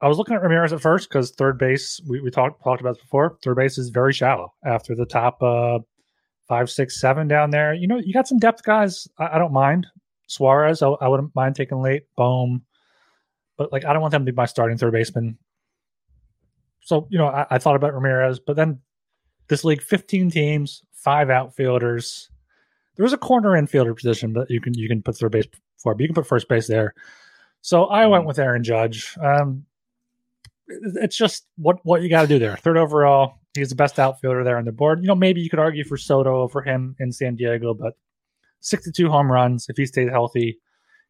I 0.00 0.08
was 0.08 0.18
looking 0.18 0.34
at 0.34 0.42
Ramirez 0.42 0.72
at 0.72 0.80
first 0.80 1.08
because 1.08 1.30
third 1.30 1.58
base, 1.58 2.00
we, 2.08 2.20
we 2.20 2.30
talked 2.30 2.62
talked 2.62 2.80
about 2.80 2.98
before. 2.98 3.38
Third 3.42 3.56
base 3.56 3.78
is 3.78 3.90
very 3.90 4.12
shallow 4.12 4.52
after 4.64 4.94
the 4.94 5.06
top 5.06 5.42
uh, 5.42 5.78
five, 6.48 6.70
six, 6.70 7.00
seven 7.00 7.28
down 7.28 7.50
there. 7.50 7.74
You 7.74 7.86
know, 7.86 7.98
you 7.98 8.12
got 8.12 8.28
some 8.28 8.38
depth 8.38 8.62
guys. 8.64 9.08
I, 9.18 9.36
I 9.36 9.38
don't 9.38 9.52
mind. 9.52 9.86
Suarez, 10.26 10.82
I, 10.82 10.88
I, 10.88 11.08
wouldn't 11.08 11.34
mind 11.34 11.56
taking 11.56 11.82
late. 11.82 12.04
Bohm, 12.16 12.62
but 13.56 13.72
like 13.72 13.84
I 13.84 13.92
don't 13.92 14.02
want 14.02 14.12
them 14.12 14.24
to 14.24 14.32
be 14.32 14.36
my 14.36 14.46
starting 14.46 14.78
third 14.78 14.92
baseman. 14.92 15.38
So 16.80 17.06
you 17.10 17.18
know, 17.18 17.28
I, 17.28 17.46
I 17.50 17.58
thought 17.58 17.76
about 17.76 17.94
Ramirez, 17.94 18.40
but 18.40 18.56
then 18.56 18.80
this 19.48 19.64
league, 19.64 19.82
fifteen 19.82 20.30
teams, 20.30 20.82
five 20.92 21.30
outfielders. 21.30 22.28
There 22.96 23.04
was 23.04 23.12
a 23.12 23.18
corner 23.18 23.50
infielder 23.50 23.96
position 23.96 24.34
that 24.34 24.50
you 24.50 24.60
can 24.60 24.74
you 24.74 24.88
can 24.88 25.02
put 25.02 25.16
third 25.16 25.32
base 25.32 25.46
for, 25.78 25.94
but 25.94 26.00
you 26.00 26.08
can 26.08 26.14
put 26.14 26.26
first 26.26 26.48
base 26.48 26.66
there. 26.66 26.94
So 27.60 27.84
I 27.84 28.06
went 28.06 28.22
mm-hmm. 28.22 28.28
with 28.28 28.38
Aaron 28.38 28.64
Judge. 28.64 29.16
Um, 29.22 29.64
it's 30.68 31.16
just 31.16 31.46
what 31.56 31.78
what 31.84 32.02
you 32.02 32.08
got 32.08 32.22
to 32.22 32.28
do 32.28 32.38
there. 32.38 32.56
Third 32.56 32.76
overall, 32.76 33.34
he's 33.54 33.70
the 33.70 33.74
best 33.74 33.98
outfielder 33.98 34.44
there 34.44 34.58
on 34.58 34.64
the 34.64 34.72
board. 34.72 35.00
You 35.02 35.08
know, 35.08 35.14
maybe 35.14 35.40
you 35.40 35.50
could 35.50 35.58
argue 35.58 35.84
for 35.84 35.96
Soto 35.96 36.40
over 36.40 36.62
him 36.62 36.96
in 36.98 37.12
San 37.12 37.36
Diego, 37.36 37.74
but 37.74 37.94
62 38.60 39.08
home 39.08 39.30
runs. 39.30 39.66
If 39.68 39.76
he 39.76 39.86
stays 39.86 40.10
healthy, 40.10 40.58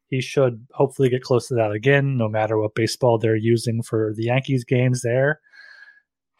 he 0.07 0.21
should 0.21 0.65
hopefully 0.73 1.09
get 1.09 1.23
close 1.23 1.47
to 1.47 1.55
that 1.55 1.71
again, 1.71 2.17
no 2.17 2.27
matter 2.27 2.57
what 2.57 2.75
baseball 2.75 3.17
they're 3.17 3.35
using 3.35 3.81
for 3.81 4.13
the 4.15 4.25
Yankees 4.25 4.63
games 4.63 5.01
there. 5.01 5.39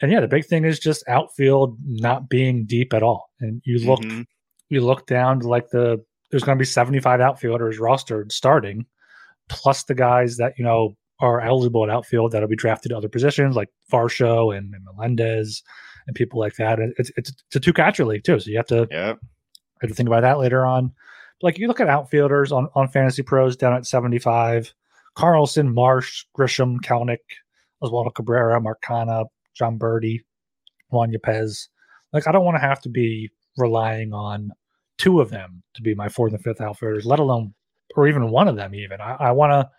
And 0.01 0.11
yeah, 0.11 0.19
the 0.19 0.27
big 0.27 0.45
thing 0.45 0.65
is 0.65 0.79
just 0.79 1.07
outfield 1.07 1.77
not 1.85 2.29
being 2.29 2.65
deep 2.65 2.93
at 2.93 3.03
all. 3.03 3.29
And 3.39 3.61
you 3.63 3.79
look, 3.87 4.01
mm-hmm. 4.01 4.23
you 4.69 4.81
look 4.81 5.07
down 5.07 5.39
to 5.39 5.47
like 5.47 5.69
the 5.69 6.03
there's 6.29 6.43
going 6.43 6.57
to 6.57 6.61
be 6.61 6.65
75 6.65 7.21
outfielders 7.21 7.77
rostered 7.77 8.31
starting, 8.31 8.87
plus 9.49 9.83
the 9.83 9.93
guys 9.93 10.37
that 10.37 10.53
you 10.57 10.65
know 10.65 10.95
are 11.19 11.41
eligible 11.41 11.83
at 11.83 11.89
outfield 11.89 12.31
that'll 12.31 12.49
be 12.49 12.55
drafted 12.55 12.89
to 12.89 12.97
other 12.97 13.09
positions 13.09 13.55
like 13.55 13.69
Varsho 13.91 14.55
and, 14.55 14.73
and 14.73 14.83
Melendez 14.83 15.63
and 16.07 16.15
people 16.15 16.39
like 16.39 16.55
that. 16.55 16.79
It's, 16.97 17.11
it's, 17.17 17.29
it's 17.29 17.55
a 17.55 17.59
two 17.59 17.73
catcher 17.73 18.05
league 18.05 18.23
too, 18.23 18.39
so 18.39 18.49
you 18.49 18.57
have 18.57 18.67
to 18.67 18.87
yeah. 18.91 19.13
have 19.81 19.89
to 19.89 19.95
think 19.95 20.07
about 20.07 20.21
that 20.21 20.39
later 20.39 20.65
on. 20.65 20.91
But 21.39 21.47
like 21.47 21.57
you 21.57 21.67
look 21.67 21.79
at 21.79 21.89
outfielders 21.89 22.51
on 22.51 22.67
on 22.75 22.87
Fantasy 22.87 23.23
Pros 23.23 23.55
down 23.55 23.73
at 23.73 23.85
seventy 23.85 24.19
five, 24.19 24.73
Carlson, 25.15 25.73
Marsh, 25.73 26.25
Grisham, 26.37 26.77
Kelenic, 26.81 27.19
Oswaldo 27.81 28.13
Cabrera, 28.13 28.59
Marcana, 28.59 29.25
Jon 29.53 29.77
Berti, 29.77 30.21
Juan 30.89 31.11
Yepez. 31.11 31.67
Like 32.11 32.27
I 32.27 32.31
don't 32.31 32.45
want 32.45 32.55
to 32.55 32.67
have 32.67 32.81
to 32.81 32.89
be 32.89 33.29
relying 33.57 34.13
on 34.13 34.51
two 34.97 35.21
of 35.21 35.29
them 35.29 35.63
to 35.75 35.81
be 35.81 35.95
my 35.95 36.09
fourth 36.09 36.33
and 36.33 36.43
fifth 36.43 36.61
outfielders, 36.61 37.05
let 37.05 37.19
alone 37.19 37.53
or 37.95 38.07
even 38.07 38.31
one 38.31 38.47
of 38.47 38.55
them. 38.55 38.73
Even 38.75 38.99
I, 39.01 39.15
I 39.19 39.31
want 39.31 39.51
to 39.51 39.69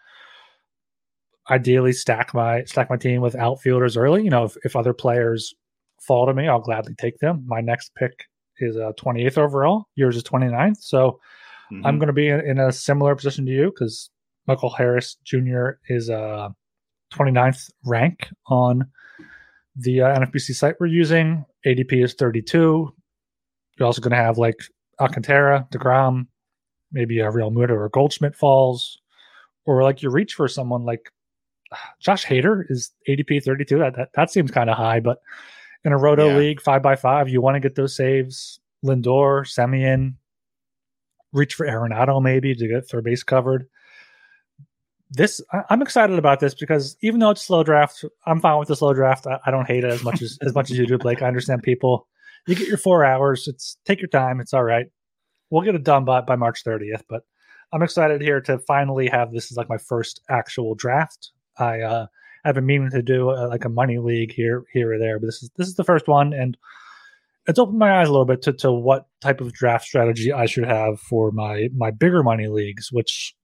ideally 1.50 1.92
stack 1.92 2.34
my 2.34 2.64
stack 2.64 2.90
my 2.90 2.96
team 2.96 3.20
with 3.20 3.36
outfielders 3.36 3.96
early. 3.96 4.22
You 4.24 4.30
know, 4.30 4.44
if, 4.44 4.56
if 4.64 4.76
other 4.76 4.94
players 4.94 5.54
fall 6.00 6.26
to 6.26 6.34
me, 6.34 6.48
I'll 6.48 6.60
gladly 6.60 6.94
take 6.94 7.18
them. 7.18 7.44
My 7.46 7.60
next 7.60 7.94
pick 7.94 8.24
is 8.58 8.76
uh, 8.76 8.92
28th 8.98 9.38
overall. 9.38 9.84
Yours 9.94 10.16
is 10.16 10.22
29th. 10.22 10.78
So 10.80 11.20
mm-hmm. 11.72 11.84
I'm 11.86 11.98
going 11.98 12.08
to 12.08 12.12
be 12.12 12.28
in, 12.28 12.40
in, 12.40 12.58
a 12.58 12.72
similar 12.72 13.14
position 13.14 13.46
to 13.46 13.52
you 13.52 13.70
because 13.70 14.10
Michael 14.46 14.70
Harris 14.70 15.16
Jr. 15.24 15.70
is 15.88 16.08
a 16.08 16.18
uh, 16.18 16.48
29th 17.12 17.70
rank 17.84 18.28
on 18.46 18.86
the 19.76 20.02
uh, 20.02 20.18
NFBC 20.18 20.54
site 20.54 20.76
we're 20.78 20.86
using. 20.86 21.44
ADP 21.66 22.04
is 22.04 22.14
32. 22.14 22.92
You're 23.78 23.86
also 23.86 24.00
going 24.00 24.12
to 24.12 24.16
have 24.16 24.38
like 24.38 24.60
Alcantara, 25.00 25.66
DeGrom, 25.72 26.26
maybe 26.92 27.20
a 27.20 27.30
Realmuto 27.30 27.70
or 27.70 27.88
Goldschmidt 27.88 28.36
falls, 28.36 29.00
or 29.66 29.82
like 29.82 30.02
you 30.02 30.10
reach 30.10 30.34
for 30.34 30.46
someone 30.46 30.84
like 30.84 31.10
Josh 32.00 32.24
Hader 32.24 32.64
is 32.68 32.90
ADP 33.08 33.42
32. 33.42 33.78
That, 33.78 33.96
that, 33.96 34.08
that 34.14 34.30
seems 34.30 34.50
kind 34.50 34.70
of 34.70 34.76
high, 34.76 35.00
but 35.00 35.18
in 35.84 35.92
a 35.92 35.98
roto 35.98 36.28
yeah. 36.28 36.36
league, 36.36 36.60
five 36.60 36.82
by 36.82 36.96
five, 36.96 37.28
you 37.28 37.40
want 37.40 37.56
to 37.56 37.60
get 37.60 37.74
those 37.74 37.96
saves. 37.96 38.60
Lindor, 38.84 39.46
Semien, 39.46 40.14
reach 41.32 41.54
for 41.54 41.66
Arenado 41.66 42.22
maybe 42.22 42.54
to 42.54 42.68
get 42.68 42.88
third 42.88 43.04
base 43.04 43.22
covered. 43.22 43.66
This 45.10 45.40
I, 45.52 45.62
am 45.70 45.82
excited 45.82 46.18
about 46.18 46.40
this 46.40 46.54
because 46.54 46.96
even 47.02 47.20
though 47.20 47.30
it's 47.30 47.42
slow 47.42 47.62
draft, 47.62 48.04
I'm 48.26 48.40
fine 48.40 48.58
with 48.58 48.68
the 48.68 48.76
slow 48.76 48.94
draft. 48.94 49.26
I, 49.26 49.38
I 49.46 49.50
don't 49.50 49.66
hate 49.66 49.84
it 49.84 49.92
as 49.92 50.02
much 50.02 50.22
as 50.22 50.38
as 50.42 50.54
much 50.54 50.70
as 50.70 50.78
you 50.78 50.86
do, 50.86 50.98
Blake. 50.98 51.22
I 51.22 51.28
understand 51.28 51.62
people. 51.62 52.08
You 52.46 52.54
get 52.54 52.68
your 52.68 52.78
four 52.78 53.04
hours. 53.04 53.46
It's 53.48 53.76
take 53.84 54.00
your 54.00 54.08
time. 54.08 54.40
It's 54.40 54.54
all 54.54 54.64
right. 54.64 54.86
We'll 55.50 55.62
get 55.62 55.74
it 55.74 55.84
done 55.84 56.04
by 56.04 56.22
by 56.22 56.36
March 56.36 56.64
30th, 56.64 57.02
but 57.08 57.22
I'm 57.72 57.82
excited 57.82 58.20
here 58.20 58.40
to 58.42 58.58
finally 58.58 59.08
have 59.08 59.32
this 59.32 59.50
is 59.50 59.56
like 59.56 59.68
my 59.68 59.78
first 59.78 60.20
actual 60.30 60.74
draft. 60.74 61.32
I 61.58 61.80
uh, 61.80 62.06
have 62.44 62.54
been 62.54 62.66
meaning 62.66 62.90
to 62.90 63.02
do 63.02 63.30
a, 63.30 63.48
like 63.48 63.64
a 63.64 63.70
money 63.70 63.98
league 63.98 64.32
here, 64.32 64.64
here 64.72 64.94
or 64.94 64.98
there, 64.98 65.18
but 65.18 65.26
this 65.26 65.42
is 65.42 65.50
this 65.56 65.68
is 65.68 65.74
the 65.74 65.84
first 65.84 66.08
one, 66.08 66.32
and 66.32 66.56
it's 67.46 67.58
opened 67.58 67.78
my 67.78 68.00
eyes 68.00 68.08
a 68.08 68.12
little 68.12 68.26
bit 68.26 68.42
to, 68.42 68.52
to 68.54 68.72
what 68.72 69.06
type 69.20 69.40
of 69.40 69.52
draft 69.52 69.84
strategy 69.84 70.32
I 70.32 70.46
should 70.46 70.64
have 70.64 71.00
for 71.00 71.30
my 71.30 71.68
my 71.74 71.90
bigger 71.90 72.22
money 72.22 72.48
leagues, 72.48 72.88
which 72.90 73.34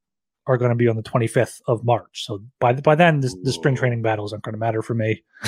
are 0.46 0.57
going 0.57 0.70
to 0.70 0.77
be 0.77 0.88
on 0.88 0.96
the 0.96 1.03
25th 1.03 1.61
of 1.68 1.85
March. 1.85 2.25
So 2.25 2.42
by 2.59 2.73
the, 2.73 2.83
by 2.83 2.94
then, 2.94 3.20
this, 3.20 3.37
the 3.42 3.53
spring 3.53 3.77
training 3.77 4.03
battles 4.03 4.33
aren't 4.33 4.42
going 4.42 4.55
to 4.55 4.59
matter 4.59 4.83
for 4.83 4.94
me. 4.94 5.23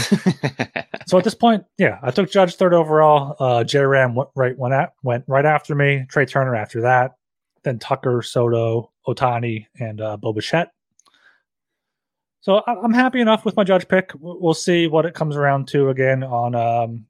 so 1.06 1.18
at 1.18 1.24
this 1.24 1.34
point, 1.34 1.64
yeah, 1.78 1.98
I 2.02 2.10
took 2.10 2.30
Judge 2.30 2.54
third 2.54 2.74
overall. 2.74 3.34
Uh, 3.40 3.64
J 3.64 3.80
Ram 3.80 4.14
went 4.14 4.30
right 4.36 4.56
went 4.56 4.74
at, 4.74 4.92
went 5.02 5.24
right 5.26 5.46
after 5.46 5.74
me. 5.74 6.06
Trea 6.08 6.26
Turner 6.26 6.54
after 6.54 6.82
that. 6.82 7.12
Then 7.64 7.78
Tucker, 7.78 8.22
Soto, 8.22 8.92
Ohtani, 9.06 9.66
and 9.78 10.00
uh, 10.00 10.16
Bo 10.16 10.32
Bichette. 10.32 10.72
So 12.42 12.60
I'm 12.66 12.92
happy 12.92 13.20
enough 13.20 13.44
with 13.44 13.56
my 13.56 13.62
judge 13.62 13.86
pick. 13.86 14.10
We'll 14.18 14.52
see 14.52 14.88
what 14.88 15.06
it 15.06 15.14
comes 15.14 15.36
around 15.36 15.68
to 15.68 15.90
again 15.90 16.24
on 16.24 16.56
um, 16.56 17.06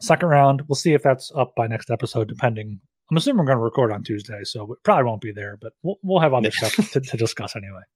second 0.00 0.28
round. 0.28 0.62
We'll 0.66 0.76
see 0.76 0.94
if 0.94 1.02
that's 1.02 1.30
up 1.36 1.54
by 1.54 1.66
next 1.66 1.90
episode, 1.90 2.26
depending. 2.26 2.80
I'm 3.10 3.16
assuming 3.18 3.40
we're 3.40 3.46
going 3.46 3.58
to 3.58 3.64
record 3.64 3.92
on 3.92 4.02
Tuesday, 4.02 4.44
so 4.44 4.72
it 4.72 4.78
probably 4.82 5.04
won't 5.04 5.20
be 5.20 5.32
there, 5.32 5.58
but 5.60 5.74
we'll, 5.82 5.98
we'll 6.02 6.20
have 6.20 6.32
other 6.32 6.50
stuff 6.50 6.74
to, 6.92 7.00
to, 7.00 7.16
discuss 7.16 7.54
anyway. 7.54 7.82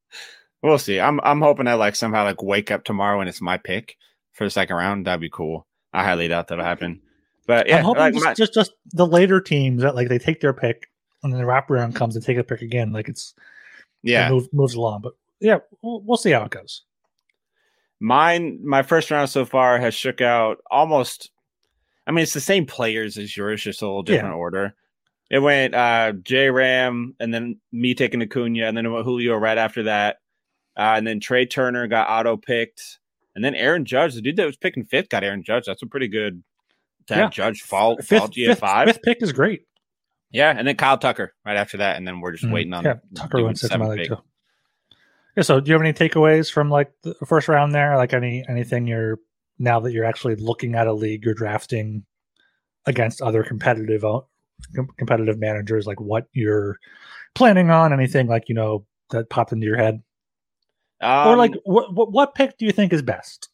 We'll 0.62 0.78
see. 0.78 0.98
I'm 0.98 1.20
I'm 1.22 1.42
hoping 1.42 1.66
I 1.66 1.74
like 1.74 1.94
somehow 1.94 2.24
like 2.24 2.42
wake 2.42 2.70
up 2.70 2.84
tomorrow 2.84 3.20
and 3.20 3.28
it's 3.28 3.42
my 3.42 3.58
pick 3.58 3.98
for 4.32 4.44
the 4.44 4.50
second 4.50 4.76
round. 4.76 5.06
That'd 5.06 5.20
be 5.20 5.28
cool. 5.28 5.66
I 5.92 6.02
highly 6.04 6.26
doubt 6.26 6.48
that'll 6.48 6.64
happen. 6.64 7.02
But 7.46 7.68
yeah, 7.68 7.76
I'm 7.76 7.84
hoping 7.84 8.00
like 8.00 8.14
just, 8.14 8.24
my... 8.24 8.32
just 8.32 8.54
just 8.54 8.72
the 8.92 9.06
later 9.06 9.42
teams 9.42 9.82
that 9.82 9.94
like 9.94 10.08
they 10.08 10.18
take 10.18 10.40
their 10.40 10.54
pick 10.54 10.88
and 11.22 11.30
then 11.30 11.38
the 11.38 11.46
wraparound 11.46 11.94
comes 11.94 12.16
and 12.16 12.24
take 12.24 12.38
a 12.38 12.44
pick 12.44 12.62
again. 12.62 12.94
Like 12.94 13.10
it's 13.10 13.34
yeah 14.02 14.28
it 14.28 14.32
move, 14.32 14.48
moves 14.54 14.72
along. 14.72 15.02
But 15.02 15.12
yeah, 15.40 15.58
we'll, 15.82 16.00
we'll 16.02 16.16
see 16.16 16.30
how 16.30 16.44
it 16.44 16.50
goes. 16.50 16.82
Mine, 18.00 18.60
my 18.64 18.82
first 18.82 19.10
round 19.10 19.30
so 19.30 19.44
far 19.44 19.78
has 19.78 19.94
shook 19.94 20.20
out 20.20 20.58
almost. 20.70 21.30
I 22.06 22.10
mean, 22.10 22.22
it's 22.22 22.34
the 22.34 22.40
same 22.40 22.66
players 22.66 23.16
as 23.16 23.36
yours, 23.36 23.62
just 23.62 23.82
a 23.82 23.86
little 23.86 24.02
different 24.02 24.34
yeah. 24.34 24.38
order. 24.38 24.74
It 25.30 25.38
went 25.38 25.74
uh 25.74 26.12
J 26.12 26.50
Ram 26.50 27.14
and 27.18 27.32
then 27.32 27.60
me 27.72 27.94
taking 27.94 28.20
Acuna 28.22 28.66
and 28.66 28.76
then 28.76 28.84
Julio 28.84 29.36
right 29.36 29.56
after 29.56 29.84
that. 29.84 30.16
Uh, 30.76 30.94
and 30.96 31.06
then 31.06 31.20
Trea 31.20 31.46
Turner 31.46 31.86
got 31.86 32.10
auto 32.10 32.36
picked. 32.36 32.98
And 33.34 33.44
then 33.44 33.54
Aaron 33.54 33.84
Judge, 33.84 34.14
the 34.14 34.20
dude 34.22 34.36
that 34.36 34.46
was 34.46 34.56
picking 34.56 34.84
fifth, 34.84 35.08
got 35.08 35.24
Aaron 35.24 35.42
Judge. 35.42 35.64
That's 35.66 35.82
a 35.82 35.86
pretty 35.86 36.08
good 36.08 36.42
to 37.06 37.14
have 37.14 37.30
Judge 37.32 37.62
fall, 37.62 37.96
fifth, 37.96 38.18
fall 38.18 38.28
to 38.28 38.40
you 38.40 38.46
at 38.50 38.52
fifth, 38.52 38.60
five. 38.60 38.86
fifth 38.88 39.02
pick 39.02 39.22
is 39.22 39.32
great. 39.32 39.62
Yeah, 40.30 40.54
and 40.56 40.66
then 40.66 40.76
Kyle 40.76 40.98
Tucker 40.98 41.32
right 41.44 41.56
after 41.56 41.78
that, 41.78 41.96
and 41.96 42.06
then 42.06 42.20
we're 42.20 42.32
just 42.32 42.44
Mhm. 42.44 42.52
waiting 42.52 42.72
on 42.74 42.84
Yeah, 42.84 42.94
Tucker 43.14 43.42
went 43.42 43.58
sixth 43.58 43.72
in 43.74 43.80
my 43.80 43.86
seventh 43.86 44.00
pick. 44.00 44.08
too. 44.08 44.24
Yeah, 45.36 45.42
so 45.42 45.60
do 45.60 45.68
you 45.68 45.74
have 45.74 45.82
any 45.82 45.92
takeaways 45.92 46.50
from 46.50 46.70
like 46.70 46.92
the 47.02 47.14
first 47.26 47.48
round 47.48 47.74
there? 47.74 47.96
Like 47.96 48.12
any 48.12 48.44
anything 48.48 48.86
you're 48.86 49.18
now 49.58 49.80
that 49.80 49.92
you're 49.92 50.04
actually 50.04 50.36
looking 50.36 50.74
at 50.74 50.86
a 50.86 50.92
league 50.92 51.24
you're 51.24 51.34
drafting 51.34 52.04
against 52.86 53.20
other 53.22 53.42
competitive 53.42 54.04
o- 54.04 54.28
competitive 54.96 55.38
managers, 55.38 55.86
like 55.86 56.00
what 56.00 56.26
you're 56.32 56.78
planning 57.34 57.70
on? 57.70 57.92
Anything 57.92 58.28
like 58.28 58.48
you 58.48 58.54
know 58.54 58.86
that 59.10 59.28
popped 59.30 59.52
into 59.52 59.66
your 59.66 59.76
head, 59.76 60.02
Um, 61.00 61.28
or 61.28 61.36
like 61.36 61.54
what 61.64 61.92
what, 61.94 62.12
what 62.12 62.34
pick 62.34 62.56
do 62.58 62.64
you 62.64 62.72
think 62.72 62.92
is 62.92 63.02
best? 63.02 63.48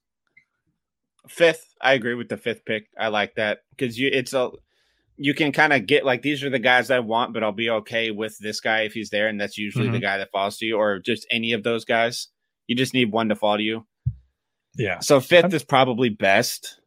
fifth. 1.29 1.75
I 1.81 1.95
agree 1.95 2.15
with 2.15 2.29
the 2.29 2.37
fifth 2.37 2.65
pick. 2.65 2.89
I 2.99 3.09
like 3.09 3.35
that 3.37 3.61
because 3.71 3.99
you 3.99 4.11
it's 4.13 4.33
a 4.35 4.51
you 5.23 5.35
can 5.35 5.53
kind 5.53 5.75
of 5.75 5.85
get 5.85 6.07
like 6.07 6.23
these 6.23 6.43
are 6.43 6.49
the 6.49 6.59
guys 6.59 6.91
I 6.91 7.01
want, 7.01 7.35
but 7.35 7.43
I'll 7.45 7.53
be 7.53 7.69
okay 7.69 8.11
with 8.11 8.39
this 8.39 8.59
guy 8.59 8.81
if 8.83 8.95
he's 8.95 9.11
there, 9.11 9.29
and 9.29 9.39
that's 9.39 9.59
usually 9.59 9.91
the 9.91 9.99
Mhm. 9.99 10.03
guy 10.03 10.17
that 10.19 10.31
falls 10.31 10.57
to 10.59 10.65
you, 10.67 10.77
or 10.79 10.99
just 10.99 11.27
any 11.31 11.53
of 11.53 11.63
those 11.63 11.85
guys. 11.85 12.29
You 12.67 12.75
just 12.75 12.95
need 12.95 13.13
one 13.13 13.29
to 13.29 13.37
fall 13.37 13.59
to 13.59 13.63
you. 13.63 13.87
Yeah, 14.77 15.01
So 15.01 15.21
fifth 15.21 15.53
is 15.53 15.63
probably 15.65 16.09
best. 16.09 16.81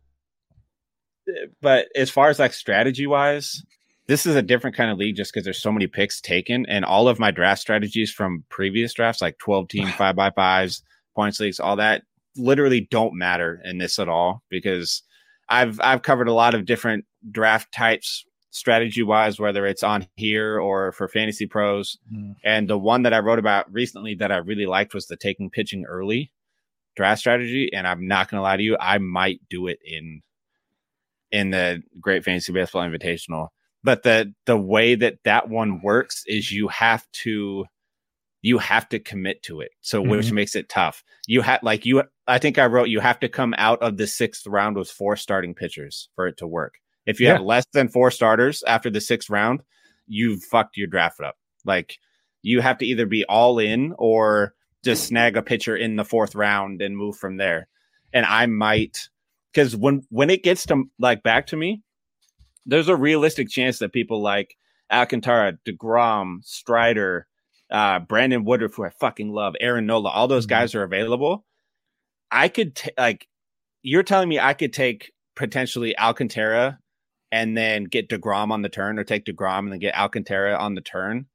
But 1.62 1.88
as 1.96 2.10
far 2.10 2.30
as 2.30 2.40
like 2.40 2.54
strategy 2.54 3.06
wise, 3.06 3.62
this 4.08 4.26
is 4.26 4.36
a 4.36 4.42
different 4.42 4.76
kind 4.76 4.90
of 4.90 4.98
league 4.98 5.16
just 5.16 5.32
because 5.32 5.44
there's 5.44 5.62
so 5.62 5.72
many 5.72 5.86
picks 5.88 6.20
taken, 6.20 6.66
and 6.66 6.84
all 6.84 7.08
of 7.08 7.20
my 7.20 7.30
draft 7.30 7.62
strategies 7.62 8.12
from 8.12 8.46
previous 8.50 8.94
drafts, 8.94 9.22
like 9.22 9.38
12 9.38 9.68
team 9.70 9.88
five 9.90 10.16
by 10.16 10.32
fives, 10.32 10.82
points 11.16 11.40
leagues, 11.40 11.60
all 11.60 11.76
that, 11.76 12.02
literally 12.36 12.82
don't 12.90 13.14
matter 13.16 13.62
in 13.64 13.78
this 13.78 14.00
at 14.00 14.10
all 14.10 14.42
because 14.50 15.04
I've 15.50 15.80
I've 15.82 16.02
covered 16.02 16.28
a 16.28 16.34
lot 16.34 16.54
of 16.54 16.66
different 16.66 17.06
draft 17.32 17.74
types 17.74 18.26
strategy 18.54 19.02
wise, 19.02 19.40
whether 19.40 19.66
it's 19.66 19.84
on 19.84 20.08
here 20.16 20.60
or 20.60 20.92
for 20.92 21.08
fantasy 21.08 21.48
pros. 21.48 21.98
Mm. 22.14 22.36
And 22.44 22.70
the 22.70 22.78
one 22.78 23.02
that 23.04 23.14
I 23.14 23.20
wrote 23.20 23.40
about 23.40 23.72
recently 23.74 24.14
that 24.16 24.32
I 24.32 24.38
really 24.38 24.68
liked 24.68 24.94
was 24.94 25.08
the 25.08 25.18
taking 25.18 25.50
pitching 25.50 25.86
early 25.86 26.32
draft 26.96 27.20
strategy. 27.20 27.72
And 27.74 27.88
I'm 27.88 28.08
not 28.08 28.30
going 28.30 28.38
to 28.38 28.44
lie 28.44 28.58
to 28.58 28.64
you, 28.64 28.78
I 28.80 29.00
might 29.00 29.42
do 29.50 29.68
it 29.68 29.80
in 29.84 30.22
in 31.32 31.50
the 31.50 31.82
Great 32.00 32.24
Fantasy 32.24 32.54
Baseball 32.54 32.84
Invitational. 32.84 33.48
But 33.84 34.04
the 34.04 34.34
the 34.46 34.58
way 34.58 34.96
that 34.96 35.18
that 35.24 35.50
one 35.50 35.82
works 35.82 36.24
is 36.28 36.52
you 36.52 36.68
have 36.70 37.06
to 37.24 37.66
you 38.44 38.60
have 38.60 38.88
to 38.90 39.00
commit 39.00 39.42
to 39.44 39.62
it. 39.62 39.72
So 39.82 40.02
which 40.02 40.32
makes 40.32 40.56
it 40.56 40.70
tough. 40.70 41.04
You 41.28 41.42
have 41.42 41.64
like 41.64 41.86
you 41.86 42.04
I 42.28 42.38
think 42.38 42.58
I 42.58 42.66
wrote 42.68 42.88
you 42.90 43.00
have 43.02 43.20
to 43.20 43.30
come 43.30 43.54
out 43.58 43.82
of 43.82 43.98
the 43.98 44.08
sixth 44.08 44.48
round 44.48 44.78
with 44.78 44.90
four 44.90 45.16
starting 45.16 45.54
pitchers 45.54 46.10
for 46.16 46.28
it 46.28 46.38
to 46.38 46.48
work. 46.48 46.76
If 47.06 47.20
you 47.20 47.28
have 47.28 47.42
less 47.42 47.66
than 47.74 47.90
four 47.90 48.12
starters 48.12 48.64
after 48.66 48.90
the 48.90 49.02
sixth 49.02 49.30
round, 49.30 49.62
you've 50.08 50.44
fucked 50.44 50.78
your 50.78 50.88
draft 50.88 51.20
up. 51.20 51.36
Like 51.66 51.98
you 52.42 52.62
have 52.62 52.78
to 52.78 52.86
either 52.86 53.06
be 53.06 53.26
all 53.26 53.60
in 53.60 53.94
or 53.98 54.54
just 54.86 55.06
snag 55.08 55.36
a 55.36 55.42
pitcher 55.42 55.76
in 55.76 55.96
the 55.98 56.06
fourth 56.06 56.34
round 56.36 56.82
and 56.82 56.96
move 56.96 57.18
from 57.18 57.38
there. 57.38 57.68
And 58.14 58.26
I 58.26 58.46
might 58.46 59.10
because 59.54 59.76
when 59.76 60.04
when 60.10 60.30
it 60.30 60.44
gets 60.44 60.66
to 60.68 60.84
like 61.00 61.24
back 61.24 61.48
to 61.48 61.58
me, 61.58 61.82
there's 62.66 62.88
a 62.88 62.96
realistic 62.96 63.50
chance 63.50 63.80
that 63.80 63.92
people 63.92 64.22
like 64.22 64.56
Alcantara, 64.92 65.58
Degrom, 65.66 66.44
Strider, 66.44 67.28
uh, 67.70 68.00
Brandon 68.00 68.46
Woodruff, 68.46 68.76
who 68.76 68.86
I 68.86 68.90
fucking 68.92 69.32
love, 69.32 69.56
Aaron 69.60 69.86
Nola, 69.86 70.10
all 70.10 70.28
those 70.28 70.46
Mhm. 70.46 70.50
guys 70.50 70.76
are 70.76 70.84
available. 70.84 71.46
I 72.34 72.50
could 72.50 72.76
ta- 72.76 72.90
like 72.98 73.28
you're 73.84 74.04
telling 74.04 74.28
me 74.28 74.40
I 74.40 74.54
could 74.54 74.74
take 74.74 75.12
potentially 75.36 75.98
Alcantara 75.98 76.80
and 77.32 77.58
then 77.58 77.86
get 77.86 78.10
Degrom 78.10 78.52
on 78.52 78.62
the 78.62 78.70
turn, 78.70 79.00
or 79.00 79.04
take 79.04 79.26
Degrom 79.26 79.60
and 79.60 79.72
then 79.72 79.80
get 79.80 79.96
Alcantara 79.96 80.56
on 80.56 80.76
the 80.76 80.82
turn. 80.82 81.26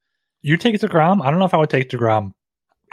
you 0.42 0.56
take 0.56 0.76
Degrom. 0.76 1.22
I 1.24 1.30
don't 1.30 1.38
know 1.38 1.44
if 1.44 1.54
I 1.54 1.58
would 1.58 1.70
take 1.70 1.90
Degrom. 1.90 2.32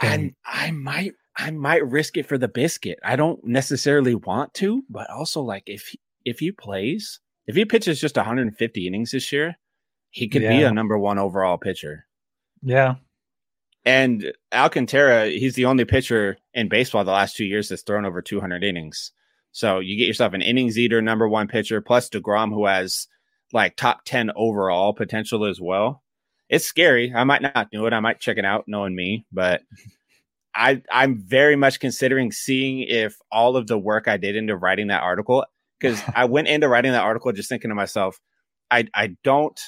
And 0.00 0.34
I 0.44 0.70
might 0.70 1.14
I 1.36 1.50
might 1.50 1.86
risk 1.86 2.16
it 2.16 2.26
for 2.26 2.38
the 2.38 2.48
biscuit. 2.48 2.98
I 3.04 3.16
don't 3.16 3.44
necessarily 3.44 4.14
want 4.14 4.54
to, 4.54 4.82
but 4.88 5.08
also 5.10 5.42
like 5.42 5.64
if 5.66 5.94
if 6.24 6.38
he 6.40 6.50
plays, 6.52 7.20
if 7.46 7.54
he 7.56 7.64
pitches 7.64 8.00
just 8.00 8.16
150 8.16 8.86
innings 8.86 9.12
this 9.12 9.30
year, 9.32 9.56
he 10.10 10.28
could 10.28 10.42
be 10.42 10.62
a 10.62 10.72
number 10.72 10.98
one 10.98 11.18
overall 11.18 11.56
pitcher. 11.58 12.06
Yeah, 12.62 12.96
And 13.86 14.32
Alcantara, 14.52 15.28
he's 15.28 15.54
the 15.54 15.64
only 15.64 15.84
pitcher 15.84 16.38
in 16.52 16.68
baseball 16.68 17.04
the 17.04 17.12
last 17.12 17.36
two 17.36 17.44
years 17.44 17.68
that's 17.68 17.82
thrown 17.82 18.04
over 18.04 18.20
200 18.20 18.64
innings. 18.64 19.12
So 19.52 19.78
you 19.78 19.96
get 19.96 20.08
yourself 20.08 20.34
an 20.34 20.42
innings 20.42 20.76
eater, 20.76 21.00
number 21.00 21.28
one 21.28 21.46
pitcher, 21.46 21.80
plus 21.80 22.10
Degrom, 22.10 22.50
who 22.50 22.66
has 22.66 23.06
like 23.52 23.76
top 23.76 24.00
10 24.04 24.32
overall 24.34 24.92
potential 24.92 25.44
as 25.46 25.60
well. 25.60 26.02
It's 26.48 26.64
scary. 26.64 27.12
I 27.14 27.22
might 27.22 27.42
not 27.42 27.70
do 27.70 27.86
it. 27.86 27.92
I 27.92 28.00
might 28.00 28.20
check 28.20 28.38
it 28.38 28.44
out, 28.44 28.64
knowing 28.66 28.94
me, 28.94 29.24
but 29.32 29.62
I 30.54 30.82
I'm 30.90 31.22
very 31.24 31.54
much 31.54 31.80
considering 31.80 32.32
seeing 32.32 32.80
if 32.80 33.16
all 33.30 33.56
of 33.56 33.66
the 33.66 33.78
work 33.78 34.08
I 34.08 34.16
did 34.16 34.36
into 34.36 34.56
writing 34.56 34.88
that 34.88 35.02
article, 35.02 35.44
because 35.78 36.02
I 36.14 36.24
went 36.24 36.48
into 36.48 36.68
writing 36.68 36.92
that 36.92 37.04
article 37.04 37.32
just 37.32 37.48
thinking 37.48 37.70
to 37.70 37.74
myself, 37.74 38.20
I 38.70 38.88
I 38.94 39.16
don't 39.22 39.60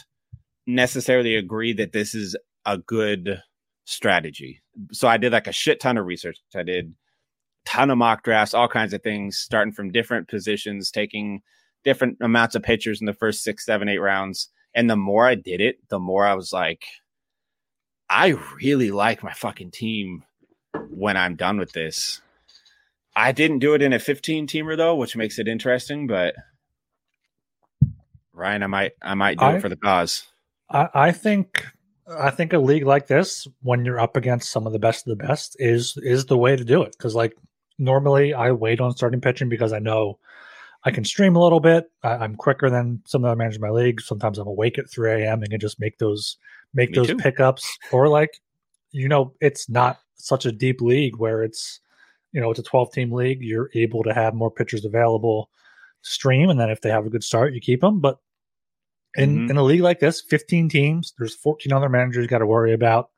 necessarily 0.67 1.37
agree 1.37 1.73
that 1.75 1.93
this 1.93 2.15
is 2.15 2.37
a 2.65 2.79
good 2.79 3.43
strategy. 3.89 4.61
So 4.93 5.09
I 5.09 5.17
did 5.17 5.33
like 5.33 5.47
a 5.47 5.53
shit 5.53 5.81
ton 5.81 5.97
of 5.97 6.05
research. 6.05 6.39
I 6.55 6.63
did 6.63 6.95
ton 7.65 7.91
of 7.91 7.97
mock 7.99 8.23
drafts, 8.23 8.53
all 8.55 8.69
kinds 8.69 8.93
of 8.93 9.03
things, 9.03 9.39
starting 9.39 9.73
from 9.73 9.91
different 9.93 10.29
positions, 10.29 10.91
taking 10.91 11.41
different 11.85 12.19
amounts 12.21 12.55
of 12.55 12.63
pitchers 12.63 13.01
in 13.01 13.07
the 13.07 13.15
first 13.15 13.43
six, 13.43 13.65
seven, 13.65 13.89
eight 13.89 13.99
rounds. 13.99 14.51
And 14.75 14.91
the 14.91 14.97
more 14.97 15.27
I 15.27 15.35
did 15.37 15.61
it, 15.63 15.77
the 15.89 15.99
more 15.99 16.27
I 16.27 16.35
was 16.35 16.53
like, 16.53 16.85
I 18.11 18.37
really 18.63 18.91
like 18.91 19.23
my 19.23 19.33
fucking 19.33 19.71
team 19.71 20.25
when 20.91 21.17
I'm 21.17 21.35
done 21.37 21.59
with 21.59 21.73
this. 21.73 22.21
I 23.17 23.33
didn't 23.33 23.59
do 23.61 23.73
it 23.75 23.83
in 23.83 23.93
a 23.95 23.99
15 23.99 24.47
teamer 24.47 24.77
though, 24.77 24.95
which 24.97 25.17
makes 25.17 25.39
it 25.39 25.49
interesting, 25.49 26.07
but 26.07 26.35
Ryan, 28.33 28.63
I 28.63 28.67
might 28.67 28.93
I 29.03 29.15
might 29.15 29.39
do 29.39 29.45
I- 29.47 29.57
it 29.57 29.61
for 29.63 29.69
the 29.71 29.77
cause. 29.77 30.25
I, 30.71 30.89
I 30.95 31.13
think 31.13 31.67
I 32.11 32.31
think 32.31 32.53
a 32.53 32.59
league 32.59 32.87
like 32.87 33.07
this, 33.07 33.47
when 33.63 33.85
you're 33.85 34.01
up 34.01 34.17
against 34.17 34.51
some 34.51 34.67
of 34.67 34.73
the 34.73 34.79
best 34.79 35.07
of 35.07 35.17
the 35.17 35.27
best, 35.27 35.57
is 35.59 35.97
is 36.03 36.27
the 36.27 36.39
way 36.39 36.57
to 36.57 36.65
do 36.65 36.83
it. 36.83 36.93
Because 36.93 37.15
like 37.15 37.37
normally, 37.79 38.35
I 38.35 38.53
wait 38.53 38.81
on 38.81 38.97
starting 38.97 39.21
pitching 39.21 39.49
because 39.49 39.73
I 39.73 39.79
know 39.79 40.19
I 40.85 40.91
can 40.91 41.05
stream 41.05 41.37
a 41.37 41.43
little 41.43 41.61
bit. 41.61 41.91
I, 42.03 42.11
I'm 42.17 42.37
quicker 42.37 42.71
than 42.71 43.03
some 43.07 43.25
of 43.25 43.31
the 43.31 43.37
managers 43.37 43.57
in 43.57 43.63
my 43.63 43.71
league. 43.71 44.01
Sometimes 44.01 44.39
I'm 44.39 44.47
awake 44.47 44.79
at 44.79 44.91
3 44.91 45.23
a.m. 45.23 45.43
and 45.43 45.51
can 45.51 45.61
just 45.61 45.81
make 45.81 45.99
those 45.99 46.37
make 46.75 46.91
Me 46.91 46.97
those 46.97 47.09
too. 47.09 47.17
pickups. 47.17 47.79
Or 47.93 48.09
like, 48.09 48.41
you 48.91 49.09
know, 49.09 49.35
it's 49.41 49.69
not 49.69 49.99
such 50.15 50.47
a 50.47 50.53
deep 50.53 50.81
league 50.81 51.17
where 51.17 51.43
it's 51.43 51.81
you 52.33 52.41
know 52.41 52.51
it's 52.51 52.61
a 52.61 52.65
12 52.65 52.93
team 52.93 53.13
league. 53.13 53.43
You're 53.43 53.71
able 53.75 54.03
to 54.05 54.15
have 54.15 54.35
more 54.35 54.51
pitchers 54.51 54.85
available 54.85 55.51
stream, 56.03 56.49
and 56.49 56.59
then 56.59 56.71
if 56.71 56.81
they 56.81 56.91
have 56.91 57.07
a 57.07 57.11
good 57.11 57.25
start, 57.25 57.55
you 57.55 57.61
keep 57.61 57.81
them. 57.81 58.01
But 58.01 58.19
in 59.17 59.47
Mhm. 59.47 59.51
in 59.51 59.57
a 59.57 59.63
league 59.63 59.81
like 59.81 60.01
this, 60.01 60.21
15 60.21 60.69
teams, 60.69 61.15
there's 61.19 61.35
14 61.35 61.73
other 61.73 61.89
managers 61.89 62.27
got 62.27 62.39
to 62.39 62.47
worry 62.47 62.73
about. 62.73 63.11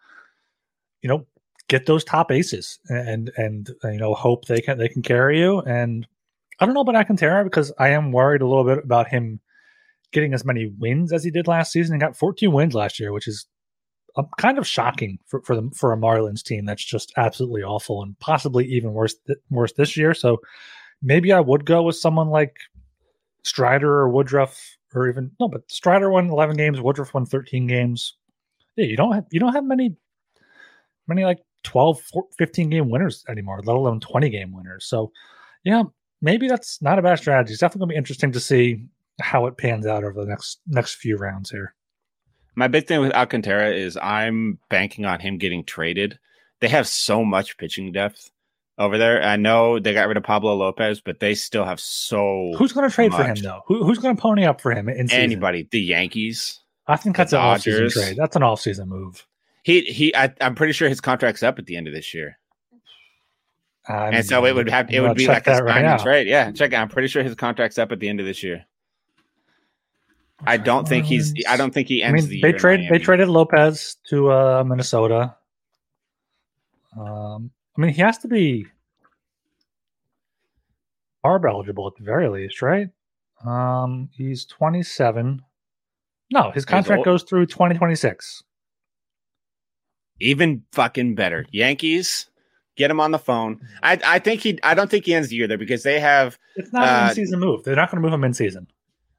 You 1.02 1.08
know, 1.08 1.26
get 1.68 1.86
those 1.86 2.04
top 2.04 2.30
aces 2.30 2.78
and 2.88 3.30
and 3.36 3.70
you 3.84 3.98
know 3.98 4.14
hope 4.14 4.46
they 4.46 4.60
can 4.60 4.78
they 4.78 4.88
can 4.88 5.02
carry 5.02 5.38
you. 5.40 5.60
And 5.60 6.06
I 6.58 6.66
don't 6.66 6.74
know 6.74 6.80
about 6.82 6.96
Alcantara 6.96 7.44
because 7.44 7.72
I 7.78 7.88
am 7.90 8.12
worried 8.12 8.42
a 8.42 8.46
little 8.46 8.64
bit 8.64 8.84
about 8.84 9.08
him 9.08 9.40
getting 10.12 10.34
as 10.34 10.44
many 10.44 10.66
wins 10.78 11.12
as 11.12 11.24
he 11.24 11.30
did 11.30 11.46
last 11.48 11.72
season. 11.72 11.94
He 11.94 12.00
got 12.00 12.16
14 12.16 12.52
wins 12.52 12.74
last 12.74 12.98
year, 13.00 13.12
which 13.12 13.28
is 13.28 13.46
um, 14.16 14.28
kind 14.38 14.58
of 14.58 14.66
shocking 14.66 15.18
for 15.26 15.40
for 15.42 15.56
the 15.56 15.70
for 15.74 15.92
a 15.92 15.96
Marlins 15.96 16.42
team 16.42 16.64
that's 16.66 16.84
just 16.84 17.12
absolutely 17.16 17.62
awful 17.62 18.02
and 18.02 18.18
possibly 18.18 18.66
even 18.66 18.92
worse 18.92 19.14
th- 19.26 19.38
worse 19.50 19.72
this 19.72 19.96
year. 19.96 20.12
So 20.14 20.40
maybe 21.00 21.32
I 21.32 21.40
would 21.40 21.64
go 21.64 21.82
with 21.82 21.96
someone 21.96 22.28
like 22.28 22.56
Strider 23.42 23.92
or 23.92 24.08
Woodruff 24.08 24.76
or 24.94 25.08
even 25.08 25.30
no, 25.40 25.48
but 25.48 25.70
Strider 25.70 26.10
won 26.10 26.30
11 26.30 26.56
games, 26.56 26.80
Woodruff 26.80 27.14
won 27.14 27.26
13 27.26 27.66
games. 27.66 28.16
Yeah, 28.76 28.86
you 28.86 28.96
don't 28.96 29.12
have 29.12 29.26
you 29.30 29.40
don't 29.40 29.52
have 29.52 29.64
many 29.64 29.96
many 31.06 31.24
like 31.24 31.40
12 31.64 32.00
four- 32.00 32.28
15 32.38 32.70
game 32.70 32.88
winners 32.88 33.24
anymore, 33.28 33.60
let 33.64 33.76
alone 33.76 34.00
20 34.00 34.30
game 34.30 34.52
winners. 34.52 34.86
So, 34.86 35.12
yeah, 35.64 35.82
maybe 36.22 36.48
that's 36.48 36.80
not 36.80 36.98
a 36.98 37.02
bad 37.02 37.18
strategy. 37.18 37.52
It's 37.52 37.60
definitely 37.60 37.80
going 37.80 37.88
to 37.88 37.92
be 37.94 37.98
interesting 37.98 38.32
to 38.32 38.40
see 38.40 38.86
how 39.20 39.46
it 39.46 39.58
pans 39.58 39.86
out 39.86 40.04
over 40.04 40.24
the 40.24 40.30
next 40.30 40.60
next 40.66 40.94
few 40.94 41.16
rounds 41.16 41.50
here. 41.50 41.74
My 42.56 42.68
big 42.68 42.86
thing 42.86 43.00
with 43.00 43.12
Alcantara 43.12 43.72
is 43.72 43.96
I'm 43.96 44.58
banking 44.68 45.04
on 45.04 45.20
him 45.20 45.38
getting 45.38 45.64
traded. 45.64 46.18
They 46.60 46.68
have 46.68 46.88
so 46.88 47.24
much 47.24 47.56
pitching 47.56 47.92
depth 47.92 48.30
over 48.80 48.98
there. 48.98 49.22
I 49.22 49.36
know 49.36 49.78
they 49.78 49.92
got 49.92 50.08
rid 50.08 50.16
of 50.16 50.24
Pablo 50.24 50.56
Lopez, 50.56 51.00
but 51.00 51.20
they 51.20 51.34
still 51.34 51.64
have 51.64 51.78
so 51.78 52.52
Who's 52.56 52.72
going 52.72 52.88
to 52.88 52.92
trade 52.92 53.12
for 53.12 53.22
him 53.22 53.36
though? 53.36 53.60
Who, 53.66 53.84
who's 53.84 53.98
going 53.98 54.16
to 54.16 54.20
pony 54.20 54.44
up 54.44 54.60
for 54.60 54.72
him 54.72 54.88
in 54.88 55.10
anybody. 55.12 55.68
The 55.70 55.80
Yankees. 55.80 56.58
I 56.88 56.96
think 56.96 57.16
that's 57.16 57.32
an 57.32 57.38
off-season 57.38 57.90
trade. 57.90 58.16
That's 58.16 58.34
an 58.34 58.42
off-season 58.42 58.88
move. 58.88 59.24
He 59.62 59.82
he. 59.82 60.16
I, 60.16 60.34
I'm 60.40 60.54
pretty 60.54 60.72
sure 60.72 60.88
his 60.88 61.00
contract's 61.00 61.42
up 61.42 61.58
at 61.58 61.66
the 61.66 61.76
end 61.76 61.86
of 61.86 61.94
this 61.94 62.14
year. 62.14 62.38
I'm, 63.86 64.14
and 64.14 64.26
so 64.26 64.44
it 64.46 64.54
would 64.54 64.68
have 64.68 64.90
it 64.90 65.00
would 65.00 65.16
be 65.16 65.26
like 65.26 65.46
a 65.46 65.50
that 65.50 65.64
right 65.64 65.74
sign 65.74 65.84
and 65.84 65.98
now. 65.98 66.02
trade. 66.02 66.26
Yeah, 66.26 66.50
check. 66.50 66.72
it. 66.72 66.76
I'm 66.76 66.88
pretty 66.88 67.08
sure 67.08 67.22
his 67.22 67.34
contract's 67.34 67.78
up 67.78 67.92
at 67.92 68.00
the 68.00 68.08
end 68.08 68.18
of 68.18 68.26
this 68.26 68.42
year. 68.42 68.64
I 70.46 70.56
don't 70.56 70.88
think 70.88 71.04
he's. 71.04 71.34
I 71.48 71.56
don't 71.58 71.72
think 71.72 71.88
he 71.88 72.02
I 72.02 72.08
ends 72.08 72.22
mean, 72.22 72.40
the 72.40 72.40
they 72.40 72.58
trade 72.58 72.88
they 72.90 72.98
traded 72.98 73.28
Lopez 73.28 73.96
to 74.08 74.32
uh, 74.32 74.64
Minnesota. 74.66 75.36
Um, 76.98 77.50
I 77.80 77.82
mean, 77.82 77.94
he 77.94 78.02
has 78.02 78.18
to 78.18 78.28
be 78.28 78.66
ARB 81.24 81.48
eligible 81.48 81.86
at 81.86 81.94
the 81.96 82.04
very 82.04 82.28
least, 82.28 82.60
right? 82.60 82.88
Um, 83.42 84.10
he's 84.12 84.44
27. 84.44 85.40
No, 86.30 86.50
his 86.50 86.66
contract 86.66 87.04
goes 87.04 87.22
through 87.22 87.46
2026. 87.46 88.42
even 90.20 90.62
fucking 90.72 91.14
better. 91.14 91.46
Yankees, 91.52 92.28
get 92.76 92.90
him 92.90 93.00
on 93.00 93.12
the 93.12 93.18
phone. 93.18 93.60
I 93.82 93.98
I 94.04 94.18
think 94.18 94.42
he. 94.42 94.58
I 94.62 94.74
don't 94.74 94.90
think 94.90 95.06
he 95.06 95.14
ends 95.14 95.30
the 95.30 95.36
year 95.36 95.48
there 95.48 95.56
because 95.56 95.82
they 95.82 96.00
have. 96.00 96.38
It's 96.56 96.74
not 96.74 96.86
an 96.86 97.04
Uh, 97.04 97.08
in-season 97.08 97.40
move. 97.40 97.64
They're 97.64 97.76
not 97.76 97.90
going 97.90 98.02
to 98.02 98.06
move 98.06 98.12
him 98.12 98.24
in 98.24 98.34
season. 98.34 98.66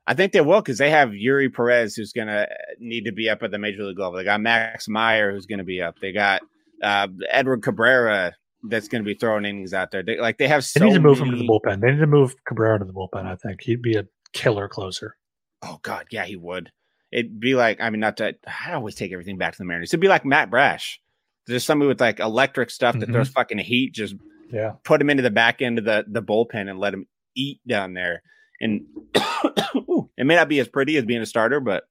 I 0.05 0.13
think 0.13 0.33
they 0.33 0.41
will 0.41 0.61
because 0.61 0.77
they 0.77 0.91
have 0.91 1.09
Eury 1.09 1.51
Perez 1.51 1.95
who's 1.95 2.13
gonna 2.13 2.47
need 2.79 3.05
to 3.05 3.11
be 3.11 3.27
up 3.27 3.41
at 3.41 3.49
the 3.49 3.57
major 3.57 3.83
league 3.83 3.97
level. 3.97 4.17
They 4.17 4.23
got 4.23 4.39
Max 4.39 4.87
Meyer 4.87 5.31
who's 5.31 5.47
gonna 5.47 5.63
be 5.63 5.81
up. 5.81 5.97
They 5.99 6.11
got 6.11 6.43
uh, 6.83 7.07
Edward 7.29 7.63
Cabrera 7.63 8.35
that's 8.63 8.87
gonna 8.87 9.03
be 9.03 9.13
throwing 9.15 9.45
innings 9.45 9.73
out 9.73 9.91
there. 9.91 10.03
They, 10.03 10.17
like 10.19 10.37
they 10.37 10.47
have 10.47 10.63
So 10.63 10.79
They 10.79 10.85
need 10.87 10.93
to 10.93 10.99
move 10.99 11.19
him 11.19 11.31
to 11.31 11.37
the 11.37 11.47
bullpen. 11.47 11.81
They 11.81 11.91
need 11.91 11.99
to 11.99 12.07
move 12.07 12.35
Cabrera 12.45 12.79
to 12.79 12.85
the 12.85 12.93
bullpen. 12.93 13.25
I 13.25 13.35
think 13.35 13.61
he'd 13.61 13.81
be 13.81 13.95
a 13.95 14.05
killer 14.33 14.67
closer. 14.67 15.17
Oh 15.63 15.79
God, 15.81 16.05
yeah, 16.11 16.25
he 16.25 16.35
would. 16.35 16.71
It'd 17.11 17.39
be 17.39 17.55
like 17.55 17.79
I 17.81 17.89
mean, 17.89 17.99
not 17.99 18.17
to 18.17 18.35
I 18.47 18.73
always 18.73 18.95
take 18.95 19.11
everything 19.11 19.37
back 19.37 19.53
to 19.53 19.57
the 19.57 19.65
Mariners. 19.65 19.89
It'd 19.89 19.99
be 19.99 20.07
like 20.07 20.25
Matt 20.25 20.49
Brash. 20.49 20.99
There's 21.47 21.63
somebody 21.63 21.87
with 21.87 21.99
like 22.01 22.19
electric 22.19 22.69
stuff 22.69 22.97
that 22.99 23.09
Mhm. 23.09 23.13
throws 23.13 23.29
fucking 23.29 23.57
heat. 23.59 23.93
Just 23.93 24.15
Yeah, 24.51 24.73
put 24.83 25.01
him 25.01 25.09
into 25.09 25.23
the 25.23 25.31
back 25.31 25.61
end 25.61 25.77
of 25.79 25.85
the 25.85 26.05
the 26.07 26.21
bullpen 26.21 26.69
and 26.69 26.79
let 26.79 26.93
him 26.93 27.07
eat 27.35 27.59
down 27.67 27.93
there. 27.93 28.21
And 28.59 28.81
Ooh, 29.75 30.09
it 30.17 30.25
may 30.25 30.35
not 30.35 30.49
be 30.49 30.59
as 30.59 30.67
pretty 30.67 30.97
as 30.97 31.05
being 31.05 31.21
a 31.21 31.25
starter, 31.25 31.59
but 31.59 31.83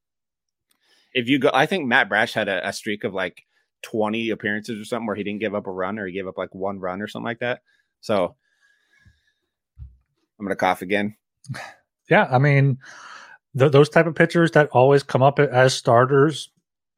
if 1.13 1.29
you 1.29 1.39
go, 1.41 1.51
I 1.53 1.67
think 1.67 1.87
Matt 1.87 2.09
Brash 2.09 2.33
had 2.35 2.49
a, 2.49 2.69
a 2.69 2.73
streak 2.73 3.03
of 3.05 3.13
like 3.13 3.43
20 3.83 4.31
appearances 4.31 4.81
or 4.81 4.85
something 4.85 5.07
where 5.07 5.17
he 5.17 5.25
didn't 5.25 5.41
give 5.41 5.55
up 5.55 5.67
a 5.67 5.71
run 5.71 5.99
or 5.99 6.07
he 6.07 6.13
gave 6.13 6.27
up 6.27 6.39
like 6.39 6.55
one 6.55 6.79
run 6.79 7.01
or 7.01 7.09
something 7.09 7.27
like 7.27 7.41
that. 7.41 7.63
So 8.01 8.37
I'm 10.39 10.47
gonna 10.47 10.57
cough 10.57 10.83
again. 10.83 11.17
yeah. 12.11 12.29
I 12.31 12.39
mean, 12.39 12.79
th- 13.59 13.73
those 13.73 13.89
type 13.89 14.07
of 14.07 14.15
pitchers 14.15 14.53
that 14.53 14.69
always 14.71 15.03
come 15.03 15.23
up 15.23 15.39
as 15.39 15.75
starters, 15.75 16.51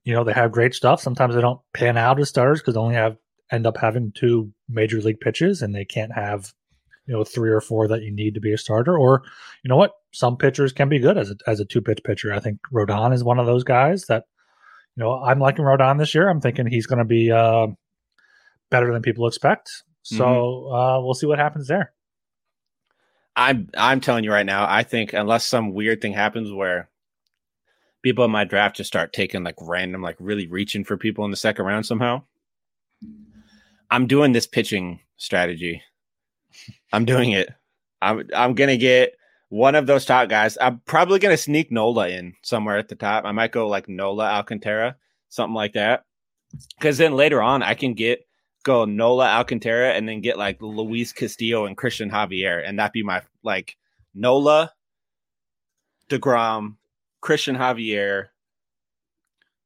you 0.04 0.14
know, 0.14 0.24
they 0.24 0.32
have 0.32 0.52
great 0.52 0.74
stuff. 0.74 1.00
Sometimes 1.00 1.34
they 1.34 1.40
don't 1.40 1.60
pan 1.74 1.96
out 1.96 2.20
as 2.20 2.28
starters 2.28 2.60
because 2.60 2.74
they 2.74 2.80
only 2.80 2.94
have 2.94 3.16
end 3.50 3.66
up 3.66 3.76
having 3.76 4.12
two 4.12 4.52
major 4.68 5.00
league 5.00 5.20
pitches, 5.20 5.62
and 5.62 5.74
they 5.74 5.84
can't 5.84 6.12
have 6.12 6.52
you 7.06 7.14
know 7.14 7.24
three 7.24 7.50
or 7.50 7.60
four 7.60 7.88
that 7.88 8.02
you 8.02 8.10
need 8.10 8.34
to 8.34 8.40
be 8.40 8.52
a 8.52 8.58
starter. 8.58 8.96
Or 8.96 9.22
you 9.62 9.68
know 9.68 9.76
what, 9.76 9.92
some 10.12 10.36
pitchers 10.36 10.72
can 10.72 10.88
be 10.88 10.98
good 10.98 11.18
as 11.18 11.30
a 11.30 11.36
as 11.46 11.60
a 11.60 11.64
two 11.64 11.82
pitch 11.82 12.00
pitcher. 12.04 12.32
I 12.32 12.40
think 12.40 12.58
Rodon 12.72 13.12
is 13.12 13.22
one 13.22 13.38
of 13.38 13.46
those 13.46 13.64
guys 13.64 14.06
that 14.06 14.24
you 14.96 15.04
know 15.04 15.22
I'm 15.22 15.38
liking 15.38 15.64
Rodon 15.64 15.98
this 15.98 16.14
year. 16.14 16.28
I'm 16.28 16.40
thinking 16.40 16.66
he's 16.66 16.86
going 16.86 16.98
to 16.98 17.04
be 17.04 17.30
uh, 17.30 17.68
better 18.70 18.92
than 18.92 19.02
people 19.02 19.26
expect. 19.26 19.84
So 20.02 20.72
uh, 20.72 21.00
we'll 21.00 21.14
see 21.14 21.26
what 21.26 21.38
happens 21.38 21.68
there. 21.68 21.92
I'm 23.36 23.68
I'm 23.76 24.00
telling 24.00 24.24
you 24.24 24.32
right 24.32 24.46
now, 24.46 24.66
I 24.68 24.82
think 24.82 25.12
unless 25.12 25.46
some 25.46 25.72
weird 25.72 26.02
thing 26.02 26.12
happens 26.12 26.52
where 26.52 26.90
people 28.02 28.24
in 28.24 28.30
my 28.30 28.44
draft 28.44 28.76
just 28.76 28.88
start 28.88 29.12
taking 29.12 29.44
like 29.44 29.54
random, 29.60 30.02
like 30.02 30.16
really 30.18 30.46
reaching 30.46 30.84
for 30.84 30.96
people 30.96 31.24
in 31.24 31.30
the 31.30 31.36
second 31.36 31.64
round 31.64 31.86
somehow. 31.86 32.22
I'm 33.90 34.06
doing 34.06 34.32
this 34.32 34.46
pitching 34.46 35.00
strategy. 35.16 35.82
I'm 36.92 37.04
doing 37.04 37.30
it. 37.30 37.48
I'm 38.02 38.28
I'm 38.34 38.54
gonna 38.54 38.76
get 38.76 39.14
one 39.52 39.74
of 39.74 39.86
those 39.86 40.06
top 40.06 40.30
guys. 40.30 40.56
I'm 40.62 40.80
probably 40.86 41.18
gonna 41.18 41.36
sneak 41.36 41.70
Nola 41.70 42.08
in 42.08 42.32
somewhere 42.40 42.78
at 42.78 42.88
the 42.88 42.94
top. 42.94 43.26
I 43.26 43.32
might 43.32 43.52
go 43.52 43.68
like 43.68 43.86
Nola 43.86 44.24
Alcantara, 44.24 44.96
something 45.28 45.54
like 45.54 45.74
that. 45.74 46.06
Because 46.78 46.96
then 46.96 47.12
later 47.12 47.42
on, 47.42 47.62
I 47.62 47.74
can 47.74 47.92
get 47.92 48.26
go 48.62 48.86
Nola 48.86 49.26
Alcantara 49.26 49.90
and 49.92 50.08
then 50.08 50.22
get 50.22 50.38
like 50.38 50.56
Luis 50.62 51.12
Castillo 51.12 51.66
and 51.66 51.76
Christian 51.76 52.10
Javier, 52.10 52.66
and 52.66 52.78
that 52.78 52.94
be 52.94 53.02
my 53.02 53.20
like 53.42 53.76
Nola, 54.14 54.72
Degrom, 56.08 56.76
Christian 57.20 57.54
Javier, 57.54 58.28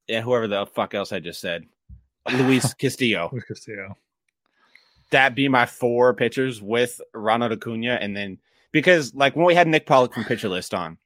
and 0.09 0.25
whoever 0.25 0.49
the 0.49 0.67
fuck 0.67 0.95
else 0.95 1.13
I 1.13 1.21
just 1.21 1.41
said, 1.41 1.65
Luis 2.33 2.75
Castillo. 2.79 3.31
Luis 3.31 3.45
Castillo. 3.45 3.97
That 5.13 5.37
be 5.37 5.49
my 5.49 5.65
four 5.65 6.13
pitchers 6.13 6.61
with 6.61 7.01
Ronald 7.15 7.53
Acuna, 7.53 7.99
and 8.01 8.17
then 8.17 8.39
because 8.73 9.15
like 9.15 9.37
when 9.37 9.47
we 9.47 9.55
had 9.55 9.69
Nick 9.69 9.87
Pollack 9.87 10.15
from 10.15 10.25
Pitcher 10.25 10.49
List 10.49 10.75
on, 10.75 10.99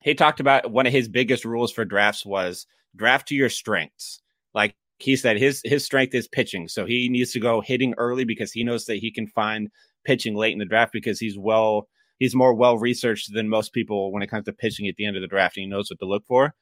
he 0.00 0.14
talked 0.14 0.40
about 0.40 0.70
one 0.70 0.86
of 0.86 0.92
his 0.92 1.08
biggest 1.08 1.44
rules 1.44 1.72
for 1.72 1.84
drafts 1.84 2.26
was 2.26 2.66
draft 2.96 3.28
to 3.28 3.34
your 3.34 3.48
strengths. 3.48 4.20
Like 4.54 4.74
he 4.98 5.16
said, 5.16 5.38
his 5.38 5.60
his 5.64 5.84
strength 5.84 6.14
is 6.14 6.28
pitching, 6.28 6.68
so 6.68 6.84
he 6.86 7.08
needs 7.08 7.32
to 7.32 7.40
go 7.40 7.60
hitting 7.60 7.94
early 7.96 8.24
because 8.24 8.52
he 8.52 8.64
knows 8.64 8.84
that 8.86 8.96
he 8.98 9.10
can 9.10 9.26
find 9.26 9.68
pitching 10.04 10.34
late 10.34 10.52
in 10.52 10.58
the 10.58 10.64
draft 10.64 10.92
because 10.92 11.18
he's 11.18 11.38
well 11.38 11.88
he's 12.18 12.34
more 12.34 12.54
well 12.54 12.78
researched 12.78 13.32
than 13.32 13.48
most 13.48 13.72
people 13.72 14.12
when 14.12 14.22
it 14.22 14.28
comes 14.28 14.44
to 14.44 14.52
pitching 14.52 14.86
at 14.88 14.96
the 14.96 15.06
end 15.06 15.16
of 15.16 15.22
the 15.22 15.28
draft. 15.28 15.56
And 15.56 15.62
he 15.64 15.68
knows 15.68 15.90
what 15.90 15.98
to 15.98 16.06
look 16.06 16.24
for. 16.26 16.54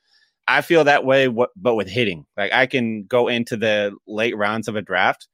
I 0.48 0.60
feel 0.60 0.84
that 0.84 1.04
way, 1.04 1.28
but 1.28 1.76
with 1.76 1.88
hitting, 1.88 2.26
like 2.36 2.52
I 2.52 2.66
can 2.66 3.04
go 3.04 3.28
into 3.28 3.56
the 3.56 3.96
late 4.06 4.36
rounds 4.36 4.66
of 4.66 4.76
a 4.76 4.82
draft, 4.82 5.28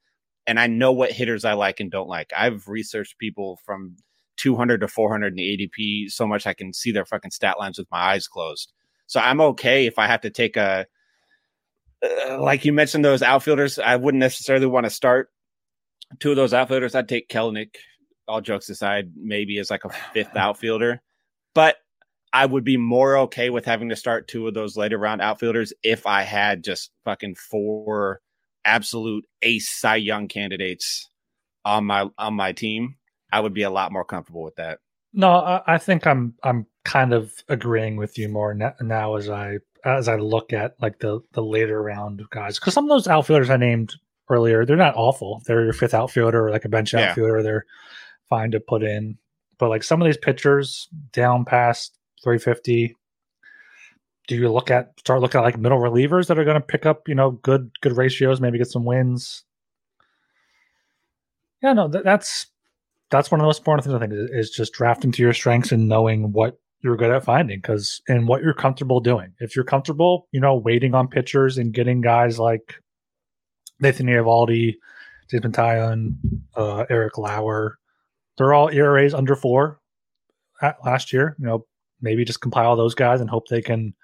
and 0.46 0.60
I 0.60 0.66
know 0.66 0.92
what 0.92 1.12
hitters 1.12 1.44
I 1.44 1.54
like 1.54 1.80
and 1.80 1.90
don't 1.90 2.08
like. 2.08 2.30
I've 2.36 2.68
researched 2.68 3.18
people 3.18 3.58
from 3.64 3.96
200 4.38 4.80
to 4.80 4.88
400 4.88 5.28
in 5.28 5.34
the 5.34 5.42
ADP 5.42 6.10
so 6.10 6.26
much 6.26 6.46
I 6.46 6.54
can 6.54 6.72
see 6.72 6.90
their 6.90 7.04
fucking 7.04 7.30
stat 7.30 7.58
lines 7.58 7.78
with 7.78 7.90
my 7.90 7.98
eyes 7.98 8.26
closed. 8.26 8.72
So 9.06 9.20
I'm 9.20 9.40
okay 9.40 9.86
if 9.86 9.98
I 9.98 10.06
have 10.06 10.22
to 10.22 10.30
take 10.30 10.56
a 10.56 10.86
uh, 12.02 12.40
like 12.40 12.64
you 12.64 12.72
mentioned 12.72 13.04
those 13.04 13.22
outfielders. 13.22 13.78
I 13.78 13.96
wouldn't 13.96 14.20
necessarily 14.20 14.66
want 14.66 14.84
to 14.84 14.90
start 14.90 15.30
two 16.20 16.30
of 16.30 16.36
those 16.36 16.54
outfielders. 16.54 16.94
I'd 16.94 17.08
take 17.08 17.28
Kelenic. 17.28 17.76
All 18.26 18.42
jokes 18.42 18.68
aside, 18.68 19.12
maybe 19.16 19.58
as 19.58 19.70
like 19.70 19.84
a 19.84 19.90
fifth 20.12 20.36
outfielder, 20.36 21.02
but 21.54 21.76
I 22.32 22.44
would 22.44 22.64
be 22.64 22.76
more 22.76 23.16
okay 23.18 23.48
with 23.50 23.64
having 23.64 23.88
to 23.88 23.96
start 23.96 24.28
two 24.28 24.46
of 24.46 24.54
those 24.54 24.76
later 24.76 24.98
round 24.98 25.22
outfielders 25.22 25.72
if 25.82 26.06
I 26.06 26.22
had 26.22 26.62
just 26.62 26.90
fucking 27.04 27.36
four 27.36 28.20
absolute 28.64 29.24
ace 29.40 29.68
Cy 29.68 29.96
Young 29.96 30.28
candidates 30.28 31.08
on 31.64 31.86
my 31.86 32.08
on 32.18 32.34
my 32.34 32.52
team. 32.52 32.96
I 33.32 33.40
would 33.40 33.54
be 33.54 33.62
a 33.62 33.70
lot 33.70 33.92
more 33.92 34.04
comfortable 34.04 34.42
with 34.42 34.56
that. 34.56 34.78
No, 35.12 35.30
I, 35.30 35.62
I 35.66 35.78
think 35.78 36.06
I'm 36.06 36.34
I'm 36.42 36.66
kind 36.84 37.12
of 37.12 37.32
agreeing 37.48 37.96
with 37.96 38.18
you 38.18 38.28
more 38.28 38.54
now, 38.54 38.74
now 38.80 39.16
as 39.16 39.28
I 39.28 39.58
as 39.84 40.08
I 40.08 40.16
look 40.16 40.52
at 40.52 40.74
like 40.80 40.98
the 40.98 41.20
the 41.32 41.42
later 41.42 41.82
round 41.82 42.22
guys 42.30 42.58
because 42.58 42.74
some 42.74 42.84
of 42.84 42.90
those 42.90 43.08
outfielders 43.08 43.50
I 43.50 43.56
named 43.56 43.94
earlier 44.28 44.64
they're 44.66 44.76
not 44.76 44.96
awful. 44.96 45.42
They're 45.46 45.64
your 45.64 45.72
fifth 45.72 45.94
outfielder 45.94 46.46
or 46.46 46.50
like 46.50 46.64
a 46.64 46.68
bench 46.68 46.92
Yeah. 46.92 47.10
outfielder. 47.10 47.42
They're 47.42 47.66
fine 48.28 48.50
to 48.50 48.60
put 48.60 48.82
in, 48.82 49.16
but 49.58 49.68
like 49.70 49.82
some 49.82 50.02
of 50.02 50.06
these 50.06 50.18
pitchers 50.18 50.88
down 51.12 51.44
past 51.46 51.96
350. 52.22 52.94
Do 54.26 54.36
you 54.36 54.52
look 54.52 54.70
at 54.70 54.92
start 54.98 55.20
looking 55.22 55.38
at 55.38 55.44
like 55.44 55.56
middle 55.58 55.78
relievers 55.78 56.26
that 56.26 56.38
are 56.38 56.44
going 56.44 56.60
to 56.60 56.66
pick 56.66 56.84
up 56.84 57.08
you 57.08 57.14
know 57.14 57.30
good 57.30 57.70
good 57.80 57.96
ratios, 57.96 58.40
maybe 58.42 58.58
get 58.58 58.68
some 58.68 58.84
wins? 58.84 59.44
Yeah, 61.62 61.72
no, 61.72 61.88
that, 61.88 62.04
that's 62.04 62.46
that's 63.10 63.30
one 63.30 63.40
of 63.40 63.44
the 63.44 63.48
most 63.48 63.58
important 63.58 63.84
things 63.84 63.94
I 63.94 63.98
think 63.98 64.12
is, 64.12 64.48
is 64.48 64.50
just 64.50 64.72
drafting 64.72 65.12
to 65.12 65.22
your 65.22 65.32
strengths 65.32 65.72
and 65.72 65.88
knowing 65.88 66.32
what 66.32 66.58
you're 66.80 66.96
good 66.96 67.10
at 67.10 67.24
finding 67.24 67.58
because 67.58 68.00
and 68.08 68.28
what 68.28 68.42
you're 68.42 68.54
comfortable 68.54 69.00
doing. 69.00 69.32
If 69.40 69.56
you're 69.56 69.64
comfortable, 69.64 70.28
you 70.32 70.40
know, 70.40 70.56
waiting 70.56 70.94
on 70.94 71.08
pitchers 71.08 71.58
and 71.58 71.72
getting 71.72 72.00
guys 72.00 72.38
like 72.38 72.74
Nathan 73.80 74.06
Eovaldi, 74.06 74.74
Jameson 75.30 75.52
Taillon, 75.52 76.14
uh, 76.56 76.84
Eric 76.88 77.18
Lauer, 77.18 77.78
they're 78.36 78.54
all 78.54 78.70
ERAs 78.70 79.14
under 79.14 79.34
four 79.34 79.80
at 80.62 80.76
last 80.84 81.12
year. 81.12 81.34
You 81.38 81.46
know, 81.46 81.66
maybe 82.00 82.24
just 82.24 82.40
compile 82.40 82.76
those 82.76 82.94
guys 82.94 83.20
and 83.20 83.28
hope 83.28 83.48
they 83.48 83.62
can, 83.62 83.94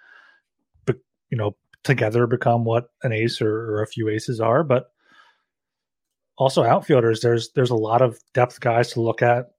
be, 0.86 0.94
you 1.30 1.38
know, 1.38 1.56
together 1.84 2.26
become 2.26 2.64
what 2.64 2.88
an 3.02 3.12
ace 3.12 3.40
or, 3.40 3.74
or 3.74 3.82
a 3.82 3.86
few 3.86 4.08
aces 4.08 4.40
are. 4.40 4.64
But 4.64 4.90
also 6.36 6.62
outfielders, 6.64 7.20
there's 7.20 7.50
there's 7.52 7.70
a 7.70 7.74
lot 7.76 8.02
of 8.02 8.18
depth 8.32 8.60
guys 8.60 8.92
to 8.92 9.00
look 9.00 9.22
at. 9.22 9.50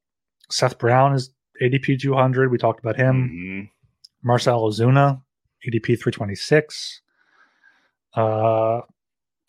Seth 0.50 0.78
Brown 0.78 1.14
is 1.14 1.32
ADP 1.62 2.00
200. 2.00 2.52
We 2.52 2.58
talked 2.58 2.80
about 2.80 2.96
him. 2.98 3.30
Mhm. 3.34 3.70
Marcell 4.24 4.62
Ozuna, 4.70 5.22
ADP 5.68 5.86
326. 6.00 7.02
Uh, 8.16 8.82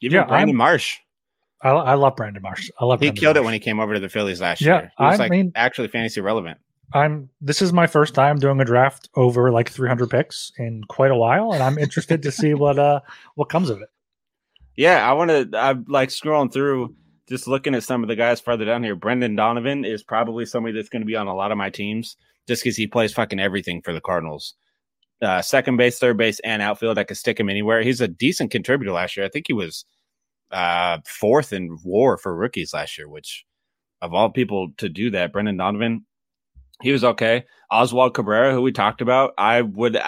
Even 0.00 0.16
Yeah, 0.16 0.24
Brandon 0.24 0.48
I'm- 0.50 0.56
Marsh. 0.56 0.96
I, 1.62 1.70
I 1.70 1.94
love 1.94 2.16
Brandon 2.16 2.42
Marsh. 2.42 2.70
I 2.78 2.84
love 2.84 3.00
He 3.00 3.06
Brandon 3.06 3.20
killed 3.20 3.36
it 3.38 3.44
when 3.44 3.54
he 3.54 3.58
came 3.60 3.80
over 3.80 3.94
to 3.94 4.00
the 4.00 4.08
Phillies 4.10 4.40
last 4.42 4.60
Yeah, 4.60 4.74
year. 4.80 4.92
He 4.98 5.04
was 5.04 5.18
I 5.20 5.22
like 5.24 5.30
mean- 5.30 5.52
actually 5.54 5.88
fantasy 5.88 6.20
relevant. 6.20 6.58
I'm. 6.92 7.30
This 7.40 7.62
is 7.62 7.72
my 7.72 7.88
first 7.88 8.14
time 8.14 8.38
doing 8.38 8.60
a 8.60 8.64
draft 8.64 9.08
over 9.16 9.50
like 9.50 9.68
300 9.68 10.08
picks 10.08 10.52
in 10.58 10.84
quite 10.84 11.10
a 11.10 11.16
while, 11.16 11.52
and 11.52 11.60
I'm 11.62 11.78
interested 11.78 12.22
to 12.22 12.30
see 12.30 12.54
what 12.62 12.78
uh 12.78 13.00
what 13.34 13.48
comes 13.48 13.70
of 13.70 13.80
it. 13.80 13.88
Yeah, 14.76 15.08
I 15.08 15.12
want 15.14 15.30
to. 15.30 15.58
I'm 15.58 15.84
like 15.88 16.10
scrolling 16.10 16.52
through 16.52 16.94
just 17.28 17.46
looking 17.46 17.74
at 17.74 17.82
some 17.82 18.02
of 18.02 18.08
the 18.08 18.16
guys 18.16 18.40
farther 18.40 18.64
down 18.64 18.84
here, 18.84 18.94
Brendan 18.94 19.36
Donovan 19.36 19.84
is 19.84 20.02
probably 20.02 20.46
somebody 20.46 20.74
that's 20.74 20.88
going 20.88 21.02
to 21.02 21.06
be 21.06 21.16
on 21.16 21.26
a 21.26 21.34
lot 21.34 21.52
of 21.52 21.58
my 21.58 21.70
teams 21.70 22.16
just 22.46 22.62
because 22.62 22.76
he 22.76 22.86
plays 22.86 23.12
fucking 23.12 23.40
everything 23.40 23.82
for 23.82 23.92
the 23.92 24.00
Cardinals. 24.00 24.54
Uh, 25.22 25.42
second 25.42 25.76
base, 25.76 25.98
third 25.98 26.16
base, 26.16 26.40
and 26.40 26.62
outfield. 26.62 26.98
I 26.98 27.04
could 27.04 27.16
stick 27.16 27.40
him 27.40 27.48
anywhere. 27.48 27.82
He's 27.82 28.00
a 28.00 28.08
decent 28.08 28.50
contributor 28.50 28.92
last 28.92 29.16
year. 29.16 29.26
I 29.26 29.30
think 29.30 29.46
he 29.46 29.54
was 29.54 29.84
uh, 30.50 30.98
fourth 31.06 31.52
in 31.52 31.78
WAR 31.84 32.16
for 32.16 32.36
rookies 32.36 32.74
last 32.74 32.98
year, 32.98 33.08
which 33.08 33.44
of 34.02 34.14
all 34.14 34.30
people 34.30 34.68
to 34.76 34.88
do 34.88 35.10
that, 35.10 35.32
Brendan 35.32 35.56
Donovan, 35.56 36.04
he 36.82 36.92
was 36.92 37.02
okay. 37.02 37.44
Oswald 37.70 38.14
Cabrera, 38.14 38.52
who 38.52 38.62
we 38.62 38.72
talked 38.72 39.00
about, 39.00 39.32
I 39.38 39.62
would 39.62 39.98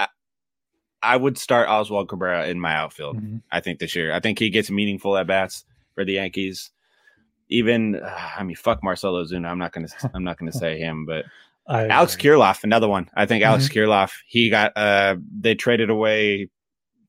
I 1.02 1.16
would 1.16 1.38
start 1.38 1.68
Oswald 1.68 2.08
Cabrera 2.08 2.46
in 2.46 2.60
my 2.60 2.74
outfield. 2.74 3.16
Mm-hmm. 3.16 3.38
I 3.50 3.60
think 3.60 3.78
this 3.78 3.96
year. 3.96 4.12
I 4.12 4.20
think 4.20 4.38
he 4.38 4.50
gets 4.50 4.70
meaningful 4.70 5.16
at 5.16 5.26
bats 5.26 5.64
for 5.94 6.04
the 6.04 6.14
Yankees. 6.14 6.70
Even 7.48 7.96
uh, 7.96 8.30
I 8.36 8.42
mean, 8.42 8.56
fuck 8.56 8.82
Marcell 8.82 9.14
Ozuna. 9.14 9.48
I'm 9.48 9.58
not 9.58 9.72
gonna 9.72 9.88
I'm 10.14 10.24
not 10.24 10.38
gonna 10.38 10.52
say 10.52 10.78
him, 10.78 11.06
but 11.06 11.24
I, 11.66 11.86
Alex 11.88 12.16
Kirilloff, 12.16 12.64
another 12.64 12.88
one. 12.88 13.10
I 13.14 13.26
think 13.26 13.44
Alex 13.44 13.68
mm-hmm. 13.68 13.78
Kirilloff. 13.78 14.12
He 14.26 14.50
got 14.50 14.76
uh 14.76 15.16
they 15.40 15.54
traded 15.54 15.90
away 15.90 16.48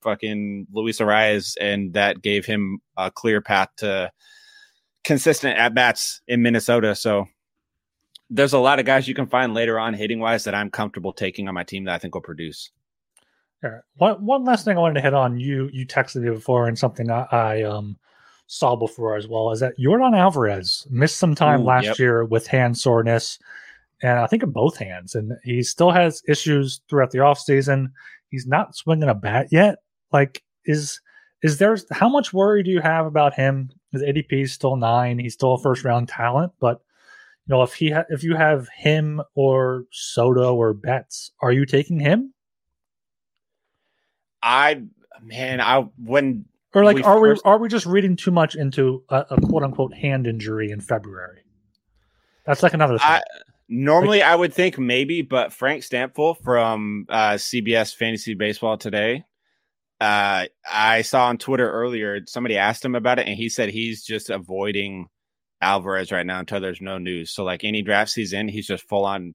fucking 0.01 0.67
Luis 0.71 0.99
Arraez, 0.99 1.55
and 1.59 1.93
that 1.93 2.21
gave 2.21 2.45
him 2.45 2.79
a 2.97 3.11
clear 3.11 3.41
path 3.41 3.69
to 3.77 4.11
consistent 5.03 5.57
at 5.57 5.73
bats 5.73 6.21
in 6.27 6.41
Minnesota. 6.41 6.95
So 6.95 7.25
there's 8.29 8.53
a 8.53 8.59
lot 8.59 8.79
of 8.79 8.85
guys 8.85 9.07
you 9.07 9.15
can 9.15 9.27
find 9.27 9.53
later 9.53 9.79
on 9.79 9.93
hitting 9.93 10.19
wise 10.19 10.43
that 10.43 10.53
I'm 10.53 10.69
comfortable 10.69 11.13
taking 11.13 11.47
on 11.47 11.55
my 11.55 11.63
team 11.63 11.85
that 11.85 11.95
I 11.95 11.97
think 11.97 12.13
will 12.13 12.21
produce. 12.21 12.71
All 13.63 13.71
One 13.95 14.25
one 14.25 14.45
last 14.45 14.65
thing 14.65 14.77
I 14.77 14.81
wanted 14.81 14.95
to 14.95 15.01
hit 15.01 15.13
on. 15.13 15.39
You 15.39 15.69
you 15.73 15.85
texted 15.85 16.21
me 16.21 16.29
before, 16.29 16.67
and 16.67 16.77
something 16.77 17.09
I, 17.11 17.27
I 17.31 17.63
um 17.63 17.97
saw 18.49 18.75
before 18.75 19.15
as 19.15 19.27
well 19.27 19.51
is 19.51 19.59
that 19.59 19.77
Yordan 19.77 20.17
Alvarez 20.17 20.87
missed 20.89 21.17
some 21.17 21.35
time 21.35 21.61
Ooh, 21.61 21.65
last 21.65 21.85
yep. 21.85 21.99
year 21.99 22.25
with 22.25 22.47
hand 22.47 22.77
soreness, 22.77 23.37
and 24.01 24.19
I 24.19 24.25
think 24.25 24.41
in 24.43 24.49
both 24.49 24.77
hands, 24.77 25.13
and 25.13 25.33
he 25.43 25.61
still 25.61 25.91
has 25.91 26.23
issues 26.27 26.81
throughout 26.89 27.11
the 27.11 27.19
offseason. 27.19 27.91
He's 28.29 28.47
not 28.47 28.75
swinging 28.75 29.07
a 29.07 29.13
bat 29.13 29.47
yet. 29.51 29.77
Like 30.11 30.43
is 30.65 30.99
is 31.43 31.59
there 31.59 31.77
how 31.91 32.09
much 32.09 32.33
worry 32.33 32.63
do 32.63 32.71
you 32.71 32.81
have 32.81 33.05
about 33.05 33.35
him? 33.35 33.69
His 33.91 34.01
ADP 34.01 34.43
is 34.43 34.51
still 34.51 34.75
nine. 34.75 35.19
He's 35.19 35.33
still 35.33 35.53
a 35.53 35.55
mm-hmm. 35.55 35.63
first 35.63 35.83
round 35.83 36.09
talent, 36.09 36.51
but 36.59 36.81
you 37.45 37.55
know 37.55 37.61
if 37.61 37.75
he 37.75 37.91
ha- 37.91 38.05
if 38.09 38.23
you 38.23 38.35
have 38.35 38.67
him 38.69 39.21
or 39.35 39.85
Soto 39.91 40.55
or 40.55 40.73
Betts, 40.73 41.31
are 41.39 41.51
you 41.51 41.67
taking 41.67 41.99
him? 41.99 42.33
I 44.41 44.81
man, 45.21 45.61
I 45.61 45.81
when 46.03 46.45
or 46.73 46.83
like 46.83 46.95
we 46.95 47.03
are 47.03 47.19
first... 47.19 47.45
we 47.45 47.51
are 47.51 47.57
we 47.57 47.67
just 47.69 47.85
reading 47.85 48.15
too 48.15 48.31
much 48.31 48.55
into 48.55 49.03
a, 49.09 49.25
a, 49.31 49.41
quote 49.41 49.63
unquote 49.63 49.93
hand 49.93 50.27
injury 50.27 50.71
in 50.71 50.81
February? 50.81 51.43
That's 52.45 52.63
like 52.63 52.73
another 52.73 52.97
thing. 52.97 53.07
I, 53.07 53.21
normally, 53.67 54.19
like, 54.19 54.27
I 54.27 54.35
would 54.35 54.53
think 54.53 54.77
maybe, 54.77 55.21
but 55.21 55.53
Frank 55.53 55.83
Stampfl 55.83 56.41
from 56.43 57.05
uh, 57.09 57.33
CBS 57.33 57.95
Fantasy 57.95 58.33
Baseball 58.33 58.77
today, 58.77 59.23
uh, 59.99 60.45
I 60.69 61.01
saw 61.01 61.27
on 61.27 61.37
Twitter 61.37 61.69
earlier 61.69 62.21
somebody 62.25 62.57
asked 62.57 62.85
him 62.85 62.95
about 62.95 63.19
it, 63.19 63.27
and 63.27 63.35
he 63.35 63.49
said 63.49 63.69
he's 63.69 64.03
just 64.03 64.29
avoiding 64.29 65.07
Alvarez 65.61 66.11
right 66.11 66.25
now 66.25 66.39
until 66.39 66.59
there's 66.59 66.81
no 66.81 66.97
news. 66.97 67.31
So 67.31 67.43
like 67.43 67.63
any 67.63 67.81
draft 67.81 68.15
he's 68.15 68.33
in, 68.33 68.47
he's 68.47 68.67
just 68.67 68.87
full 68.87 69.05
on 69.05 69.33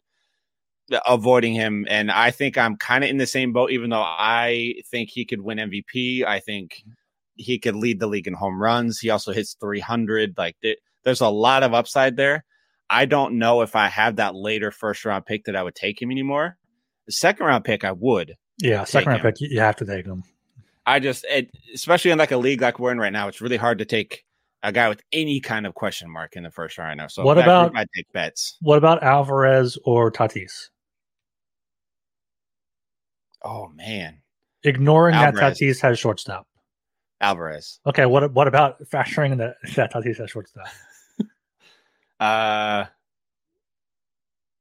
avoiding 1.07 1.55
him. 1.55 1.87
And 1.89 2.11
I 2.11 2.31
think 2.31 2.57
I'm 2.57 2.77
kind 2.77 3.05
of 3.05 3.11
in 3.11 3.19
the 3.19 3.27
same 3.27 3.53
boat, 3.53 3.71
even 3.71 3.91
though 3.91 4.03
I 4.03 4.75
think 4.87 5.11
he 5.11 5.25
could 5.25 5.41
win 5.41 5.59
MVP. 5.59 6.25
I 6.25 6.41
think 6.41 6.83
he 7.37 7.59
could 7.59 7.77
lead 7.77 8.01
the 8.01 8.07
league 8.07 8.27
in 8.27 8.35
home 8.35 8.61
runs. 8.61 8.99
He 8.99 9.11
also 9.11 9.33
hits 9.33 9.57
300. 9.61 10.35
Like 10.37 10.57
th- 10.63 10.79
there's 11.05 11.21
a 11.21 11.29
lot 11.29 11.63
of 11.63 11.75
upside 11.75 12.17
there. 12.17 12.45
I 12.91 13.07
don't 13.07 13.39
know 13.39 13.63
if 13.63 13.77
I 13.77 13.89
have 13.89 14.17
that 14.17 14.35
later 14.35 14.71
first 14.71 15.05
round 15.05 15.27
pick 15.27 15.45
that 15.45 15.57
I 15.57 15.63
would 15.63 15.75
take 15.75 16.01
him 16.01 16.11
anymore. 16.11 16.59
The 17.07 17.13
second 17.13 17.47
round 17.47 17.65
pick, 17.65 17.85
I 17.85 17.93
would. 17.93 18.37
Yeah, 18.59 18.85
second 18.85 19.09
round 19.09 19.25
him. 19.25 19.33
pick, 19.33 19.41
you 19.41 19.61
have 19.61 19.77
to 19.77 19.87
take 19.87 20.07
him. 20.07 20.23
I 20.87 21.01
just, 21.01 21.25
it, 21.25 21.51
especially 21.75 22.11
in 22.11 22.19
like 22.19 22.31
a 22.31 22.37
league 22.37 22.61
like 22.61 22.79
we're 22.79 22.93
in 22.93 22.99
right 22.99 23.13
now, 23.13 23.29
it's 23.29 23.41
really 23.41 23.57
hard 23.57 23.79
to 23.79 23.85
take 23.85 24.25
a 24.63 24.73
guy 24.73 24.89
with 24.89 25.03
any 25.13 25.41
kind 25.41 25.67
of 25.67 25.75
question 25.75 26.11
mark 26.11 26.37
in 26.37 26.43
the 26.43 26.51
first 26.51 26.79
round 26.79 26.89
right 26.89 26.97
now. 26.97 27.07
So 27.07 27.23
what 27.23 27.39
about 27.39 27.77
I 27.77 27.85
take 27.95 28.11
Betts? 28.13 28.57
What 28.61 28.79
about 28.79 29.03
Alvarez 29.03 29.79
or 29.85 30.11
Tatis? 30.11 30.69
Oh 33.43 33.69
man, 33.75 34.23
ignoring 34.63 35.15
Alvarez. 35.15 35.59
that 35.59 35.65
Tatis 35.65 35.81
has 35.81 35.93
a 35.93 35.97
shortstop. 35.97 36.47
Alvarez. 37.25 37.81
Okay, 37.87 38.07
what 38.07 38.33
what 38.33 38.47
about 38.47 38.83
factoring 38.85 39.39
that 39.39 39.57
that 39.75 39.93
Tatis 39.93 40.19
has 40.19 40.31
shortstop? 40.31 40.67
uh, 42.21 42.85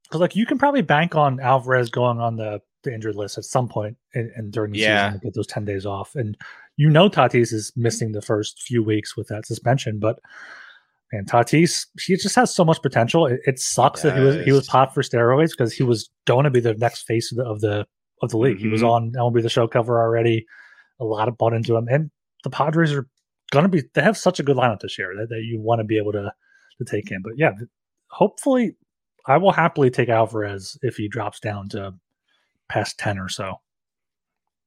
because 0.03 0.21
like 0.21 0.35
you 0.35 0.45
can 0.45 0.57
probably 0.57 0.81
bank 0.81 1.15
on 1.15 1.39
Alvarez 1.39 1.89
going 1.89 2.19
on 2.19 2.37
the, 2.37 2.61
the 2.83 2.93
injured 2.93 3.15
list 3.15 3.37
at 3.37 3.43
some 3.43 3.67
point 3.67 3.97
and, 4.13 4.31
and 4.35 4.51
during 4.51 4.71
the 4.71 4.79
yeah. 4.79 5.09
season 5.09 5.19
to 5.19 5.25
get 5.25 5.33
those 5.35 5.47
ten 5.47 5.65
days 5.65 5.85
off, 5.85 6.15
and 6.15 6.37
you 6.77 6.89
know 6.89 7.09
Tatis 7.09 7.51
is 7.51 7.73
missing 7.75 8.13
the 8.13 8.21
first 8.21 8.61
few 8.61 8.83
weeks 8.83 9.15
with 9.15 9.27
that 9.27 9.45
suspension, 9.45 9.99
but. 9.99 10.19
And 11.15 11.29
Tatis, 11.29 11.85
he 12.01 12.15
just 12.15 12.35
has 12.35 12.55
so 12.55 12.65
much 12.65 12.81
potential. 12.81 13.27
It, 13.27 13.39
it 13.45 13.59
sucks 13.59 14.01
that 14.01 14.17
he 14.17 14.23
was 14.23 14.43
he 14.45 14.51
was 14.51 14.65
popped 14.65 14.95
for 14.95 15.03
steroids 15.03 15.51
because 15.51 15.71
he 15.71 15.83
was 15.83 16.09
going 16.25 16.45
to 16.45 16.49
be 16.49 16.59
the 16.59 16.73
next 16.73 17.03
face 17.03 17.31
of 17.31 17.37
the, 17.37 17.43
of 17.43 17.61
the 17.61 17.85
of 18.23 18.31
the 18.31 18.37
league. 18.39 18.55
Mm-hmm. 18.55 18.65
He 18.65 18.71
was 18.71 18.81
mm-hmm. 18.81 19.15
on 19.19 19.31
MLB 19.31 19.43
the 19.43 19.49
Show 19.49 19.67
cover 19.67 20.01
already. 20.01 20.47
A 20.99 21.03
lot 21.03 21.27
of 21.27 21.37
bought 21.37 21.53
into 21.53 21.75
him, 21.75 21.87
and 21.87 22.09
the 22.43 22.49
Padres 22.49 22.93
are 22.93 23.07
going 23.51 23.63
to 23.63 23.69
be. 23.69 23.83
They 23.93 24.01
have 24.01 24.17
such 24.17 24.39
a 24.39 24.43
good 24.43 24.57
lineup 24.57 24.79
this 24.79 24.97
year 24.97 25.13
that, 25.17 25.29
that 25.29 25.43
you 25.43 25.59
want 25.59 25.79
to 25.79 25.85
be 25.85 25.97
able 25.97 26.11
to 26.13 26.33
to 26.77 26.85
take 26.85 27.09
him. 27.09 27.21
But 27.23 27.33
yeah, 27.37 27.51
hopefully, 28.07 28.75
I 29.25 29.37
will 29.37 29.51
happily 29.51 29.89
take 29.89 30.09
Alvarez 30.09 30.77
if 30.81 30.95
he 30.95 31.07
drops 31.07 31.39
down 31.39 31.69
to 31.69 31.93
past 32.69 32.99
ten 32.99 33.17
or 33.19 33.29
so. 33.29 33.59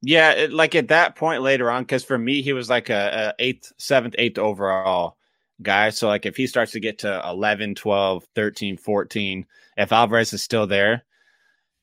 Yeah, 0.02 0.32
it, 0.32 0.52
like 0.52 0.74
at 0.74 0.88
that 0.88 1.16
point 1.16 1.42
later 1.42 1.70
on, 1.70 1.82
because 1.82 2.04
for 2.04 2.18
me, 2.18 2.42
he 2.42 2.52
was 2.52 2.68
like 2.68 2.90
a, 2.90 3.34
a 3.38 3.42
eighth, 3.42 3.72
seventh, 3.78 4.14
eighth 4.18 4.38
overall 4.38 5.16
guy. 5.62 5.90
So 5.90 6.06
like 6.08 6.26
if 6.26 6.36
he 6.36 6.46
starts 6.46 6.72
to 6.72 6.80
get 6.80 6.98
to 6.98 7.22
11, 7.26 7.74
12, 7.74 8.26
13, 8.34 8.76
14, 8.76 9.46
if 9.76 9.92
Alvarez 9.92 10.32
is 10.32 10.42
still 10.42 10.66
there, 10.66 11.04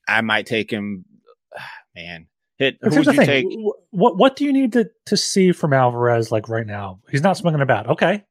I 0.08 0.22
might 0.22 0.46
take 0.46 0.72
him 0.72 1.06
man. 1.96 2.28
Hit. 2.58 2.78
Who 2.82 2.90
would 2.90 3.06
you 3.06 3.14
thing. 3.14 3.26
take? 3.26 3.46
What 3.92 4.18
What 4.18 4.36
do 4.36 4.46
you 4.46 4.54
need 4.54 4.74
to 4.74 4.90
to 5.08 5.18
see 5.18 5.52
from 5.52 5.74
Alvarez 5.74 6.32
like 6.32 6.50
right 6.50 6.68
now? 6.68 7.00
He's 7.10 7.24
not 7.24 7.38
swinging 7.38 7.62
a 7.62 7.66
bat. 7.66 7.88
Okay, 7.88 8.24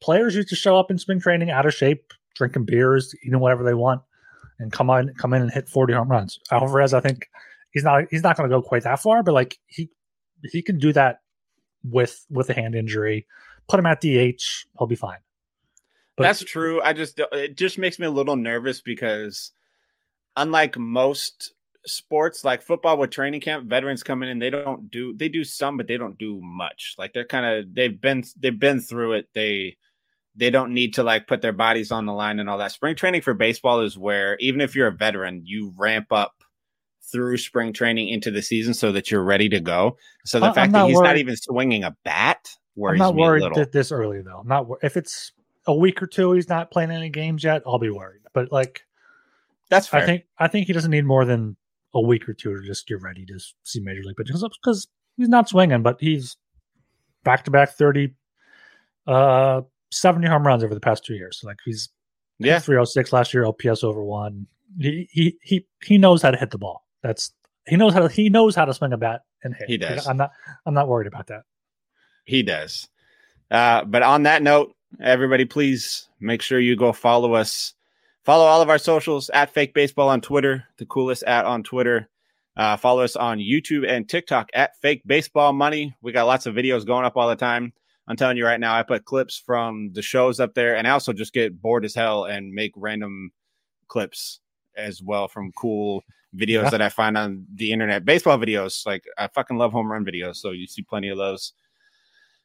players 0.00 0.34
used 0.34 0.48
to 0.48 0.56
show 0.56 0.78
up 0.78 0.90
in 0.90 0.98
spring 0.98 1.20
training 1.20 1.50
out 1.50 1.66
of 1.66 1.74
shape, 1.74 2.12
drinking 2.34 2.66
beers, 2.66 3.14
eating 3.24 3.40
whatever 3.40 3.64
they 3.64 3.74
want, 3.74 4.02
and 4.58 4.70
come 4.70 4.90
on, 4.90 5.14
come 5.14 5.32
in 5.32 5.42
and 5.42 5.50
hit 5.50 5.68
forty 5.68 5.94
home 5.94 6.10
runs. 6.10 6.38
Alvarez, 6.50 6.92
I 6.92 7.00
think 7.00 7.28
he's 7.70 7.84
not 7.84 8.04
he's 8.10 8.22
not 8.22 8.36
going 8.36 8.48
to 8.48 8.54
go 8.54 8.62
quite 8.62 8.82
that 8.82 9.00
far, 9.00 9.22
but 9.22 9.32
like 9.32 9.58
he 9.66 9.88
he 10.50 10.62
can 10.62 10.78
do 10.78 10.92
that 10.92 11.20
with 11.82 12.26
with 12.30 12.50
a 12.50 12.54
hand 12.54 12.74
injury. 12.74 13.26
Put 13.68 13.78
him 13.78 13.86
at 13.86 14.00
DH, 14.00 14.42
he'll 14.78 14.86
be 14.86 14.96
fine. 14.96 15.18
But 16.16 16.24
That's 16.24 16.44
true. 16.44 16.82
I 16.82 16.92
just 16.92 17.18
it 17.32 17.56
just 17.56 17.78
makes 17.78 17.98
me 17.98 18.06
a 18.06 18.10
little 18.10 18.36
nervous 18.36 18.80
because 18.80 19.52
unlike 20.36 20.76
most 20.76 21.54
sports 21.86 22.44
like 22.44 22.62
football 22.62 22.98
with 22.98 23.10
training 23.10 23.40
camp 23.40 23.66
veterans 23.66 24.02
come 24.02 24.22
in 24.22 24.28
and 24.28 24.40
they 24.40 24.50
don't 24.50 24.90
do 24.90 25.14
they 25.16 25.28
do 25.28 25.44
some 25.44 25.76
but 25.76 25.86
they 25.86 25.96
don't 25.96 26.18
do 26.18 26.40
much. 26.42 26.94
Like 26.98 27.12
they're 27.12 27.24
kind 27.24 27.46
of 27.46 27.74
they've 27.74 27.98
been 28.00 28.24
they've 28.38 28.58
been 28.58 28.80
through 28.80 29.14
it. 29.14 29.28
They 29.34 29.76
they 30.36 30.50
don't 30.50 30.72
need 30.72 30.94
to 30.94 31.02
like 31.02 31.26
put 31.26 31.42
their 31.42 31.52
bodies 31.52 31.90
on 31.90 32.06
the 32.06 32.12
line 32.12 32.38
and 32.38 32.48
all 32.48 32.58
that. 32.58 32.72
Spring 32.72 32.94
training 32.94 33.22
for 33.22 33.34
baseball 33.34 33.80
is 33.80 33.98
where 33.98 34.36
even 34.38 34.60
if 34.60 34.74
you're 34.74 34.88
a 34.88 34.92
veteran 34.92 35.42
you 35.44 35.72
ramp 35.76 36.12
up 36.12 36.34
through 37.10 37.36
spring 37.38 37.72
training 37.72 38.08
into 38.08 38.30
the 38.30 38.42
season 38.42 38.74
so 38.74 38.92
that 38.92 39.10
you're 39.10 39.24
ready 39.24 39.48
to 39.48 39.60
go. 39.60 39.96
So 40.24 40.38
the 40.38 40.46
I'm 40.46 40.54
fact 40.54 40.72
that 40.72 40.86
he's 40.86 40.96
worried. 40.96 41.06
not 41.06 41.16
even 41.16 41.36
swinging 41.36 41.84
a 41.84 41.96
bat 42.04 42.50
worries 42.76 43.00
I'm 43.00 43.06
not 43.06 43.14
worried 43.16 43.72
this 43.72 43.90
early 43.90 44.22
though. 44.22 44.38
I'm 44.38 44.48
not 44.48 44.66
if 44.82 44.96
it's 44.96 45.32
a 45.66 45.74
week 45.74 46.02
or 46.02 46.06
two 46.06 46.32
he's 46.32 46.48
not 46.48 46.70
playing 46.70 46.90
any 46.90 47.08
games 47.08 47.42
yet 47.42 47.62
I'll 47.66 47.78
be 47.78 47.90
worried. 47.90 48.20
But 48.32 48.52
like 48.52 48.82
that's 49.70 49.86
fair. 49.86 50.02
I 50.02 50.06
think 50.06 50.24
I 50.38 50.48
think 50.48 50.66
he 50.66 50.72
doesn't 50.72 50.90
need 50.90 51.04
more 51.04 51.24
than 51.24 51.56
a 51.94 52.00
week 52.00 52.28
or 52.28 52.34
two 52.34 52.54
to 52.54 52.66
just 52.66 52.86
get 52.86 53.02
ready 53.02 53.24
to 53.26 53.38
see 53.64 53.80
major 53.80 54.02
league 54.02 54.16
pitching 54.16 54.36
because 54.62 54.88
he's 55.16 55.28
not 55.28 55.48
swinging, 55.48 55.82
but 55.82 55.96
he's 56.00 56.36
back 57.24 57.44
to 57.44 57.50
back 57.50 57.70
30, 57.70 58.14
uh, 59.06 59.62
70 59.90 60.26
home 60.28 60.46
runs 60.46 60.62
over 60.62 60.74
the 60.74 60.80
past 60.80 61.04
two 61.04 61.14
years. 61.14 61.40
So 61.40 61.48
like 61.48 61.58
he's 61.64 61.88
yeah 62.38 62.58
306 62.58 63.12
last 63.12 63.34
year, 63.34 63.44
OPS 63.44 63.84
over 63.84 64.02
one. 64.02 64.46
He 64.78 65.08
he 65.10 65.36
he 65.42 65.66
he 65.82 65.98
knows 65.98 66.22
how 66.22 66.30
to 66.30 66.36
hit 66.36 66.50
the 66.50 66.58
ball. 66.58 66.84
That's 67.02 67.32
he 67.66 67.76
knows 67.76 67.92
how 67.92 68.00
to 68.00 68.08
he 68.08 68.28
knows 68.28 68.54
how 68.54 68.64
to 68.64 68.74
swing 68.74 68.92
a 68.92 68.96
bat 68.96 69.22
and 69.42 69.54
hit. 69.54 69.68
He 69.68 69.76
does. 69.76 70.06
I'm 70.06 70.16
not 70.16 70.30
I'm 70.64 70.74
not 70.74 70.88
worried 70.88 71.08
about 71.08 71.26
that. 71.26 71.42
He 72.24 72.42
does. 72.42 72.88
Uh, 73.50 73.84
but 73.84 74.02
on 74.02 74.22
that 74.22 74.42
note, 74.42 74.76
everybody, 75.02 75.44
please 75.44 76.08
make 76.20 76.40
sure 76.40 76.60
you 76.60 76.76
go 76.76 76.92
follow 76.92 77.34
us 77.34 77.74
Follow 78.30 78.44
all 78.44 78.62
of 78.62 78.70
our 78.70 78.78
socials 78.78 79.28
at 79.30 79.52
Fake 79.52 79.74
Baseball 79.74 80.08
on 80.08 80.20
Twitter, 80.20 80.62
the 80.76 80.86
coolest 80.86 81.24
at 81.24 81.44
on 81.44 81.64
Twitter. 81.64 82.08
Uh, 82.56 82.76
follow 82.76 83.02
us 83.02 83.16
on 83.16 83.40
YouTube 83.40 83.84
and 83.84 84.08
TikTok 84.08 84.50
at 84.54 84.76
Fake 84.76 85.02
Baseball 85.04 85.52
Money. 85.52 85.96
We 86.00 86.12
got 86.12 86.28
lots 86.28 86.46
of 86.46 86.54
videos 86.54 86.86
going 86.86 87.04
up 87.04 87.16
all 87.16 87.28
the 87.28 87.34
time. 87.34 87.72
I'm 88.06 88.14
telling 88.14 88.36
you 88.36 88.46
right 88.46 88.60
now, 88.60 88.72
I 88.72 88.84
put 88.84 89.04
clips 89.04 89.36
from 89.36 89.90
the 89.94 90.00
shows 90.00 90.38
up 90.38 90.54
there, 90.54 90.76
and 90.76 90.86
I 90.86 90.92
also 90.92 91.12
just 91.12 91.32
get 91.32 91.60
bored 91.60 91.84
as 91.84 91.92
hell 91.92 92.26
and 92.26 92.52
make 92.52 92.70
random 92.76 93.32
clips 93.88 94.38
as 94.76 95.02
well 95.02 95.26
from 95.26 95.50
cool 95.50 96.04
videos 96.32 96.62
yeah. 96.62 96.70
that 96.70 96.82
I 96.82 96.88
find 96.88 97.18
on 97.18 97.44
the 97.52 97.72
internet. 97.72 98.04
Baseball 98.04 98.38
videos, 98.38 98.86
like 98.86 99.02
I 99.18 99.26
fucking 99.26 99.58
love 99.58 99.72
home 99.72 99.90
run 99.90 100.04
videos, 100.04 100.36
so 100.36 100.52
you 100.52 100.68
see 100.68 100.82
plenty 100.82 101.08
of 101.08 101.18
those. 101.18 101.52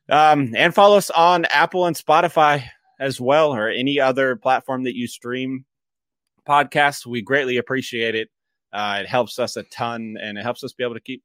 Um, 0.09 0.51
and 0.57 0.73
follow 0.73 0.97
us 0.97 1.11
on 1.11 1.45
Apple 1.45 1.85
and 1.85 1.95
Spotify 1.95 2.63
as 2.99 3.21
well, 3.21 3.53
or 3.53 3.69
any 3.69 3.99
other 3.99 4.35
platform 4.35 4.85
that 4.85 4.95
you 4.95 5.05
stream 5.05 5.63
podcasts. 6.47 7.05
We 7.05 7.21
greatly 7.21 7.57
appreciate 7.57 8.15
it. 8.15 8.29
Uh, 8.73 8.99
it 9.01 9.07
helps 9.07 9.39
us 9.39 9.55
a 9.55 9.63
ton, 9.63 10.17
and 10.21 10.37
it 10.37 10.41
helps 10.41 10.63
us 10.63 10.73
be 10.73 10.83
able 10.83 10.95
to 10.95 11.01
keep 11.01 11.23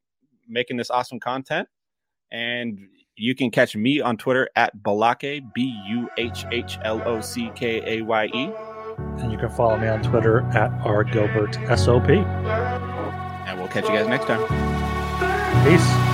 making 0.49 0.77
this 0.77 0.91
awesome 0.91 1.21
content. 1.21 1.69
And 2.31 2.79
you 3.17 3.35
can 3.35 3.51
catch 3.51 3.77
me 3.77 4.01
on 4.01 4.17
Twitter 4.17 4.49
at 4.57 4.77
Balake, 4.83 5.43
B 5.55 5.79
U 5.89 6.09
H 6.17 6.45
H 6.51 6.79
L 6.85 7.03
O 7.07 7.21
C 7.21 7.51
K 7.55 7.99
A 7.99 8.03
Y 8.03 8.27
E. 8.27 8.53
And 9.19 9.33
you 9.33 9.39
can 9.39 9.51
follow 9.51 9.77
me 9.77 9.89
on 9.89 10.03
Twitter 10.03 10.43
at 10.55 10.71
R 10.85 11.05
Gilbert 11.05 11.55
SOP. 11.77 12.09
And 12.11 13.59
we'll 13.59 13.69
catch 13.69 13.85
you 13.85 13.91
guys 13.91 14.07
next 14.07 14.27
time. 14.27 14.41
Peace. 15.65 16.11